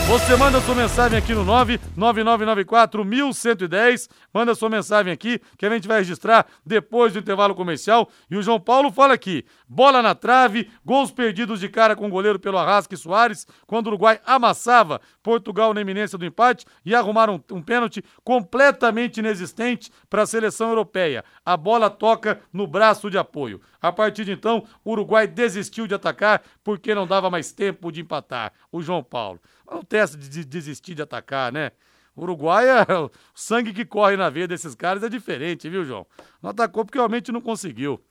Você 0.09 0.37
manda 0.37 0.59
sua 0.63 0.75
mensagem 0.75 1.19
aqui 1.19 1.35
no 1.35 1.45
99994 1.45 3.05
1110. 3.05 4.09
Manda 4.33 4.55
sua 4.55 4.71
mensagem 4.71 5.13
aqui 5.13 5.39
que 5.59 5.67
a 5.67 5.69
gente 5.69 5.87
vai 5.87 5.99
registrar 5.99 6.47
depois 6.65 7.13
do 7.13 7.19
intervalo 7.19 7.55
comercial. 7.55 8.09
E 8.31 8.35
o 8.35 8.43
João 8.43 8.59
Paulo 8.59 8.91
fala 8.91 9.13
aqui: 9.13 9.45
bola 9.69 10.01
na 10.01 10.15
trave, 10.15 10.71
gols 10.85 11.11
perdidos 11.11 11.61
de 11.61 11.69
cara 11.69 11.95
com 11.95 12.07
o 12.07 12.11
goleiro 12.11 12.39
pelo 12.39 12.59
Arrasque 12.59 12.97
Soares, 12.97 13.47
quando 13.67 13.87
o 13.87 13.91
Uruguai 13.91 14.21
amassava 14.25 15.01
Portugal 15.23 15.75
na 15.75 15.81
iminência 15.81 16.17
do 16.17 16.25
empate 16.25 16.65
e 16.85 16.95
arrumaram 16.95 17.43
um, 17.51 17.57
um 17.57 17.63
pênalti 17.63 18.03
completamente 18.25 19.19
inexistente 19.19 19.91
para 20.09 20.23
a 20.23 20.27
seleção 20.27 20.69
europeia. 20.69 21.25
A 21.45 21.57
bola 21.57 21.91
toca 21.91 22.41
no 22.53 22.67
braço 22.67 23.11
de 23.11 23.19
apoio. 23.19 23.61
A 23.81 23.93
partir 23.93 24.25
de 24.25 24.33
então, 24.33 24.65
o 24.85 24.93
Uruguai 24.93 25.27
desistiu 25.27 25.87
de 25.87 25.95
atacar 25.95 26.43
porque 26.65 26.95
não 26.95 27.07
dava 27.07 27.31
mais 27.31 27.53
tempo 27.53 27.93
de 27.93 28.01
empatar. 28.01 28.53
O 28.73 28.81
João 28.81 29.03
Paulo. 29.03 29.41
Não 29.71 29.83
testa 29.83 30.17
de 30.17 30.45
desistir 30.45 30.95
de 30.95 31.03
atacar, 31.03 31.53
né? 31.53 31.73
O 32.17 32.23
Uruguai, 32.23 32.67
é, 32.69 32.83
o 32.99 33.11
sangue 33.35 33.73
que 33.73 33.85
corre 33.85 34.17
na 34.17 34.29
veia 34.29 34.49
desses 34.49 34.75
caras 34.75 35.03
é 35.03 35.09
diferente, 35.09 35.69
viu, 35.69 35.85
João? 35.85 36.07
Não 36.43 36.51
atacou 36.51 36.85
porque 36.85 36.99
realmente 36.99 37.31
não 37.31 37.41
conseguiu. 37.41 38.03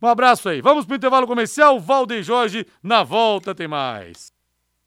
Um 0.00 0.06
abraço 0.06 0.48
aí. 0.48 0.60
Vamos 0.60 0.84
pro 0.84 0.96
intervalo 0.96 1.26
comercial. 1.26 1.80
Valdeir 1.80 2.22
Jorge, 2.22 2.66
na 2.82 3.02
volta 3.02 3.54
tem 3.54 3.68
mais. 3.68 4.32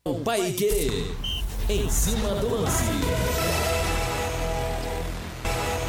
O 0.06 0.16
Pai 0.22 0.52
Querer, 0.52 1.16
em 1.70 1.90
cima 1.90 2.30
do 2.36 2.50
lance. 2.62 2.84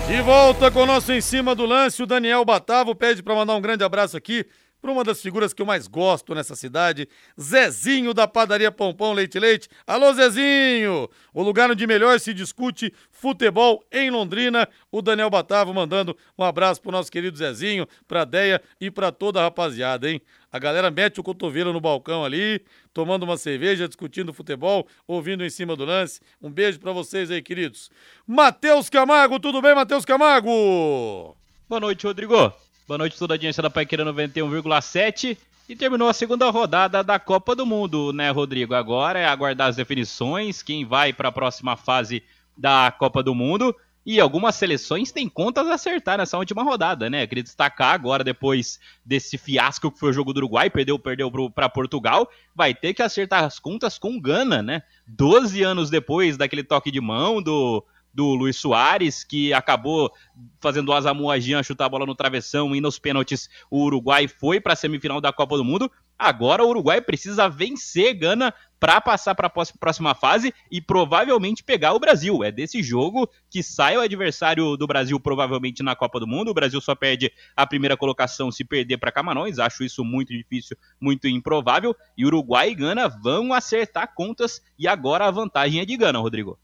De 0.08 0.22
volta 0.22 0.70
com 0.70 0.84
o 0.84 0.86
nosso 0.86 1.12
Em 1.12 1.20
Cima 1.20 1.54
do 1.54 1.66
Lance, 1.66 2.02
o 2.02 2.06
Daniel 2.06 2.42
Batavo 2.42 2.94
pede 2.94 3.22
para 3.22 3.34
mandar 3.34 3.54
um 3.54 3.60
grande 3.60 3.84
abraço 3.84 4.16
aqui 4.16 4.46
para 4.80 4.92
uma 4.92 5.02
das 5.02 5.20
figuras 5.20 5.52
que 5.52 5.60
eu 5.60 5.66
mais 5.66 5.86
gosto 5.86 6.34
nessa 6.34 6.54
cidade, 6.54 7.08
Zezinho 7.40 8.14
da 8.14 8.28
padaria 8.28 8.70
Pompom 8.70 9.12
Leite 9.12 9.38
Leite. 9.38 9.68
Alô, 9.86 10.12
Zezinho! 10.12 11.08
O 11.34 11.42
lugar 11.42 11.70
onde 11.70 11.86
melhor 11.86 12.18
se 12.20 12.32
discute 12.32 12.92
futebol 13.10 13.84
em 13.90 14.10
Londrina. 14.10 14.68
O 14.90 15.02
Daniel 15.02 15.30
Batavo 15.30 15.74
mandando 15.74 16.16
um 16.36 16.44
abraço 16.44 16.80
pro 16.80 16.92
nosso 16.92 17.10
querido 17.10 17.36
Zezinho, 17.36 17.86
pra 18.06 18.24
Deia 18.24 18.62
e 18.80 18.90
pra 18.90 19.10
toda 19.10 19.40
a 19.40 19.44
rapaziada, 19.44 20.10
hein? 20.10 20.20
A 20.50 20.58
galera 20.58 20.90
mete 20.90 21.20
o 21.20 21.22
cotovelo 21.22 21.72
no 21.72 21.80
balcão 21.80 22.24
ali, 22.24 22.62
tomando 22.94 23.24
uma 23.24 23.36
cerveja, 23.36 23.86
discutindo 23.86 24.32
futebol, 24.32 24.86
ouvindo 25.06 25.44
em 25.44 25.50
cima 25.50 25.76
do 25.76 25.84
lance. 25.84 26.20
Um 26.40 26.50
beijo 26.50 26.80
para 26.80 26.92
vocês 26.92 27.30
aí, 27.30 27.42
queridos. 27.42 27.90
Matheus 28.26 28.88
Camargo, 28.88 29.38
tudo 29.38 29.60
bem, 29.60 29.74
Matheus 29.74 30.04
Camargo? 30.04 31.36
Boa 31.68 31.80
noite, 31.80 32.06
Rodrigo. 32.06 32.67
Boa 32.88 32.96
noite 32.96 33.18
toda 33.18 33.34
a 33.34 33.36
audiência 33.36 33.62
da 33.62 33.68
Paiqueira 33.68 34.02
91,7. 34.02 35.36
E 35.68 35.76
terminou 35.76 36.08
a 36.08 36.14
segunda 36.14 36.48
rodada 36.48 37.04
da 37.04 37.18
Copa 37.18 37.54
do 37.54 37.66
Mundo, 37.66 38.14
né, 38.14 38.30
Rodrigo? 38.30 38.74
Agora 38.74 39.18
é 39.18 39.26
aguardar 39.26 39.68
as 39.68 39.76
definições, 39.76 40.62
quem 40.62 40.86
vai 40.86 41.12
para 41.12 41.28
a 41.28 41.32
próxima 41.32 41.76
fase 41.76 42.22
da 42.56 42.90
Copa 42.90 43.22
do 43.22 43.34
Mundo. 43.34 43.76
E 44.06 44.18
algumas 44.18 44.54
seleções 44.54 45.12
têm 45.12 45.28
contas 45.28 45.68
a 45.68 45.74
acertar 45.74 46.16
nessa 46.16 46.38
última 46.38 46.62
rodada, 46.62 47.10
né? 47.10 47.26
Queria 47.26 47.44
destacar 47.44 47.92
agora, 47.92 48.24
depois 48.24 48.80
desse 49.04 49.36
fiasco 49.36 49.92
que 49.92 49.98
foi 49.98 50.08
o 50.08 50.14
jogo 50.14 50.32
do 50.32 50.38
Uruguai, 50.38 50.70
perdeu, 50.70 50.98
perdeu 50.98 51.30
para 51.50 51.68
Portugal, 51.68 52.26
vai 52.54 52.72
ter 52.72 52.94
que 52.94 53.02
acertar 53.02 53.44
as 53.44 53.58
contas 53.58 53.98
com 53.98 54.18
Gana, 54.18 54.62
né? 54.62 54.82
Doze 55.06 55.62
anos 55.62 55.90
depois 55.90 56.38
daquele 56.38 56.64
toque 56.64 56.90
de 56.90 57.02
mão 57.02 57.42
do, 57.42 57.84
do 58.12 58.34
Luiz 58.34 58.56
Soares, 58.56 59.24
que 59.24 59.52
acabou 59.52 60.12
fazendo 60.60 60.88
o 60.88 60.92
Asamoah 60.92 61.38
Gyan 61.38 61.62
chutar 61.62 61.86
a 61.86 61.88
bola 61.88 62.06
no 62.06 62.14
travessão 62.14 62.74
e 62.74 62.80
nos 62.80 62.98
pênaltis 62.98 63.48
o 63.70 63.84
Uruguai 63.84 64.26
foi 64.26 64.60
para 64.60 64.72
a 64.72 64.76
semifinal 64.76 65.20
da 65.20 65.32
Copa 65.32 65.56
do 65.56 65.64
Mundo. 65.64 65.90
Agora 66.18 66.64
o 66.64 66.68
Uruguai 66.68 67.00
precisa 67.00 67.48
vencer 67.48 68.12
Gana 68.14 68.52
para 68.80 69.00
passar 69.00 69.36
para 69.36 69.46
a 69.46 69.50
próxima 69.78 70.14
fase 70.16 70.52
e 70.70 70.80
provavelmente 70.80 71.62
pegar 71.62 71.92
o 71.92 72.00
Brasil. 72.00 72.42
É 72.42 72.50
desse 72.50 72.82
jogo 72.82 73.28
que 73.48 73.62
sai 73.62 73.96
o 73.96 74.00
adversário 74.00 74.76
do 74.76 74.86
Brasil 74.86 75.18
provavelmente 75.20 75.80
na 75.82 75.94
Copa 75.94 76.18
do 76.18 76.26
Mundo. 76.26 76.50
O 76.50 76.54
Brasil 76.54 76.80
só 76.80 76.94
perde 76.94 77.32
a 77.56 77.64
primeira 77.66 77.96
colocação 77.96 78.50
se 78.50 78.64
perder 78.64 78.98
para 78.98 79.12
Camarões. 79.12 79.60
Acho 79.60 79.84
isso 79.84 80.04
muito 80.04 80.32
difícil, 80.32 80.76
muito 81.00 81.28
improvável. 81.28 81.94
E 82.16 82.26
Uruguai 82.26 82.70
e 82.70 82.74
Gana 82.74 83.08
vão 83.08 83.52
acertar 83.52 84.12
contas 84.12 84.60
e 84.76 84.88
agora 84.88 85.26
a 85.26 85.30
vantagem 85.30 85.80
é 85.80 85.84
de 85.84 85.96
Gana, 85.96 86.18
Rodrigo. 86.18 86.58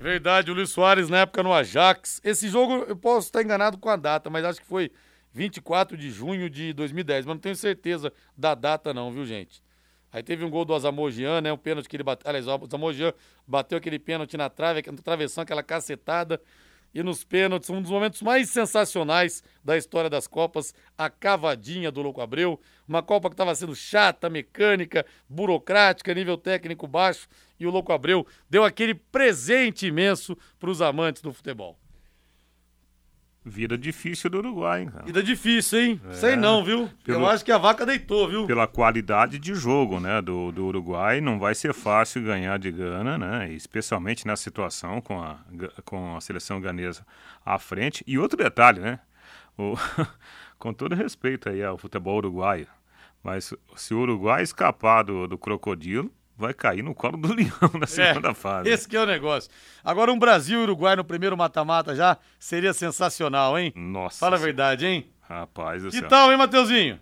Verdade, 0.00 0.50
o 0.50 0.54
Luiz 0.54 0.70
Soares 0.70 1.10
na 1.10 1.18
época 1.18 1.42
no 1.42 1.52
Ajax. 1.52 2.22
Esse 2.24 2.48
jogo 2.48 2.86
eu 2.88 2.96
posso 2.96 3.26
estar 3.26 3.42
enganado 3.42 3.76
com 3.76 3.90
a 3.90 3.96
data, 3.96 4.30
mas 4.30 4.42
acho 4.46 4.58
que 4.58 4.66
foi 4.66 4.90
24 5.30 5.94
de 5.94 6.10
junho 6.10 6.48
de 6.48 6.72
2010, 6.72 7.26
mas 7.26 7.34
não 7.34 7.38
tenho 7.38 7.54
certeza 7.54 8.10
da 8.34 8.54
data 8.54 8.94
não, 8.94 9.12
viu, 9.12 9.26
gente? 9.26 9.62
Aí 10.10 10.22
teve 10.22 10.42
um 10.42 10.48
gol 10.48 10.64
do 10.64 10.74
Azamogian, 10.74 11.42
né? 11.42 11.52
Um 11.52 11.58
pênalti 11.58 11.86
que 11.86 11.96
ele 11.96 12.02
bateu. 12.02 12.26
Aliás, 12.30 12.46
o 12.46 12.50
Azamogian 12.50 13.12
bateu 13.46 13.76
aquele 13.76 13.98
pênalti 13.98 14.38
na 14.38 14.48
trave, 14.48 14.82
na 14.90 15.02
travessão, 15.02 15.42
aquela 15.42 15.62
cacetada 15.62 16.40
e 16.94 17.02
nos 17.02 17.24
pênaltis, 17.24 17.70
um 17.70 17.80
dos 17.80 17.90
momentos 17.90 18.20
mais 18.22 18.50
sensacionais 18.50 19.42
da 19.64 19.76
história 19.76 20.10
das 20.10 20.26
Copas, 20.26 20.74
a 20.98 21.08
cavadinha 21.08 21.90
do 21.90 22.02
Louco 22.02 22.20
Abreu. 22.20 22.60
Uma 22.86 23.02
Copa 23.02 23.28
que 23.28 23.34
estava 23.34 23.54
sendo 23.54 23.74
chata, 23.74 24.28
mecânica, 24.28 25.06
burocrática, 25.28 26.12
nível 26.12 26.36
técnico 26.36 26.86
baixo, 26.86 27.28
e 27.58 27.66
o 27.66 27.70
Louco 27.70 27.92
Abreu 27.92 28.26
deu 28.48 28.64
aquele 28.64 28.94
presente 28.94 29.86
imenso 29.86 30.36
para 30.58 30.70
os 30.70 30.82
amantes 30.82 31.22
do 31.22 31.32
futebol. 31.32 31.78
Vida 33.44 33.78
difícil 33.78 34.28
do 34.28 34.38
Uruguai, 34.38 34.84
cara. 34.84 35.06
Vida 35.06 35.22
difícil, 35.22 35.80
hein? 35.80 36.00
É, 36.10 36.12
Sei 36.12 36.36
não, 36.36 36.62
viu? 36.62 36.90
Pelo, 37.02 37.20
Eu 37.20 37.26
acho 37.26 37.42
que 37.42 37.50
a 37.50 37.56
vaca 37.56 37.86
deitou, 37.86 38.28
viu? 38.28 38.46
Pela 38.46 38.66
qualidade 38.66 39.38
de 39.38 39.54
jogo, 39.54 39.98
né, 39.98 40.20
do, 40.20 40.52
do 40.52 40.66
Uruguai, 40.66 41.22
não 41.22 41.38
vai 41.38 41.54
ser 41.54 41.72
fácil 41.72 42.22
ganhar 42.22 42.58
de 42.58 42.70
Gana, 42.70 43.16
né? 43.16 43.50
Especialmente 43.50 44.26
na 44.26 44.36
situação 44.36 45.00
com 45.00 45.22
a, 45.22 45.38
com 45.86 46.16
a 46.16 46.20
seleção 46.20 46.60
ganesa 46.60 47.06
à 47.44 47.58
frente. 47.58 48.04
E 48.06 48.18
outro 48.18 48.36
detalhe, 48.36 48.78
né? 48.78 49.00
O, 49.56 49.74
com 50.58 50.74
todo 50.74 50.94
respeito 50.94 51.48
aí 51.48 51.64
ao 51.64 51.78
futebol 51.78 52.18
uruguaio, 52.18 52.66
mas 53.22 53.54
se 53.74 53.94
o 53.94 54.00
Uruguai 54.00 54.42
escapar 54.42 55.02
do, 55.02 55.26
do 55.26 55.38
crocodilo, 55.38 56.12
vai 56.40 56.54
cair 56.54 56.82
no 56.82 56.94
colo 56.94 57.16
do 57.16 57.32
Leão 57.34 57.70
na 57.78 57.86
segunda 57.86 58.30
é, 58.30 58.34
fase. 58.34 58.68
Esse 58.68 58.88
que 58.88 58.96
é 58.96 59.00
o 59.00 59.06
negócio. 59.06 59.50
Agora 59.84 60.12
um 60.12 60.18
Brasil 60.18 60.60
e 60.60 60.62
Uruguai 60.62 60.96
no 60.96 61.04
primeiro 61.04 61.36
mata-mata 61.36 61.94
já 61.94 62.16
seria 62.38 62.72
sensacional, 62.72 63.58
hein? 63.58 63.72
Nossa. 63.76 64.18
Fala 64.18 64.36
a 64.36 64.40
verdade, 64.40 64.86
hein? 64.86 65.06
Rapaz 65.20 65.84
Que 65.84 65.98
céu. 66.00 66.08
tal, 66.08 66.32
hein, 66.32 66.38
Mateuzinho? 66.38 66.98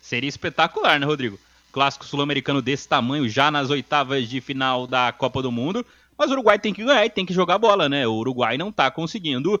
Seria 0.00 0.28
espetacular, 0.28 0.98
né, 0.98 1.04
Rodrigo? 1.04 1.38
Clássico 1.72 2.04
sul-americano 2.04 2.62
desse 2.62 2.88
tamanho 2.88 3.28
já 3.28 3.50
nas 3.50 3.70
oitavas 3.70 4.28
de 4.28 4.40
final 4.40 4.86
da 4.86 5.12
Copa 5.12 5.42
do 5.42 5.52
Mundo. 5.52 5.84
Mas 6.20 6.28
o 6.28 6.34
Uruguai 6.34 6.58
tem 6.58 6.74
que 6.74 6.84
ganhar 6.84 7.06
e 7.06 7.08
tem 7.08 7.24
que 7.24 7.32
jogar 7.32 7.56
bola, 7.56 7.88
né? 7.88 8.06
O 8.06 8.12
Uruguai 8.12 8.58
não 8.58 8.70
tá 8.70 8.90
conseguindo 8.90 9.58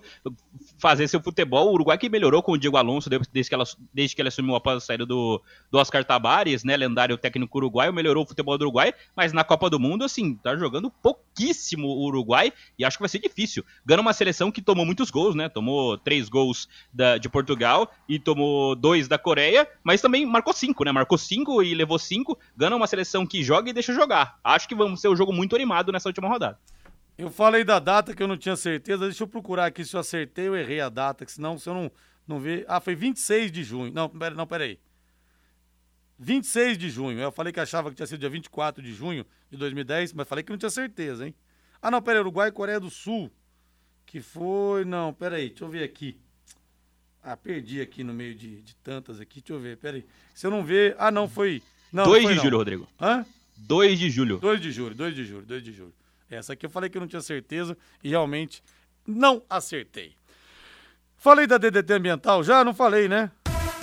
fazer 0.78 1.08
seu 1.08 1.18
futebol. 1.18 1.68
O 1.68 1.72
Uruguai 1.72 1.96
que 1.96 2.06
melhorou 2.06 2.42
com 2.42 2.52
o 2.52 2.58
Diego 2.58 2.76
Alonso 2.76 3.08
desde 3.08 3.48
que, 3.48 3.54
ela, 3.54 3.64
desde 3.94 4.14
que 4.14 4.20
ele 4.20 4.28
assumiu 4.28 4.54
após 4.54 4.76
a 4.76 4.80
saída 4.80 5.06
do, 5.06 5.40
do 5.70 5.78
Oscar 5.78 6.04
Tabares, 6.04 6.62
né? 6.62 6.76
Lendário 6.76 7.16
técnico 7.16 7.56
uruguaio, 7.56 7.94
melhorou 7.94 8.24
o 8.24 8.26
futebol 8.26 8.58
do 8.58 8.66
Uruguai, 8.66 8.92
mas 9.16 9.32
na 9.32 9.42
Copa 9.42 9.70
do 9.70 9.80
Mundo, 9.80 10.04
assim, 10.04 10.34
tá 10.34 10.54
jogando 10.54 10.90
pouquíssimo 10.90 11.86
o 11.86 12.04
Uruguai 12.04 12.52
e 12.78 12.84
acho 12.84 12.98
que 12.98 13.02
vai 13.04 13.08
ser 13.08 13.20
difícil. 13.20 13.64
Ganha 13.86 14.02
uma 14.02 14.12
seleção 14.12 14.52
que 14.52 14.60
tomou 14.60 14.84
muitos 14.84 15.10
gols, 15.10 15.34
né? 15.34 15.48
Tomou 15.48 15.96
três 15.96 16.28
gols 16.28 16.68
da, 16.92 17.16
de 17.16 17.30
Portugal 17.30 17.90
e 18.06 18.18
tomou 18.18 18.76
dois 18.76 19.08
da 19.08 19.16
Coreia, 19.16 19.66
mas 19.82 20.02
também 20.02 20.26
marcou 20.26 20.52
cinco, 20.52 20.84
né? 20.84 20.92
Marcou 20.92 21.16
cinco 21.16 21.62
e 21.62 21.72
levou 21.72 21.98
cinco. 21.98 22.38
Ganha 22.54 22.76
uma 22.76 22.86
seleção 22.86 23.24
que 23.24 23.42
joga 23.42 23.70
e 23.70 23.72
deixa 23.72 23.94
jogar. 23.94 24.38
Acho 24.44 24.68
que 24.68 24.74
vamos 24.74 25.00
ser 25.00 25.08
um 25.08 25.16
jogo 25.16 25.32
muito 25.32 25.56
animado 25.56 25.90
nessa 25.90 26.10
última 26.10 26.28
rodada. 26.28 26.49
Eu 27.16 27.30
falei 27.30 27.64
da 27.64 27.78
data 27.78 28.14
que 28.14 28.22
eu 28.22 28.26
não 28.28 28.36
tinha 28.36 28.56
certeza. 28.56 29.04
Deixa 29.04 29.22
eu 29.22 29.28
procurar 29.28 29.66
aqui 29.66 29.84
se 29.84 29.94
eu 29.94 30.00
acertei 30.00 30.48
ou 30.48 30.56
errei 30.56 30.80
a 30.80 30.88
data, 30.88 31.24
que 31.24 31.32
senão 31.32 31.58
se 31.58 31.68
eu 31.68 31.74
não, 31.74 31.92
não 32.26 32.40
ver. 32.40 32.64
Ah, 32.66 32.80
foi 32.80 32.94
26 32.94 33.52
de 33.52 33.62
junho. 33.62 33.92
Não, 33.92 34.08
pera, 34.08 34.34
não, 34.34 34.46
peraí. 34.46 34.80
26 36.18 36.78
de 36.78 36.88
junho. 36.88 37.18
Eu 37.18 37.30
falei 37.30 37.52
que 37.52 37.60
achava 37.60 37.90
que 37.90 37.96
tinha 37.96 38.06
sido 38.06 38.20
dia 38.20 38.30
24 38.30 38.82
de 38.82 38.92
junho 38.94 39.26
de 39.50 39.56
2010, 39.58 40.14
mas 40.14 40.28
falei 40.28 40.42
que 40.42 40.50
não 40.50 40.58
tinha 40.58 40.70
certeza, 40.70 41.26
hein? 41.26 41.34
Ah, 41.82 41.90
não, 41.90 42.00
peraí. 42.00 42.20
Uruguai 42.20 42.48
e 42.48 42.52
Coreia 42.52 42.80
do 42.80 42.90
Sul. 42.90 43.30
Que 44.06 44.20
foi. 44.20 44.84
Não, 44.84 45.12
peraí. 45.12 45.50
Deixa 45.50 45.64
eu 45.64 45.68
ver 45.68 45.84
aqui. 45.84 46.18
Ah, 47.22 47.36
perdi 47.36 47.82
aqui 47.82 48.02
no 48.02 48.14
meio 48.14 48.34
de, 48.34 48.62
de 48.62 48.74
tantas 48.76 49.20
aqui. 49.20 49.40
Deixa 49.40 49.52
eu 49.52 49.60
ver, 49.60 49.76
peraí. 49.76 50.06
Se 50.34 50.46
eu 50.46 50.50
não 50.50 50.64
ver. 50.64 50.96
Ah, 50.98 51.10
não, 51.10 51.28
foi. 51.28 51.62
Não, 51.92 52.04
2 52.04 52.22
foi, 52.22 52.32
de 52.32 52.36
não. 52.36 52.44
julho, 52.44 52.56
Rodrigo. 52.56 52.88
Hã? 52.98 53.26
2 53.58 53.98
de 53.98 54.08
julho. 54.08 54.38
2 54.38 54.60
de 54.60 54.72
julho, 54.72 54.94
2 54.94 55.14
de 55.14 55.24
julho, 55.24 55.46
2 55.46 55.62
de 55.62 55.72
julho. 55.72 55.94
Essa 56.30 56.52
aqui 56.52 56.64
eu 56.66 56.70
falei 56.70 56.88
que 56.88 56.96
eu 56.96 57.00
não 57.00 57.08
tinha 57.08 57.22
certeza 57.22 57.76
e 58.02 58.10
realmente 58.10 58.62
não 59.06 59.42
acertei. 59.48 60.14
Falei 61.16 61.46
da 61.46 61.58
DDT 61.58 61.92
ambiental 61.92 62.42
já? 62.42 62.64
Não 62.64 62.72
falei, 62.72 63.08
né? 63.08 63.30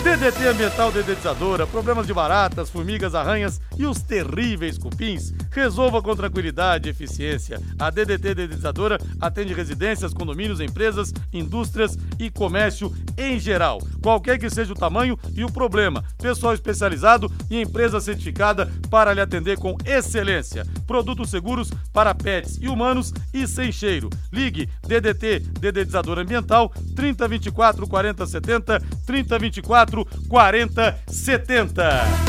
DDT 0.02 0.46
Ambiental 0.46 0.92
Dedetizadora, 0.92 1.66
problemas 1.66 2.06
de 2.06 2.14
baratas, 2.14 2.70
formigas, 2.70 3.16
arranhas 3.16 3.60
e 3.76 3.84
os 3.84 4.00
terríveis 4.00 4.78
cupins. 4.78 5.34
Resolva 5.50 6.00
com 6.00 6.14
tranquilidade 6.14 6.88
e 6.88 6.90
eficiência. 6.92 7.60
A 7.78 7.90
DDT 7.90 8.34
Dedetizadora 8.34 8.98
atende 9.20 9.52
residências, 9.52 10.14
condomínios, 10.14 10.60
empresas, 10.60 11.12
indústrias 11.32 11.98
e 12.18 12.30
comércio 12.30 12.94
em 13.16 13.40
geral. 13.40 13.80
Qualquer 14.00 14.38
que 14.38 14.48
seja 14.48 14.72
o 14.72 14.76
tamanho 14.76 15.18
e 15.34 15.44
o 15.44 15.50
problema. 15.50 16.04
Pessoal 16.16 16.54
especializado 16.54 17.30
e 17.50 17.60
empresa 17.60 18.00
certificada 18.00 18.70
para 18.88 19.12
lhe 19.12 19.20
atender 19.20 19.58
com 19.58 19.76
excelência. 19.84 20.64
Produtos 20.86 21.28
seguros 21.28 21.70
para 21.92 22.14
pets 22.14 22.56
e 22.62 22.68
humanos 22.68 23.12
e 23.34 23.46
sem 23.48 23.72
cheiro. 23.72 24.08
Ligue 24.32 24.68
DDT 24.86 25.40
Dedetizadora 25.60 26.22
Ambiental 26.22 26.72
3024 26.94 27.86
4070 27.86 28.80
3024 29.04 29.87
40 30.28 30.98
70. 31.06 32.28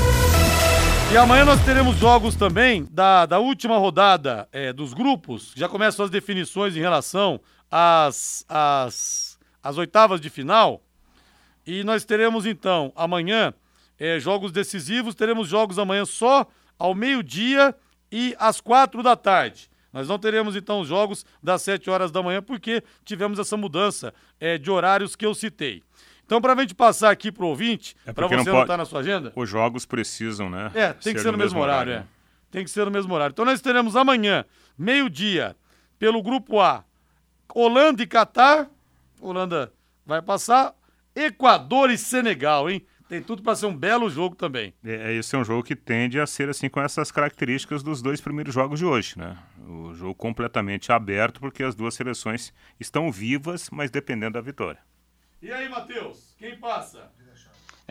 E 1.12 1.18
amanhã 1.18 1.44
nós 1.44 1.60
teremos 1.66 1.98
jogos 1.98 2.36
também 2.36 2.88
da, 2.92 3.26
da 3.26 3.40
última 3.40 3.78
rodada 3.78 4.48
é, 4.52 4.72
dos 4.72 4.94
grupos. 4.94 5.54
Já 5.56 5.68
começam 5.68 6.06
as 6.06 6.12
definições 6.12 6.76
em 6.76 6.80
relação 6.80 7.42
às, 7.70 8.46
às, 8.48 9.40
às 9.64 9.78
oitavas 9.78 10.22
de 10.22 10.30
final. 10.30 10.82
E 11.66 11.84
nós 11.84 12.06
teremos 12.06 12.46
então 12.46 12.94
amanhã 12.96 13.54
é, 13.98 14.20
jogos 14.20 14.52
decisivos. 14.52 15.16
Teremos 15.16 15.48
jogos 15.48 15.80
amanhã 15.80 16.06
só 16.06 16.46
ao 16.78 16.94
meio-dia 16.94 17.76
e 18.12 18.36
às 18.38 18.62
quatro 18.62 19.02
da 19.02 19.16
tarde. 19.16 19.70
Nós 19.92 20.08
não 20.08 20.20
teremos 20.20 20.56
então 20.56 20.86
jogos 20.86 21.26
das 21.42 21.64
7 21.64 21.90
horas 21.90 22.12
da 22.12 22.22
manhã 22.22 22.42
porque 22.42 22.84
tivemos 23.04 23.40
essa 23.40 23.58
mudança 23.58 24.14
é, 24.40 24.58
de 24.58 24.70
horários 24.70 25.16
que 25.16 25.26
eu 25.26 25.34
citei. 25.34 25.84
Então, 26.30 26.40
para 26.40 26.54
a 26.54 26.56
gente 26.58 26.76
passar 26.76 27.10
aqui 27.10 27.32
para 27.32 27.44
o 27.44 27.48
ouvinte, 27.48 27.96
É 28.06 28.14
para 28.14 28.28
você 28.28 28.36
não 28.36 28.46
pode- 28.46 28.56
anotar 28.56 28.78
na 28.78 28.86
sua 28.86 29.00
agenda. 29.00 29.34
Os 29.36 29.50
jogos 29.50 29.84
precisam, 29.84 30.48
né? 30.48 30.70
É, 30.76 30.94
tem 30.94 31.16
que 31.16 31.22
ser 31.22 31.32
no 31.32 31.38
mesmo 31.40 31.60
horário, 31.60 31.92
é. 31.92 31.96
né? 32.02 32.08
Tem 32.52 32.64
que 32.64 32.70
ser 32.70 32.86
no 32.86 32.92
mesmo 32.92 33.12
horário. 33.16 33.32
Então 33.34 33.44
nós 33.44 33.60
teremos 33.62 33.96
amanhã, 33.96 34.46
meio-dia, 34.78 35.56
pelo 35.98 36.22
grupo 36.22 36.60
A, 36.60 36.84
Holanda 37.52 38.04
e 38.04 38.06
Catar. 38.06 38.70
Holanda 39.20 39.74
vai 40.06 40.22
passar. 40.22 40.76
Equador 41.16 41.90
e 41.90 41.98
Senegal, 41.98 42.70
hein? 42.70 42.86
Tem 43.08 43.24
tudo 43.24 43.42
para 43.42 43.56
ser 43.56 43.66
um 43.66 43.76
belo 43.76 44.08
jogo 44.08 44.36
também. 44.36 44.72
É, 44.86 45.12
esse 45.16 45.36
é 45.36 45.40
um 45.40 45.44
jogo 45.44 45.64
que 45.64 45.76
tende 45.76 46.20
a 46.20 46.28
ser 46.28 46.48
assim 46.48 46.70
com 46.70 46.80
essas 46.80 47.12
características 47.12 47.82
dos 47.82 48.04
dois 48.04 48.22
primeiros 48.22 48.54
jogos 48.54 48.78
de 48.78 48.86
hoje, 48.86 49.18
né? 49.18 49.36
O 49.68 49.96
jogo 49.96 50.14
completamente 50.14 50.92
aberto 50.92 51.40
porque 51.40 51.64
as 51.64 51.74
duas 51.74 51.96
seleções 51.96 52.54
estão 52.80 53.12
vivas, 53.12 53.68
mas 53.72 53.90
dependendo 53.90 54.34
da 54.34 54.42
vitória. 54.42 54.80
E 55.42 55.52
aí, 55.54 55.70
Matheus? 55.70 56.36
Quem 56.38 56.60
passa? 56.60 57.12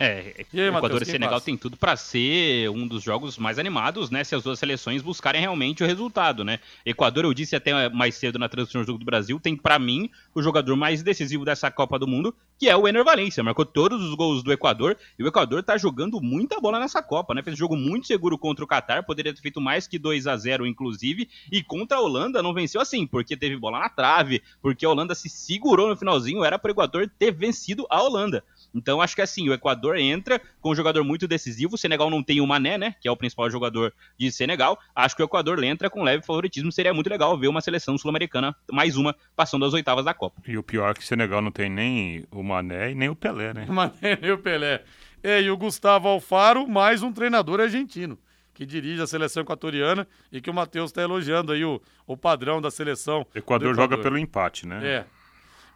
É, 0.01 0.45
E 0.53 0.61
aí, 0.61 0.67
Equador 0.67 0.91
Matheus, 0.91 1.01
e 1.01 1.11
Senegal 1.11 1.33
passa? 1.33 1.45
tem 1.45 1.57
tudo 1.57 1.75
para 1.75 1.97
ser 1.97 2.69
um 2.69 2.87
dos 2.87 3.03
jogos 3.03 3.37
mais 3.37 3.59
animados, 3.59 4.09
né? 4.09 4.23
Se 4.23 4.33
as 4.33 4.41
duas 4.41 4.57
seleções 4.57 5.01
buscarem 5.01 5.41
realmente 5.41 5.83
o 5.83 5.85
resultado, 5.85 6.45
né? 6.45 6.59
Equador, 6.85 7.25
eu 7.25 7.33
disse 7.33 7.53
até 7.53 7.89
mais 7.89 8.15
cedo 8.15 8.39
na 8.39 8.47
transmissão 8.47 8.81
do 8.81 8.87
Jogo 8.87 8.99
do 8.99 9.03
Brasil, 9.03 9.37
tem 9.41 9.57
para 9.57 9.77
mim 9.77 10.09
o 10.33 10.41
jogador 10.41 10.73
mais 10.77 11.03
decisivo 11.03 11.43
dessa 11.43 11.69
Copa 11.69 11.99
do 11.99 12.07
Mundo, 12.07 12.33
que 12.57 12.69
é 12.69 12.77
o 12.77 12.87
Ener 12.87 13.03
Valencia. 13.03 13.43
Marcou 13.43 13.65
todos 13.65 14.01
os 14.01 14.15
gols 14.15 14.41
do 14.41 14.53
Equador 14.53 14.95
e 15.17 15.23
o 15.23 15.27
Equador 15.27 15.61
tá 15.63 15.77
jogando 15.77 16.21
muita 16.21 16.61
bola 16.61 16.79
nessa 16.79 17.03
Copa, 17.03 17.33
né? 17.33 17.43
Fez 17.43 17.55
um 17.55 17.59
jogo 17.59 17.75
muito 17.75 18.07
seguro 18.07 18.37
contra 18.37 18.63
o 18.63 18.67
Catar, 18.67 19.03
poderia 19.03 19.33
ter 19.33 19.41
feito 19.41 19.59
mais 19.59 19.85
que 19.85 19.99
2 19.99 20.27
a 20.27 20.37
0 20.37 20.65
inclusive, 20.65 21.27
e 21.51 21.61
contra 21.61 21.97
a 21.97 22.01
Holanda 22.01 22.41
não 22.41 22.53
venceu 22.53 22.79
assim, 22.79 23.05
porque 23.05 23.35
teve 23.35 23.57
bola 23.57 23.79
na 23.79 23.89
trave, 23.89 24.41
porque 24.61 24.85
a 24.85 24.89
Holanda 24.89 25.13
se 25.13 25.27
segurou 25.27 25.89
no 25.89 25.97
finalzinho, 25.97 26.45
era 26.45 26.57
para 26.57 26.69
o 26.69 26.71
Equador 26.71 27.11
ter 27.19 27.31
vencido 27.31 27.85
a 27.89 28.01
Holanda. 28.01 28.45
Então 28.73 29.01
acho 29.01 29.15
que 29.15 29.21
assim, 29.21 29.49
o 29.49 29.53
Equador 29.53 29.97
entra 29.97 30.41
com 30.61 30.71
um 30.71 30.75
jogador 30.75 31.03
muito 31.03 31.27
decisivo, 31.27 31.75
o 31.75 31.77
Senegal 31.77 32.09
não 32.09 32.23
tem 32.23 32.41
o 32.41 32.47
Mané, 32.47 32.77
né, 32.77 32.95
que 32.99 33.07
é 33.07 33.11
o 33.11 33.17
principal 33.17 33.49
jogador 33.49 33.93
de 34.17 34.31
Senegal. 34.31 34.79
Acho 34.95 35.15
que 35.15 35.23
o 35.23 35.25
Equador 35.25 35.63
entra 35.63 35.89
com 35.89 36.03
leve 36.03 36.25
favoritismo, 36.25 36.71
seria 36.71 36.93
muito 36.93 37.09
legal 37.09 37.37
ver 37.37 37.47
uma 37.47 37.61
seleção 37.61 37.97
sul-americana, 37.97 38.55
mais 38.71 38.97
uma, 38.97 39.15
passando 39.35 39.65
as 39.65 39.73
oitavas 39.73 40.05
da 40.05 40.13
Copa. 40.13 40.41
E 40.47 40.57
o 40.57 40.63
pior 40.63 40.91
é 40.91 40.93
que 40.93 41.01
o 41.01 41.05
Senegal 41.05 41.41
não 41.41 41.51
tem 41.51 41.69
nem 41.69 42.25
o 42.31 42.43
Mané 42.43 42.91
e 42.91 42.95
nem 42.95 43.09
o 43.09 43.15
Pelé, 43.15 43.53
né? 43.53 43.65
Mané 43.69 44.19
e 44.21 44.31
o 44.31 44.37
Pelé. 44.37 44.83
É, 45.21 45.41
e 45.41 45.51
o 45.51 45.57
Gustavo 45.57 46.07
Alfaro, 46.07 46.67
mais 46.67 47.03
um 47.03 47.11
treinador 47.11 47.59
argentino, 47.59 48.17
que 48.53 48.65
dirige 48.65 49.01
a 49.01 49.07
seleção 49.07 49.43
equatoriana 49.43 50.07
e 50.31 50.39
que 50.39 50.49
o 50.49 50.53
Matheus 50.53 50.91
está 50.91 51.01
elogiando 51.01 51.51
aí 51.51 51.65
o, 51.65 51.81
o 52.07 52.15
padrão 52.15 52.61
da 52.61 52.71
seleção. 52.71 53.25
O 53.33 53.37
Equador 53.37 53.73
do 53.73 53.81
joga 53.81 53.97
pelo 53.97 54.17
empate, 54.17 54.65
né? 54.65 54.79
É. 54.85 55.18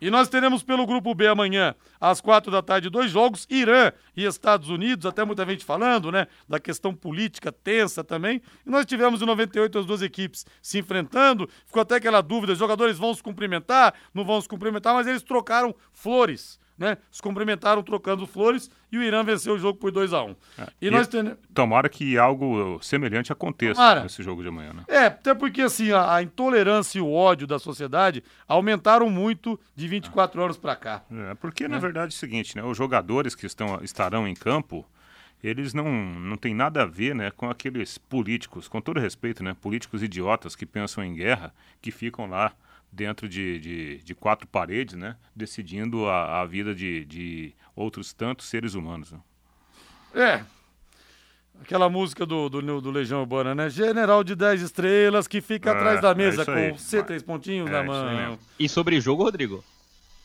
E 0.02 0.10
nós 0.10 0.28
teremos 0.28 0.64
pelo 0.64 0.86
grupo 0.86 1.14
B 1.16 1.28
amanhã, 1.28 1.76
às 2.00 2.20
quatro 2.20 2.52
da 2.52 2.62
tarde, 2.62 2.90
dois 2.90 3.12
jogos: 3.12 3.48
Irã 3.50 3.92
e 4.16 4.26
Estados 4.26 4.70
Unidos. 4.70 5.06
Até 5.06 5.24
muita 5.24 5.46
gente 5.46 5.64
falando, 5.64 6.12
né? 6.12 6.28
Da 6.48 6.60
questão 6.60 6.94
política 6.94 7.52
tensa 7.52 8.04
também. 8.04 8.42
E 8.66 8.70
nós 8.70 8.86
tivemos 8.86 9.22
em 9.22 9.26
98 9.26 9.80
as 9.80 9.86
duas 9.86 10.02
equipes 10.02 10.46
se 10.62 10.80
enfrentando. 10.80 11.50
Ficou 11.66 11.82
até 11.82 11.96
aquela 11.96 12.22
dúvida: 12.22 12.54
os 12.54 12.60
jogadores 12.60 12.98
vão 12.98 13.14
se 13.14 13.24
cumprimentar, 13.24 13.94
não 14.14 14.26
vão 14.26 14.40
se 14.42 14.48
cumprimentar, 14.48 14.94
mas 14.94 15.08
eles 15.08 15.22
trocaram 15.22 15.74
flores. 15.92 16.60
Né? 16.78 16.98
Se 17.12 17.22
cumprimentaram 17.22 17.84
trocando 17.84 18.26
flores 18.26 18.70
e 18.92 18.98
o 18.98 19.04
Irã 19.04 19.24
venceu 19.24 19.54
o 19.54 19.60
jogo 19.60 19.78
por 19.78 19.92
2 19.92 20.12
a 20.12 20.24
1 20.24 20.28
um. 20.28 20.36
E, 20.82 20.88
E 20.88 20.92
nós 20.92 21.08
temos. 21.08 21.36
Tomara 21.54 21.88
que 21.88 22.18
algo 22.18 22.80
semelhante 22.82 23.32
aconteça 23.32 23.76
Tomara. 23.76 24.04
nesse 24.04 24.24
jogo 24.24 24.42
de 24.42 24.50
amanhã, 24.50 24.74
né? 24.74 24.84
É, 24.88 25.06
até 25.06 25.36
porque 25.36 25.62
assim, 25.62 25.92
a, 25.92 26.16
a 26.16 26.24
intolerância 26.24 26.98
e 26.98 27.02
o 27.02 27.12
ódio 27.12 27.46
da 27.46 27.60
sociedade 27.60 28.24
aumentaram 28.48 29.10
muito 29.10 29.60
de 29.76 29.88
24 29.88 30.42
anos 30.42 30.58
pra 30.58 30.76
cá. 30.76 31.04
É, 31.12 31.36
porque, 31.36 31.68
na 31.68 31.78
verdade, 31.78 32.14
é 32.14 32.16
o 32.16 32.20
seguinte, 32.20 32.56
né? 32.56 32.64
Os 32.64 32.78
jogadores 32.78 33.36
que 33.36 33.46
estão, 33.46 33.80
estarão 33.84 34.28
em 34.28 34.34
campo, 34.34 34.86
eles 35.44 35.74
não, 35.74 35.92
não 35.92 36.38
têm 36.38 36.56
nada 36.56 36.84
a 36.84 36.86
ver 36.86 37.14
né, 37.14 37.30
com 37.30 37.50
aqueles 37.50 37.98
políticos, 37.98 38.68
com 38.68 38.80
todo 38.80 39.00
respeito, 39.00 39.44
né? 39.44 39.56
Políticos 39.60 40.02
idiotas 40.02 40.56
que 40.56 40.66
pensam 40.66 41.04
em 41.04 41.14
guerra, 41.14 41.54
que 41.82 41.92
ficam 41.92 42.28
lá 42.28 42.54
dentro 42.94 43.28
de, 43.28 43.60
de, 43.60 43.98
de 44.04 44.16
quatro 44.16 44.48
paredes, 44.48 44.96
né? 44.96 45.16
Decidindo 45.36 46.06
a, 46.08 46.42
a 46.42 46.46
vida 46.46 46.74
de, 46.76 47.04
de 47.06 47.54
outros 47.76 48.14
tantos 48.14 48.48
seres 48.48 48.76
humanos. 48.76 49.12
né? 49.12 49.20
É. 50.14 50.44
Aquela 51.62 51.90
música 51.90 52.26
do, 52.26 52.50
do, 52.50 52.82
do 52.82 52.92
Legião 52.92 53.22
Urbana, 53.22 53.56
né? 53.56 53.70
General 53.70 54.24
de 54.24 54.36
10 54.36 54.62
estrelas 54.62 55.28
que 55.28 55.40
fica 55.42 55.70
É, 55.70 55.74
atrás 55.74 56.02
da 56.02 56.12
é 56.12 56.16
mesa 56.16 56.42
isso 56.42 56.52
aí. 56.52 56.72
com 56.72 56.78
C 56.78 57.04
três 57.04 57.24
pontinhos 57.24 57.70
É, 57.70 57.72
na 57.72 57.84
mão. 57.84 58.40
E 58.60 58.68
sobre 58.68 59.00
jogo, 59.00 59.24
Rodrigo? 59.24 59.64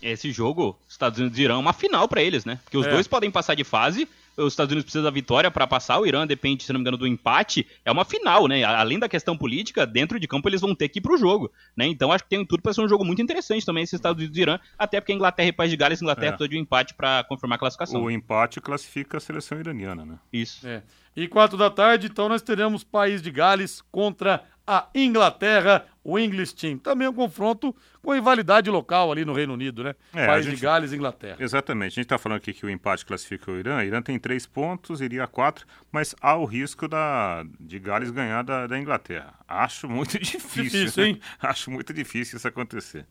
Esse 0.02 0.30
jogo, 0.30 0.78
os 0.86 0.94
Estados 0.94 1.18
Unidos 1.18 1.38
e 1.38 1.42
Irã 1.42 1.54
é 1.54 1.58
uma 1.58 1.72
final 1.72 2.06
pra 2.08 2.22
eles, 2.22 2.44
né? 2.44 2.58
Porque 2.64 2.76
os 2.78 2.86
É. 2.86 2.90
dois 2.90 3.06
podem 3.06 3.30
passar 3.30 3.54
de 3.54 3.64
fase, 3.64 4.08
os 4.38 4.52
Estados 4.52 4.70
Unidos 4.72 4.84
precisam 4.84 5.02
da 5.04 5.10
vitória 5.10 5.50
pra 5.50 5.66
passar, 5.66 5.98
o 5.98 6.06
Irã 6.06 6.26
depende, 6.26 6.62
se 6.64 6.72
não 6.72 6.78
me 6.78 6.82
engano, 6.82 6.96
do 6.96 7.06
empate. 7.06 7.66
É 7.84 7.90
uma 7.92 8.04
final, 8.04 8.46
né? 8.48 8.62
Além 8.64 8.98
da 8.98 9.08
questão 9.08 9.36
política, 9.36 9.86
dentro 9.86 10.18
de 10.18 10.26
campo 10.28 10.48
eles 10.48 10.60
vão 10.60 10.74
ter 10.74 10.88
que 10.88 10.98
ir 10.98 11.02
pro 11.02 11.16
jogo, 11.18 11.50
né? 11.76 11.86
Então 11.86 12.10
acho 12.12 12.24
que 12.24 12.30
tem 12.30 12.44
tudo 12.46 12.62
pra 12.62 12.72
ser 12.72 12.80
um 12.82 12.88
jogo 12.88 13.04
muito 13.04 13.20
interessante 13.20 13.66
também 13.66 13.82
esse 13.84 13.94
Estados 13.96 14.18
Unidos 14.20 14.36
e 14.38 14.40
Irã, 14.42 14.58
até 14.78 15.00
porque 15.00 15.12
a 15.12 15.14
Inglaterra 15.14 15.48
e 15.48 15.52
País 15.52 15.70
de 15.70 15.76
Gales, 15.76 16.00
a 16.00 16.04
Inglaterra 16.04 16.28
É. 16.28 16.30
precisa 16.32 16.48
de 16.48 16.56
um 16.56 16.60
empate 16.60 16.94
pra 16.94 17.24
confirmar 17.24 17.56
a 17.56 17.58
classificação. 17.58 18.02
O 18.02 18.10
empate 18.10 18.60
classifica 18.60 19.16
a 19.16 19.20
seleção 19.20 19.58
iraniana, 19.58 20.04
né? 20.04 20.18
Isso. 20.32 20.66
É. 20.66 20.82
E 21.16 21.26
quatro 21.26 21.56
da 21.58 21.68
tarde, 21.68 22.06
então, 22.06 22.28
nós 22.28 22.42
teremos 22.42 22.84
País 22.84 23.20
de 23.20 23.30
Gales 23.32 23.82
contra 23.90 24.44
a 24.70 24.86
Inglaterra, 24.94 25.86
o 26.04 26.18
English 26.18 26.54
Team. 26.54 26.76
Também 26.76 27.08
um 27.08 27.12
confronto 27.14 27.74
com 28.02 28.12
rivalidade 28.12 28.68
local 28.70 29.10
ali 29.10 29.24
no 29.24 29.32
Reino 29.32 29.54
Unido, 29.54 29.82
né? 29.82 29.94
É, 30.14 30.26
País 30.26 30.40
a 30.46 30.50
de 30.50 30.50
gente- 30.56 30.60
Gales 30.62 30.92
e 30.92 30.96
Inglaterra. 30.96 31.36
Exatamente. 31.40 31.92
A 31.92 31.94
gente 31.94 32.04
está 32.04 32.18
falando 32.18 32.36
aqui 32.36 32.52
que 32.52 32.66
o 32.66 32.68
empate 32.70 33.06
classifica 33.06 33.50
o 33.50 33.56
Irã. 33.58 33.78
O 33.78 33.82
Irã 33.82 34.02
tem 34.02 34.18
três 34.18 34.44
pontos, 34.46 35.00
iria 35.00 35.24
a 35.24 35.26
quatro, 35.26 35.66
mas 35.90 36.14
há 36.20 36.36
o 36.36 36.44
risco 36.44 36.86
da, 36.86 37.44
de 37.58 37.78
Gales 37.78 38.10
ganhar 38.10 38.42
da, 38.44 38.66
da 38.66 38.78
Inglaterra. 38.78 39.32
Acho 39.48 39.88
muito 39.88 40.18
difícil. 40.20 40.64
Difícil, 40.64 41.04
hein? 41.04 41.20
Acho 41.40 41.70
muito 41.70 41.94
difícil 41.94 42.36
isso 42.36 42.46
acontecer. 42.46 43.06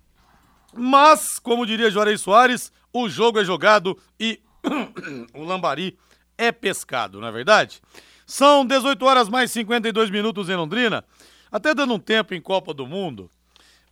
Mas, 0.73 1.39
como 1.39 1.65
diria 1.65 1.89
Juarez 1.89 2.21
Soares, 2.21 2.71
o 2.93 3.09
jogo 3.09 3.39
é 3.39 3.43
jogado 3.43 3.97
e 4.19 4.39
o 5.33 5.43
lambari 5.43 5.97
é 6.37 6.51
pescado, 6.51 7.19
não 7.19 7.27
é 7.27 7.31
verdade? 7.31 7.81
São 8.25 8.65
18 8.65 9.03
horas 9.05 9.29
mais 9.29 9.49
52 9.51 10.09
minutos 10.09 10.49
em 10.49 10.55
Londrina. 10.55 11.03
Até 11.51 11.73
dando 11.73 11.93
um 11.93 11.99
tempo 11.99 12.33
em 12.33 12.41
Copa 12.41 12.73
do 12.73 12.85
Mundo. 12.85 13.29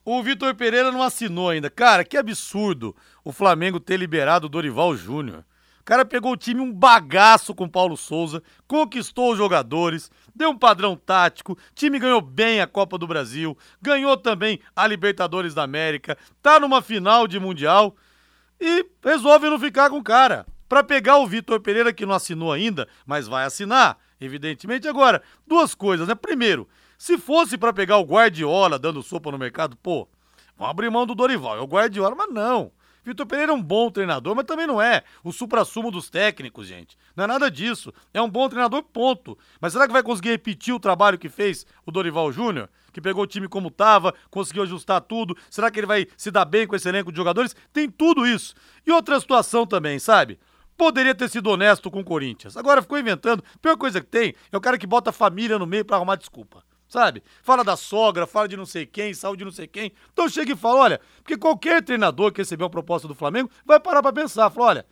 O 0.03 0.22
Vitor 0.22 0.53
Pereira 0.53 0.91
não 0.91 1.01
assinou 1.01 1.49
ainda. 1.49 1.70
Cara, 1.70 2.03
que 2.03 2.18
absurdo 2.18 2.95
o 3.24 3.32
Flamengo 3.32 3.80
ter 3.80 3.97
liberado 3.97 4.45
o 4.45 4.49
Dorival 4.49 4.95
Júnior. 4.95 5.43
O 5.80 5.84
cara 5.86 6.03
pegou 6.03 6.32
o 6.32 6.38
time 6.38 6.62
um 6.62 6.74
bagaço 6.74 7.53
com 7.53 7.66
o 7.66 7.70
Paulo 7.70 7.95
Souza, 7.95 8.41
conquistou 8.68 9.32
os 9.32 9.38
jogadores, 9.38 10.10
deu 10.36 10.49
um 10.49 10.58
padrão 10.58 10.95
tático, 10.95 11.56
time 11.76 11.99
ganhou 11.99 12.22
bem 12.22 12.60
a 12.60 12.66
Copa 12.66 12.97
do 12.97 13.06
Brasil, 13.06 13.56
ganhou 13.80 14.18
também 14.18 14.60
a 14.76 14.88
Libertadores 14.88 15.53
da 15.53 15.62
América, 15.62 16.18
tá 16.41 16.60
numa 16.60 16.82
final 16.82 17.28
de 17.28 17.39
Mundial 17.39 17.95
e 18.60 18.84
resolve 19.03 19.47
não 19.47 19.60
ficar 19.60 19.91
com 19.91 19.97
o 19.97 20.03
cara. 20.03 20.47
Pra 20.68 20.84
pegar 20.84 21.18
o 21.18 21.28
Vitor 21.28 21.60
Pereira, 21.60 21.93
que 21.93 22.06
não 22.06 22.16
assinou 22.16 22.51
ainda, 22.51 22.88
mas 23.06 23.28
vai 23.28 23.45
assinar, 23.45 23.99
evidentemente. 24.20 24.88
Agora, 24.88 25.22
duas 25.45 25.76
coisas, 25.76 26.08
né? 26.08 26.16
Primeiro, 26.16 26.68
se 26.98 27.18
fosse 27.18 27.58
pra 27.58 27.74
pegar 27.74 27.98
o 27.98 28.04
Guardiola 28.04 28.80
dando 28.80 29.04
sopa 29.04 29.32
no 29.32 29.38
mercado, 29.38 29.76
pô, 29.78 30.08
vamos 30.58 30.72
abrir 30.72 30.89
mão 30.89 31.06
do 31.06 31.16
Dorival, 31.16 31.58
é 31.58 31.62
o 31.62 31.68
Guardiola, 31.68 32.16
mas 32.16 32.34
não. 32.34 32.72
Vitor 33.06 33.28
Pereira 33.28 33.52
é 33.52 33.56
um 33.56 33.62
bom 33.62 33.91
treinador, 33.91 34.36
mas 34.36 34.46
também 34.46 34.66
não 34.66 34.82
é 34.82 35.04
o 35.24 35.32
supra-sumo 35.32 35.91
dos 35.91 36.10
técnicos, 36.10 36.66
gente. 36.66 36.98
Não 37.16 37.26
é 37.26 37.28
nada 37.28 37.52
disso. 37.52 37.93
É 38.12 38.20
um 38.20 38.30
bom 38.30 38.50
treinador, 38.50 38.82
ponto. 38.82 39.38
Mas 39.62 39.74
será 39.74 39.86
que 39.86 39.93
vai 39.93 40.02
conseguir 40.02 40.30
repetir 40.30 40.74
o 40.74 40.80
trabalho 40.80 41.20
que 41.20 41.30
fez 41.30 41.68
o 41.86 41.91
Dorival 41.91 42.32
Júnior? 42.32 42.68
Que 42.91 43.00
pegou 43.00 43.24
o 43.24 43.28
time 43.28 43.48
como 43.48 43.70
tava, 43.70 44.16
conseguiu 44.32 44.64
ajustar 44.64 45.02
tudo. 45.02 45.38
Será 45.52 45.70
que 45.70 45.80
ele 45.80 45.86
vai 45.86 46.08
se 46.18 46.32
dar 46.32 46.46
bem 46.46 46.66
com 46.66 46.76
esse 46.76 46.89
elenco 46.89 47.12
de 47.12 47.18
jogadores? 47.18 47.56
Tem 47.72 47.88
tudo 47.91 48.26
isso. 48.26 48.56
E 48.88 48.91
outra 48.91 49.20
situação 49.20 49.68
também, 49.68 50.00
sabe? 50.00 50.39
Poderia 50.76 51.14
ter 51.14 51.30
sido 51.30 51.52
honesto 51.52 51.91
com 51.91 52.00
o 52.00 52.04
Corinthians. 52.04 52.58
Agora 52.58 52.82
ficou 52.82 52.98
inventando. 52.98 53.43
A 53.54 53.60
pior 53.60 53.78
coisa 53.78 54.02
que 54.02 54.08
tem 54.08 54.34
é 54.52 54.58
o 54.58 54.62
cara 54.62 54.80
que 54.80 54.88
bota 54.88 55.12
a 55.12 55.14
família 55.14 55.60
no 55.60 55.68
meio 55.68 55.86
para 55.86 55.98
arrumar 55.98 56.16
desculpa. 56.16 56.64
Sabe? 56.96 57.22
Fala 57.43 57.62
da 57.62 57.76
sogra, 57.76 58.26
fala 58.26 58.48
de 58.48 58.56
não 58.56 58.66
sei 58.66 58.86
quem, 58.86 59.14
saúde 59.14 59.39
de 59.39 59.43
não 59.43 59.52
sei 59.52 59.68
quem. 59.68 59.91
Então 60.14 60.30
chega 60.30 60.54
e 60.54 60.56
fala: 60.56 60.80
olha, 60.80 61.02
porque 61.18 61.36
qualquer 61.36 61.84
treinador 61.84 62.32
que 62.32 62.39
receber 62.39 62.64
uma 62.64 62.70
proposta 62.70 63.06
do 63.06 63.14
Flamengo 63.14 63.50
vai 63.66 63.82
parar 63.82 64.02
pra 64.02 64.14
pensar. 64.14 64.50
Fala: 64.50 64.68
olha, 64.68 64.86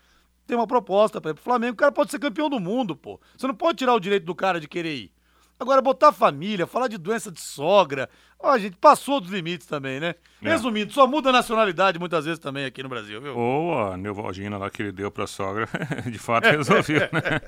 tem 0.46 0.58
uma 0.58 0.68
proposta 0.68 1.22
para 1.22 1.34
pro 1.34 1.42
Flamengo, 1.42 1.76
o 1.76 1.78
cara 1.78 1.94
pode 1.94 2.12
ser 2.12 2.20
campeão 2.20 2.50
do 2.50 2.60
mundo, 2.60 2.94
pô. 2.94 3.22
Você 3.38 3.48
não 3.48 3.56
pode 3.56 3.78
tirar 3.78 3.94
o 3.94 4.02
direito 4.02 4.26
do 4.26 4.36
cara 4.36 4.60
de 4.60 4.68
querer 4.68 4.94
ir. 4.94 5.14
Agora, 5.58 5.82
botar 5.82 6.12
família, 6.12 6.68
falar 6.68 6.90
de 6.90 6.98
doença 6.98 7.32
de 7.32 7.40
sogra. 7.40 8.10
Ó, 8.38 8.52
a 8.52 8.58
gente 8.58 8.76
passou 8.76 9.22
dos 9.22 9.32
limites 9.32 9.66
também, 9.66 9.98
né? 9.98 10.16
É. 10.42 10.50
Resumindo, 10.50 10.92
só 10.92 11.08
muda 11.08 11.30
a 11.30 11.32
nacionalidade 11.32 11.98
muitas 11.98 12.26
vezes 12.26 12.40
também 12.40 12.66
aqui 12.66 12.84
no 12.84 12.90
Brasil, 12.90 13.22
viu? 13.22 13.38
Ou 13.38 13.80
a 13.80 13.96
Neuvalgina 13.96 14.58
lá 14.58 14.70
que 14.70 14.82
ele 14.82 14.92
deu 14.92 15.10
pra 15.10 15.26
sogra, 15.26 15.70
de 16.12 16.20
fato 16.20 16.50
resolveu, 16.52 17.00
né? 17.00 17.40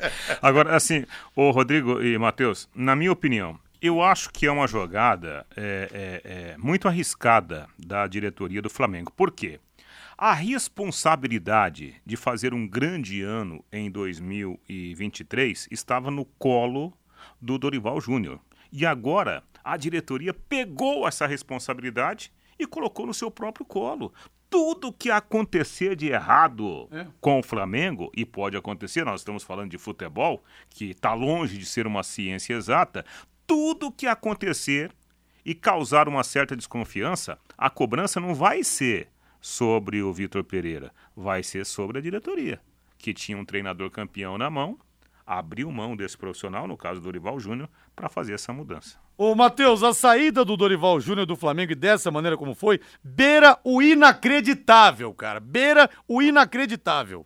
Agora, 0.41 0.73
assim, 0.73 1.03
ô 1.35 1.51
Rodrigo 1.51 2.01
e 2.01 2.17
Matheus, 2.17 2.69
na 2.73 2.95
minha 2.95 3.11
opinião, 3.11 3.59
eu 3.85 4.01
acho 4.01 4.29
que 4.31 4.45
é 4.45 4.51
uma 4.51 4.67
jogada 4.67 5.45
é, 5.55 6.21
é, 6.23 6.31
é, 6.53 6.57
muito 6.57 6.87
arriscada 6.87 7.67
da 7.77 8.07
diretoria 8.07 8.61
do 8.61 8.69
Flamengo. 8.69 9.11
Por 9.11 9.31
quê? 9.31 9.59
A 10.17 10.33
responsabilidade 10.33 11.95
de 12.05 12.15
fazer 12.15 12.53
um 12.53 12.67
grande 12.67 13.21
ano 13.21 13.63
em 13.71 13.91
2023 13.91 15.67
estava 15.69 16.09
no 16.09 16.23
colo 16.23 16.93
do 17.41 17.57
Dorival 17.57 17.99
Júnior. 17.99 18.39
E 18.71 18.85
agora 18.85 19.43
a 19.63 19.75
diretoria 19.75 20.33
pegou 20.33 21.07
essa 21.07 21.27
responsabilidade 21.27 22.31
e 22.57 22.65
colocou 22.65 23.05
no 23.05 23.13
seu 23.13 23.29
próprio 23.29 23.65
colo. 23.65 24.13
Tudo 24.49 24.93
que 24.93 25.11
acontecer 25.11 25.95
de 25.95 26.07
errado 26.07 26.87
é. 26.91 27.07
com 27.19 27.39
o 27.39 27.43
Flamengo, 27.43 28.09
e 28.15 28.25
pode 28.25 28.55
acontecer, 28.55 29.03
nós 29.03 29.19
estamos 29.19 29.43
falando 29.43 29.71
de 29.71 29.77
futebol, 29.77 30.43
que 30.69 30.91
está 30.91 31.13
longe 31.13 31.57
de 31.57 31.65
ser 31.65 31.85
uma 31.85 32.03
ciência 32.03 32.53
exata, 32.53 33.03
tudo 33.47 33.91
que 33.91 34.07
acontecer 34.07 34.91
e 35.45 35.53
causar 35.53 36.07
uma 36.07 36.23
certa 36.23 36.55
desconfiança, 36.55 37.37
a 37.57 37.69
cobrança 37.69 38.19
não 38.19 38.33
vai 38.33 38.63
ser 38.63 39.09
sobre 39.39 40.01
o 40.01 40.11
Vitor 40.11 40.43
Pereira, 40.43 40.91
vai 41.15 41.43
ser 41.43 41.65
sobre 41.65 41.99
a 41.99 42.01
diretoria, 42.01 42.59
que 42.97 43.13
tinha 43.13 43.37
um 43.37 43.45
treinador 43.45 43.91
campeão 43.91 44.37
na 44.37 44.49
mão, 44.49 44.79
abriu 45.25 45.71
mão 45.71 45.95
desse 45.95 46.17
profissional, 46.17 46.67
no 46.67 46.75
caso 46.75 46.99
do 46.99 47.03
Dorival 47.03 47.39
Júnior, 47.39 47.69
para 47.95 48.09
fazer 48.09 48.33
essa 48.33 48.51
mudança. 48.51 48.97
Ô, 49.17 49.33
Matheus, 49.33 49.81
a 49.81 49.93
saída 49.93 50.43
do 50.43 50.57
Dorival 50.57 50.99
Júnior 50.99 51.25
do 51.25 51.35
Flamengo 51.35 51.71
e 51.71 51.75
dessa 51.75 52.11
maneira 52.11 52.35
como 52.35 52.53
foi, 52.53 52.81
beira 53.03 53.57
o 53.63 53.81
inacreditável, 53.81 55.13
cara. 55.13 55.39
Beira 55.39 55.89
o 56.07 56.21
inacreditável. 56.21 57.25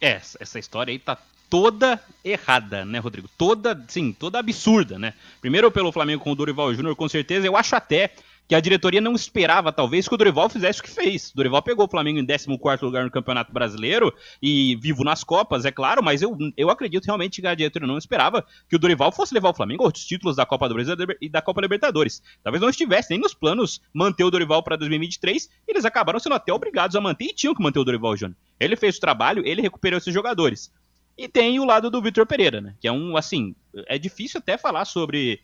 É, 0.00 0.16
essa 0.16 0.58
história 0.58 0.92
aí 0.92 0.98
tá 0.98 1.18
toda 1.48 2.00
errada, 2.24 2.84
né, 2.84 2.98
Rodrigo? 2.98 3.28
Toda, 3.36 3.84
sim, 3.88 4.12
toda 4.12 4.38
absurda, 4.38 4.98
né? 4.98 5.14
Primeiro 5.40 5.70
pelo 5.70 5.92
Flamengo 5.92 6.22
com 6.22 6.32
o 6.32 6.36
Dorival 6.36 6.74
Júnior, 6.74 6.96
com 6.96 7.08
certeza. 7.08 7.46
Eu 7.46 7.56
acho 7.56 7.76
até 7.76 8.12
que 8.46 8.54
a 8.54 8.60
diretoria 8.60 9.00
não 9.00 9.14
esperava, 9.14 9.72
talvez, 9.72 10.06
que 10.06 10.14
o 10.14 10.18
Dorival 10.18 10.48
fizesse 10.48 10.80
o 10.80 10.82
que 10.82 10.90
fez. 10.90 11.30
O 11.30 11.36
Dorival 11.36 11.62
pegou 11.62 11.86
o 11.86 11.90
Flamengo 11.90 12.18
em 12.18 12.26
14 12.26 12.84
lugar 12.84 13.04
no 13.04 13.10
Campeonato 13.10 13.52
Brasileiro 13.52 14.12
e 14.42 14.76
vivo 14.76 15.02
nas 15.02 15.24
Copas, 15.24 15.64
é 15.64 15.72
claro, 15.72 16.02
mas 16.02 16.20
eu, 16.20 16.36
eu 16.56 16.70
acredito 16.70 17.06
realmente 17.06 17.40
que 17.40 17.46
a 17.46 17.54
diretoria 17.54 17.88
não 17.88 17.96
esperava 17.96 18.44
que 18.68 18.76
o 18.76 18.78
Dorival 18.78 19.10
fosse 19.12 19.32
levar 19.32 19.50
o 19.50 19.54
Flamengo 19.54 19.84
aos 19.84 20.04
títulos 20.04 20.36
da 20.36 20.44
Copa 20.44 20.68
do 20.68 20.74
Brasil 20.74 20.94
e 21.20 21.28
da 21.28 21.40
Copa 21.40 21.60
Libertadores. 21.60 22.22
Talvez 22.42 22.60
não 22.60 22.68
estivesse 22.68 23.10
nem 23.10 23.18
nos 23.18 23.34
planos 23.34 23.80
manter 23.92 24.24
o 24.24 24.30
Dorival 24.30 24.62
para 24.62 24.76
2023, 24.76 25.44
e 25.44 25.72
eles 25.72 25.84
acabaram 25.84 26.18
sendo 26.18 26.34
até 26.34 26.52
obrigados 26.52 26.96
a 26.96 27.00
manter 27.00 27.26
e 27.26 27.34
tinham 27.34 27.54
que 27.54 27.62
manter 27.62 27.78
o 27.78 27.84
Dorival 27.84 28.16
Júnior. 28.16 28.36
Ele 28.60 28.76
fez 28.76 28.96
o 28.98 29.00
trabalho, 29.00 29.42
ele 29.46 29.62
recuperou 29.62 29.98
esses 29.98 30.12
jogadores. 30.12 30.70
E 31.16 31.28
tem 31.28 31.60
o 31.60 31.64
lado 31.64 31.90
do 31.90 32.02
Vitor 32.02 32.26
Pereira, 32.26 32.60
né? 32.60 32.74
Que 32.80 32.88
é 32.88 32.92
um, 32.92 33.16
assim, 33.16 33.54
é 33.86 33.98
difícil 33.98 34.38
até 34.38 34.58
falar 34.58 34.84
sobre 34.84 35.40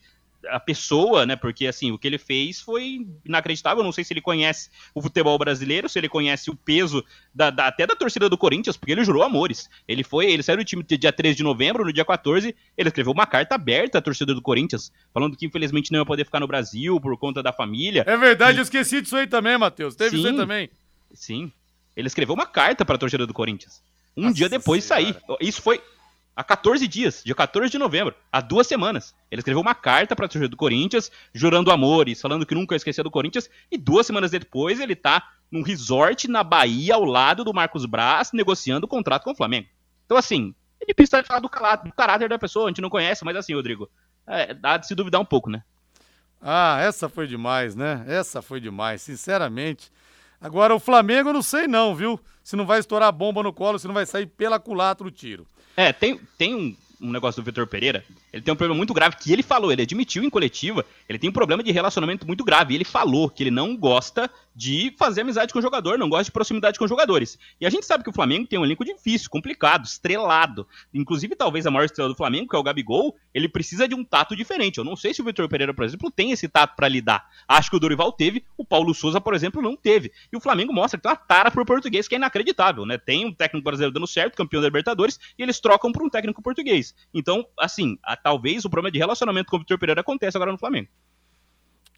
a 0.48 0.58
pessoa, 0.58 1.26
né? 1.26 1.36
Porque 1.36 1.66
assim, 1.66 1.92
o 1.92 1.98
que 1.98 2.06
ele 2.06 2.18
fez 2.18 2.60
foi 2.60 3.06
inacreditável. 3.24 3.84
não 3.84 3.92
sei 3.92 4.04
se 4.04 4.12
ele 4.12 4.20
conhece 4.20 4.70
o 4.94 5.02
futebol 5.02 5.38
brasileiro, 5.38 5.88
se 5.88 5.98
ele 5.98 6.08
conhece 6.08 6.50
o 6.50 6.56
peso 6.56 7.04
da, 7.34 7.50
da, 7.50 7.66
até 7.66 7.86
da 7.86 7.94
torcida 7.94 8.28
do 8.28 8.38
Corinthians, 8.38 8.76
porque 8.76 8.92
ele 8.92 9.04
jurou 9.04 9.22
amores. 9.22 9.68
Ele 9.86 10.02
foi, 10.02 10.30
ele 10.30 10.42
saiu 10.42 10.58
do 10.58 10.64
time 10.64 10.82
dia 10.82 11.12
13 11.12 11.36
de 11.36 11.42
novembro, 11.42 11.84
no 11.84 11.92
dia 11.92 12.04
14, 12.04 12.54
ele 12.76 12.88
escreveu 12.88 13.12
uma 13.12 13.26
carta 13.26 13.54
aberta 13.54 13.98
à 13.98 14.02
torcida 14.02 14.34
do 14.34 14.42
Corinthians, 14.42 14.92
falando 15.12 15.36
que 15.36 15.46
infelizmente 15.46 15.92
não 15.92 16.00
ia 16.00 16.06
poder 16.06 16.24
ficar 16.24 16.40
no 16.40 16.46
Brasil 16.46 17.00
por 17.00 17.16
conta 17.16 17.42
da 17.42 17.52
família. 17.52 18.04
É 18.06 18.16
verdade, 18.16 18.58
e... 18.58 18.60
eu 18.60 18.62
esqueci 18.62 19.00
disso 19.02 19.16
aí 19.16 19.26
também, 19.26 19.56
Matheus. 19.58 19.94
Teve 19.94 20.10
sim, 20.10 20.18
isso 20.18 20.28
aí 20.28 20.36
também. 20.36 20.70
Sim. 21.12 21.52
Ele 21.96 22.06
escreveu 22.06 22.34
uma 22.34 22.46
carta 22.46 22.84
para 22.84 22.94
a 22.94 22.98
torcida 22.98 23.26
do 23.26 23.34
Corinthians. 23.34 23.82
Um 24.16 24.22
Nossa 24.24 24.34
dia 24.34 24.48
depois 24.48 24.82
de 24.82 24.88
sair. 24.88 25.16
Isso 25.40 25.62
foi 25.62 25.80
há 26.34 26.44
14 26.44 26.86
dias, 26.88 27.22
dia 27.24 27.34
14 27.34 27.70
de 27.70 27.78
novembro, 27.78 28.14
há 28.32 28.40
duas 28.40 28.66
semanas. 28.66 29.14
Ele 29.30 29.40
escreveu 29.40 29.60
uma 29.60 29.74
carta 29.74 30.16
para 30.16 30.26
a 30.26 30.28
torcida 30.28 30.48
do 30.48 30.56
Corinthians, 30.56 31.10
jurando 31.34 31.70
amores, 31.70 32.20
falando 32.20 32.46
que 32.46 32.54
nunca 32.54 32.74
esquecia 32.74 33.04
do 33.04 33.10
Corinthians, 33.10 33.48
e 33.70 33.76
duas 33.76 34.06
semanas 34.06 34.30
depois 34.30 34.80
ele 34.80 34.96
tá 34.96 35.28
num 35.50 35.62
resort 35.62 36.28
na 36.28 36.42
Bahia, 36.42 36.94
ao 36.94 37.04
lado 37.04 37.44
do 37.44 37.52
Marcos 37.52 37.84
Braz, 37.84 38.32
negociando 38.32 38.86
o 38.86 38.88
contrato 38.88 39.24
com 39.24 39.32
o 39.32 39.36
Flamengo. 39.36 39.68
Então, 40.06 40.16
assim, 40.16 40.54
ele 40.80 40.94
precisa 40.94 41.22
falar 41.22 41.40
do, 41.40 41.48
do 41.48 41.92
caráter 41.92 42.28
da 42.28 42.38
pessoa, 42.38 42.66
a 42.66 42.68
gente 42.68 42.80
não 42.80 42.90
conhece, 42.90 43.24
mas 43.24 43.36
assim, 43.36 43.54
Rodrigo, 43.54 43.90
é, 44.26 44.54
dá 44.54 44.76
de 44.76 44.86
se 44.86 44.94
duvidar 44.94 45.20
um 45.20 45.24
pouco, 45.24 45.50
né? 45.50 45.62
Ah, 46.40 46.78
essa 46.80 47.08
foi 47.08 47.26
demais, 47.26 47.76
né? 47.76 48.02
Essa 48.06 48.40
foi 48.40 48.60
demais, 48.60 49.02
sinceramente. 49.02 49.92
Agora, 50.40 50.74
o 50.74 50.80
Flamengo, 50.80 51.32
não 51.32 51.42
sei 51.42 51.66
não, 51.66 51.94
viu? 51.94 52.18
Se 52.42 52.56
não 52.56 52.64
vai 52.64 52.80
estourar 52.80 53.08
a 53.08 53.12
bomba 53.12 53.42
no 53.42 53.52
colo, 53.52 53.78
se 53.78 53.86
não 53.86 53.94
vai 53.94 54.06
sair 54.06 54.26
pela 54.26 54.58
culatra 54.58 55.06
o 55.06 55.10
tiro. 55.10 55.46
É, 55.76 55.92
tem, 55.92 56.18
tem 56.38 56.54
um, 56.54 56.76
um 57.00 57.10
negócio 57.10 57.40
do 57.40 57.44
Vitor 57.44 57.66
Pereira, 57.66 58.04
ele 58.32 58.42
tem 58.42 58.52
um 58.52 58.56
problema 58.56 58.76
muito 58.76 58.92
grave 58.92 59.16
que 59.16 59.32
ele 59.32 59.42
falou, 59.42 59.72
ele 59.72 59.82
admitiu 59.82 60.22
em 60.22 60.30
coletiva, 60.30 60.84
ele 61.08 61.18
tem 61.18 61.30
um 61.30 61.32
problema 61.32 61.62
de 61.62 61.72
relacionamento 61.72 62.26
muito 62.26 62.44
grave. 62.44 62.74
Ele 62.74 62.84
falou 62.84 63.30
que 63.30 63.42
ele 63.42 63.50
não 63.50 63.76
gosta 63.76 64.30
de 64.54 64.92
fazer 64.98 65.22
amizade 65.22 65.52
com 65.52 65.58
o 65.58 65.62
jogador, 65.62 65.96
não 65.96 66.08
gosta 66.08 66.24
de 66.24 66.32
proximidade 66.32 66.78
com 66.78 66.86
jogadores. 66.86 67.38
E 67.60 67.66
a 67.66 67.70
gente 67.70 67.86
sabe 67.86 68.04
que 68.04 68.10
o 68.10 68.12
Flamengo 68.12 68.46
tem 68.46 68.58
um 68.58 68.64
elenco 68.64 68.84
difícil, 68.84 69.30
complicado, 69.30 69.86
estrelado. 69.86 70.66
Inclusive, 70.92 71.34
talvez 71.34 71.66
a 71.66 71.70
maior 71.70 71.84
estrela 71.84 72.10
do 72.10 72.16
Flamengo, 72.16 72.48
que 72.48 72.56
é 72.56 72.58
o 72.58 72.62
Gabigol, 72.62 73.16
ele 73.32 73.48
precisa 73.48 73.88
de 73.88 73.94
um 73.94 74.04
tato 74.04 74.36
diferente. 74.36 74.78
Eu 74.78 74.84
não 74.84 74.96
sei 74.96 75.14
se 75.14 75.22
o 75.22 75.24
Vitor 75.24 75.48
Pereira, 75.48 75.72
por 75.72 75.84
exemplo, 75.84 76.10
tem 76.10 76.32
esse 76.32 76.48
tato 76.48 76.76
para 76.76 76.88
lidar. 76.88 77.26
Acho 77.48 77.70
que 77.70 77.76
o 77.76 77.80
Dorival 77.80 78.12
teve, 78.12 78.44
o 78.56 78.64
Paulo 78.64 78.92
Souza, 78.92 79.20
por 79.20 79.34
exemplo, 79.34 79.62
não 79.62 79.76
teve. 79.76 80.12
E 80.32 80.36
o 80.36 80.40
Flamengo 80.40 80.72
mostra 80.72 80.98
que 80.98 81.02
tem 81.02 81.10
uma 81.10 81.16
tara 81.16 81.50
pro 81.50 81.64
português 81.64 82.06
que 82.06 82.14
é 82.14 82.18
inacreditável, 82.18 82.84
né? 82.84 82.98
Tem 82.98 83.24
um 83.24 83.32
técnico 83.32 83.64
brasileiro 83.64 83.94
dando 83.94 84.06
certo, 84.06 84.36
campeão 84.36 84.60
da 84.60 84.68
Libertadores, 84.68 85.18
e 85.38 85.42
eles 85.42 85.60
trocam 85.60 85.92
por 85.92 86.02
um 86.02 86.10
técnico 86.10 86.42
português. 86.42 86.89
Então, 87.12 87.46
assim, 87.58 87.98
a, 88.02 88.16
talvez 88.16 88.64
o 88.64 88.70
problema 88.70 88.92
de 88.92 88.98
relacionamento 88.98 89.50
com 89.50 89.56
o 89.56 89.60
Vitor 89.60 89.78
Pereira 89.78 90.00
aconteça 90.00 90.38
agora 90.38 90.52
no 90.52 90.58
Flamengo. 90.58 90.88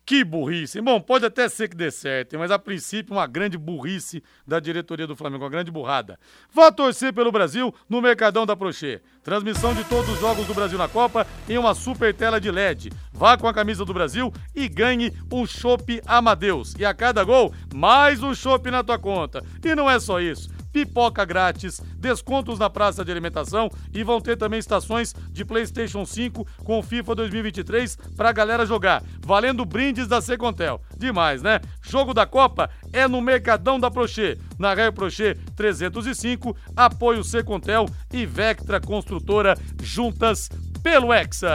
Que 0.04 0.24
burrice. 0.24 0.80
Bom, 0.80 1.00
pode 1.00 1.24
até 1.24 1.48
ser 1.48 1.68
que 1.68 1.76
dê 1.76 1.90
certo, 1.90 2.36
mas 2.36 2.50
a 2.50 2.58
princípio 2.58 3.14
uma 3.14 3.26
grande 3.26 3.56
burrice 3.56 4.22
da 4.44 4.58
diretoria 4.58 5.06
do 5.06 5.14
Flamengo, 5.14 5.44
uma 5.44 5.50
grande 5.50 5.70
burrada. 5.70 6.18
Vá 6.52 6.72
torcer 6.72 7.12
pelo 7.12 7.30
Brasil 7.30 7.72
no 7.88 8.02
Mercadão 8.02 8.44
da 8.44 8.56
Prochê. 8.56 9.00
Transmissão 9.22 9.72
de 9.72 9.84
todos 9.84 10.10
os 10.10 10.18
jogos 10.18 10.44
do 10.46 10.54
Brasil 10.54 10.76
na 10.76 10.88
Copa 10.88 11.24
em 11.48 11.56
uma 11.56 11.72
super 11.72 12.12
tela 12.12 12.40
de 12.40 12.50
LED. 12.50 12.90
Vá 13.12 13.38
com 13.38 13.46
a 13.46 13.54
camisa 13.54 13.84
do 13.84 13.94
Brasil 13.94 14.32
e 14.54 14.68
ganhe 14.68 15.12
um 15.32 15.46
chopp 15.46 16.02
Amadeus. 16.04 16.74
E 16.76 16.84
a 16.84 16.92
cada 16.92 17.22
gol, 17.22 17.54
mais 17.72 18.24
um 18.24 18.34
chopp 18.34 18.68
na 18.72 18.82
tua 18.82 18.98
conta. 18.98 19.44
E 19.64 19.72
não 19.76 19.88
é 19.88 20.00
só 20.00 20.20
isso 20.20 20.50
pipoca 20.72 21.24
grátis, 21.24 21.80
descontos 21.98 22.58
na 22.58 22.70
praça 22.70 23.04
de 23.04 23.10
alimentação 23.10 23.70
e 23.92 24.02
vão 24.02 24.20
ter 24.20 24.36
também 24.36 24.58
estações 24.58 25.14
de 25.30 25.44
PlayStation 25.44 26.04
5 26.04 26.46
com 26.64 26.82
FIFA 26.82 27.14
2023 27.14 27.96
pra 28.16 28.32
galera 28.32 28.64
jogar, 28.64 29.02
valendo 29.20 29.64
brindes 29.64 30.08
da 30.08 30.20
Secontel. 30.20 30.80
Demais, 30.96 31.42
né? 31.42 31.60
Jogo 31.82 32.14
da 32.14 32.26
Copa 32.26 32.70
é 32.92 33.06
no 33.06 33.20
Mercadão 33.20 33.78
da 33.78 33.90
Prochê, 33.90 34.38
na 34.58 34.72
Raio 34.72 34.92
Prochê 34.92 35.36
305, 35.56 36.56
apoio 36.74 37.22
Secontel 37.22 37.86
e 38.12 38.24
Vectra 38.24 38.80
Construtora 38.80 39.54
juntas 39.82 40.48
pelo 40.82 41.12
Hexa. 41.12 41.50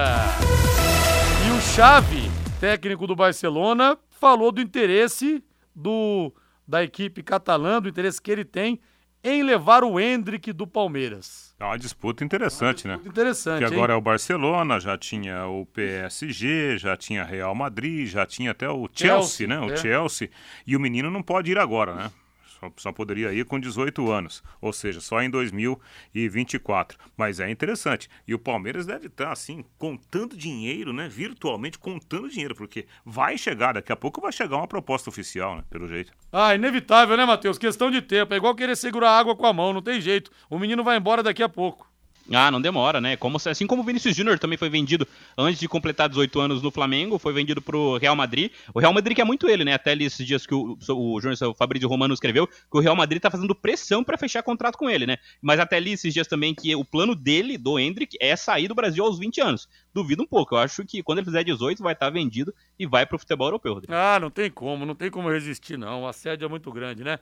E 1.47 1.51
o 1.51 1.61
Xavi, 1.61 2.29
técnico 2.59 3.07
do 3.07 3.15
Barcelona, 3.15 3.97
falou 4.09 4.51
do 4.51 4.61
interesse 4.61 5.43
do 5.75 6.33
da 6.67 6.83
equipe 6.83 7.23
catalã, 7.23 7.81
do 7.81 7.87
interesse 7.87 8.21
que 8.21 8.29
ele 8.29 8.43
tem 8.43 8.79
em 9.23 9.43
levar 9.43 9.83
o 9.83 9.99
Hendrick 9.99 10.51
do 10.53 10.65
Palmeiras. 10.65 11.55
É 11.59 11.65
uma 11.65 11.77
disputa 11.77 12.23
interessante, 12.23 12.85
uma 12.85 12.91
né? 12.91 12.97
disputa 12.97 13.09
né? 13.09 13.11
Interessante. 13.11 13.59
Que 13.59 13.65
agora 13.65 13.93
hein? 13.93 13.95
é 13.95 13.99
o 13.99 14.01
Barcelona, 14.01 14.79
já 14.79 14.97
tinha 14.97 15.47
o 15.47 15.65
PSG, 15.65 16.77
já 16.77 16.95
tinha 16.95 17.23
Real 17.23 17.55
Madrid, 17.55 18.07
já 18.07 18.25
tinha 18.25 18.51
até 18.51 18.69
o 18.69 18.87
Chelsea, 18.93 19.47
Chelsea 19.47 19.47
né? 19.47 19.59
O 19.59 19.71
é. 19.71 19.77
Chelsea. 19.77 20.29
E 20.65 20.75
o 20.75 20.79
menino 20.79 21.09
não 21.09 21.23
pode 21.23 21.51
ir 21.51 21.57
agora, 21.57 21.95
né? 21.95 22.11
Só, 22.59 22.71
só, 22.77 22.91
poderia 22.91 23.31
ir 23.31 23.45
com 23.45 23.59
18 23.59 24.11
anos, 24.11 24.43
ou 24.59 24.73
seja, 24.73 24.99
só 24.99 25.21
em 25.21 25.29
2024. 25.29 26.97
Mas 27.15 27.39
é 27.39 27.49
interessante. 27.49 28.09
E 28.27 28.33
o 28.33 28.39
Palmeiras 28.39 28.85
deve 28.85 29.07
estar, 29.07 29.31
assim, 29.31 29.63
contando 29.77 30.35
dinheiro, 30.35 30.91
né? 30.91 31.07
Virtualmente 31.07 31.77
contando 31.77 32.29
dinheiro, 32.29 32.55
porque 32.55 32.87
vai 33.05 33.37
chegar, 33.37 33.73
daqui 33.73 33.91
a 33.91 33.95
pouco 33.95 34.21
vai 34.21 34.31
chegar 34.31 34.57
uma 34.57 34.67
proposta 34.67 35.09
oficial, 35.09 35.57
né? 35.57 35.63
Pelo 35.69 35.87
jeito. 35.87 36.11
Ah, 36.31 36.55
inevitável, 36.55 37.15
né, 37.15 37.25
Matheus? 37.25 37.57
Questão 37.57 37.91
de 37.91 38.01
tempo. 38.01 38.33
É 38.33 38.37
igual 38.37 38.55
querer 38.55 38.75
segurar 38.75 39.11
água 39.11 39.35
com 39.35 39.45
a 39.45 39.53
mão, 39.53 39.73
não 39.73 39.81
tem 39.81 40.01
jeito. 40.01 40.31
O 40.49 40.57
menino 40.57 40.83
vai 40.83 40.97
embora 40.97 41.21
daqui 41.23 41.43
a 41.43 41.49
pouco. 41.49 41.86
Ah, 42.33 42.51
não 42.51 42.61
demora, 42.61 42.99
né? 42.99 43.15
Como, 43.15 43.37
assim 43.37 43.65
como 43.65 43.81
o 43.81 43.85
Vinícius 43.85 44.15
Júnior 44.15 44.37
também 44.37 44.57
foi 44.57 44.69
vendido 44.69 45.07
antes 45.37 45.59
de 45.59 45.67
completar 45.67 46.09
18 46.09 46.39
anos 46.39 46.61
no 46.61 46.71
Flamengo, 46.71 47.17
foi 47.17 47.31
vendido 47.31 47.61
pro 47.61 47.97
Real 47.97 48.15
Madrid. 48.15 48.51
O 48.73 48.79
Real 48.79 48.93
Madrid 48.93 49.15
que 49.15 49.21
é 49.21 49.25
muito 49.25 49.47
ele, 49.47 49.63
né? 49.63 49.73
Até 49.73 49.91
ali 49.91 50.05
esses 50.05 50.25
dias 50.25 50.45
que 50.45 50.53
o, 50.53 50.77
o 50.89 51.21
jornalista 51.21 51.53
Fabrício 51.53 51.87
Romano 51.87 52.13
escreveu 52.13 52.47
que 52.47 52.77
o 52.77 52.79
Real 52.79 52.95
Madrid 52.95 53.21
tá 53.21 53.31
fazendo 53.31 53.55
pressão 53.55 54.03
para 54.03 54.17
fechar 54.17 54.43
contrato 54.43 54.77
com 54.77 54.89
ele, 54.89 55.05
né? 55.05 55.17
Mas 55.41 55.59
até 55.59 55.77
ali 55.77 55.93
esses 55.93 56.13
dias 56.13 56.27
também 56.27 56.53
que 56.53 56.75
o 56.75 56.83
plano 56.83 57.15
dele, 57.15 57.57
do 57.57 57.79
Hendrick, 57.79 58.17
é 58.19 58.35
sair 58.35 58.67
do 58.67 58.75
Brasil 58.75 59.03
aos 59.05 59.17
20 59.17 59.41
anos. 59.41 59.69
Duvido 59.93 60.23
um 60.23 60.27
pouco. 60.27 60.55
Eu 60.55 60.59
acho 60.59 60.83
que 60.85 61.01
quando 61.01 61.19
ele 61.19 61.25
fizer 61.25 61.43
18 61.43 61.81
vai 61.81 61.93
estar 61.93 62.07
tá 62.07 62.11
vendido 62.11 62.53
e 62.77 62.85
vai 62.85 63.05
pro 63.05 63.17
futebol 63.17 63.47
europeu, 63.47 63.73
Rodrigo. 63.73 63.93
Ah, 63.93 64.19
não 64.19 64.29
tem 64.29 64.49
como, 64.51 64.85
não 64.85 64.95
tem 64.95 65.09
como 65.09 65.29
resistir 65.29 65.77
não. 65.77 66.03
O 66.03 66.07
assédio 66.07 66.45
é 66.45 66.49
muito 66.49 66.71
grande, 66.71 67.03
né? 67.03 67.19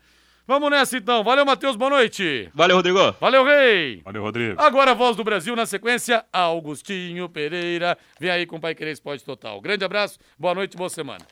Vamos 0.47 0.69
nessa 0.69 0.97
então. 0.97 1.23
Valeu, 1.23 1.45
Matheus. 1.45 1.75
Boa 1.75 1.89
noite. 1.89 2.49
Valeu, 2.53 2.77
Rodrigo. 2.77 2.99
Valeu, 3.19 3.43
Rei. 3.43 4.01
Valeu, 4.03 4.21
Rodrigo. 4.21 4.61
Agora 4.61 4.91
a 4.91 4.93
voz 4.93 5.15
do 5.15 5.23
Brasil 5.23 5.55
na 5.55 5.65
sequência, 5.65 6.23
Augustinho 6.31 7.27
Pereira. 7.27 7.97
Vem 8.19 8.29
aí 8.29 8.45
com 8.45 8.57
o 8.57 8.59
Pai 8.59 8.75
Querer 8.75 8.91
Esporte 8.91 9.25
Total. 9.25 9.59
Grande 9.59 9.83
abraço, 9.83 10.19
boa 10.37 10.53
noite, 10.53 10.77
boa 10.77 10.89
semana. 10.89 11.25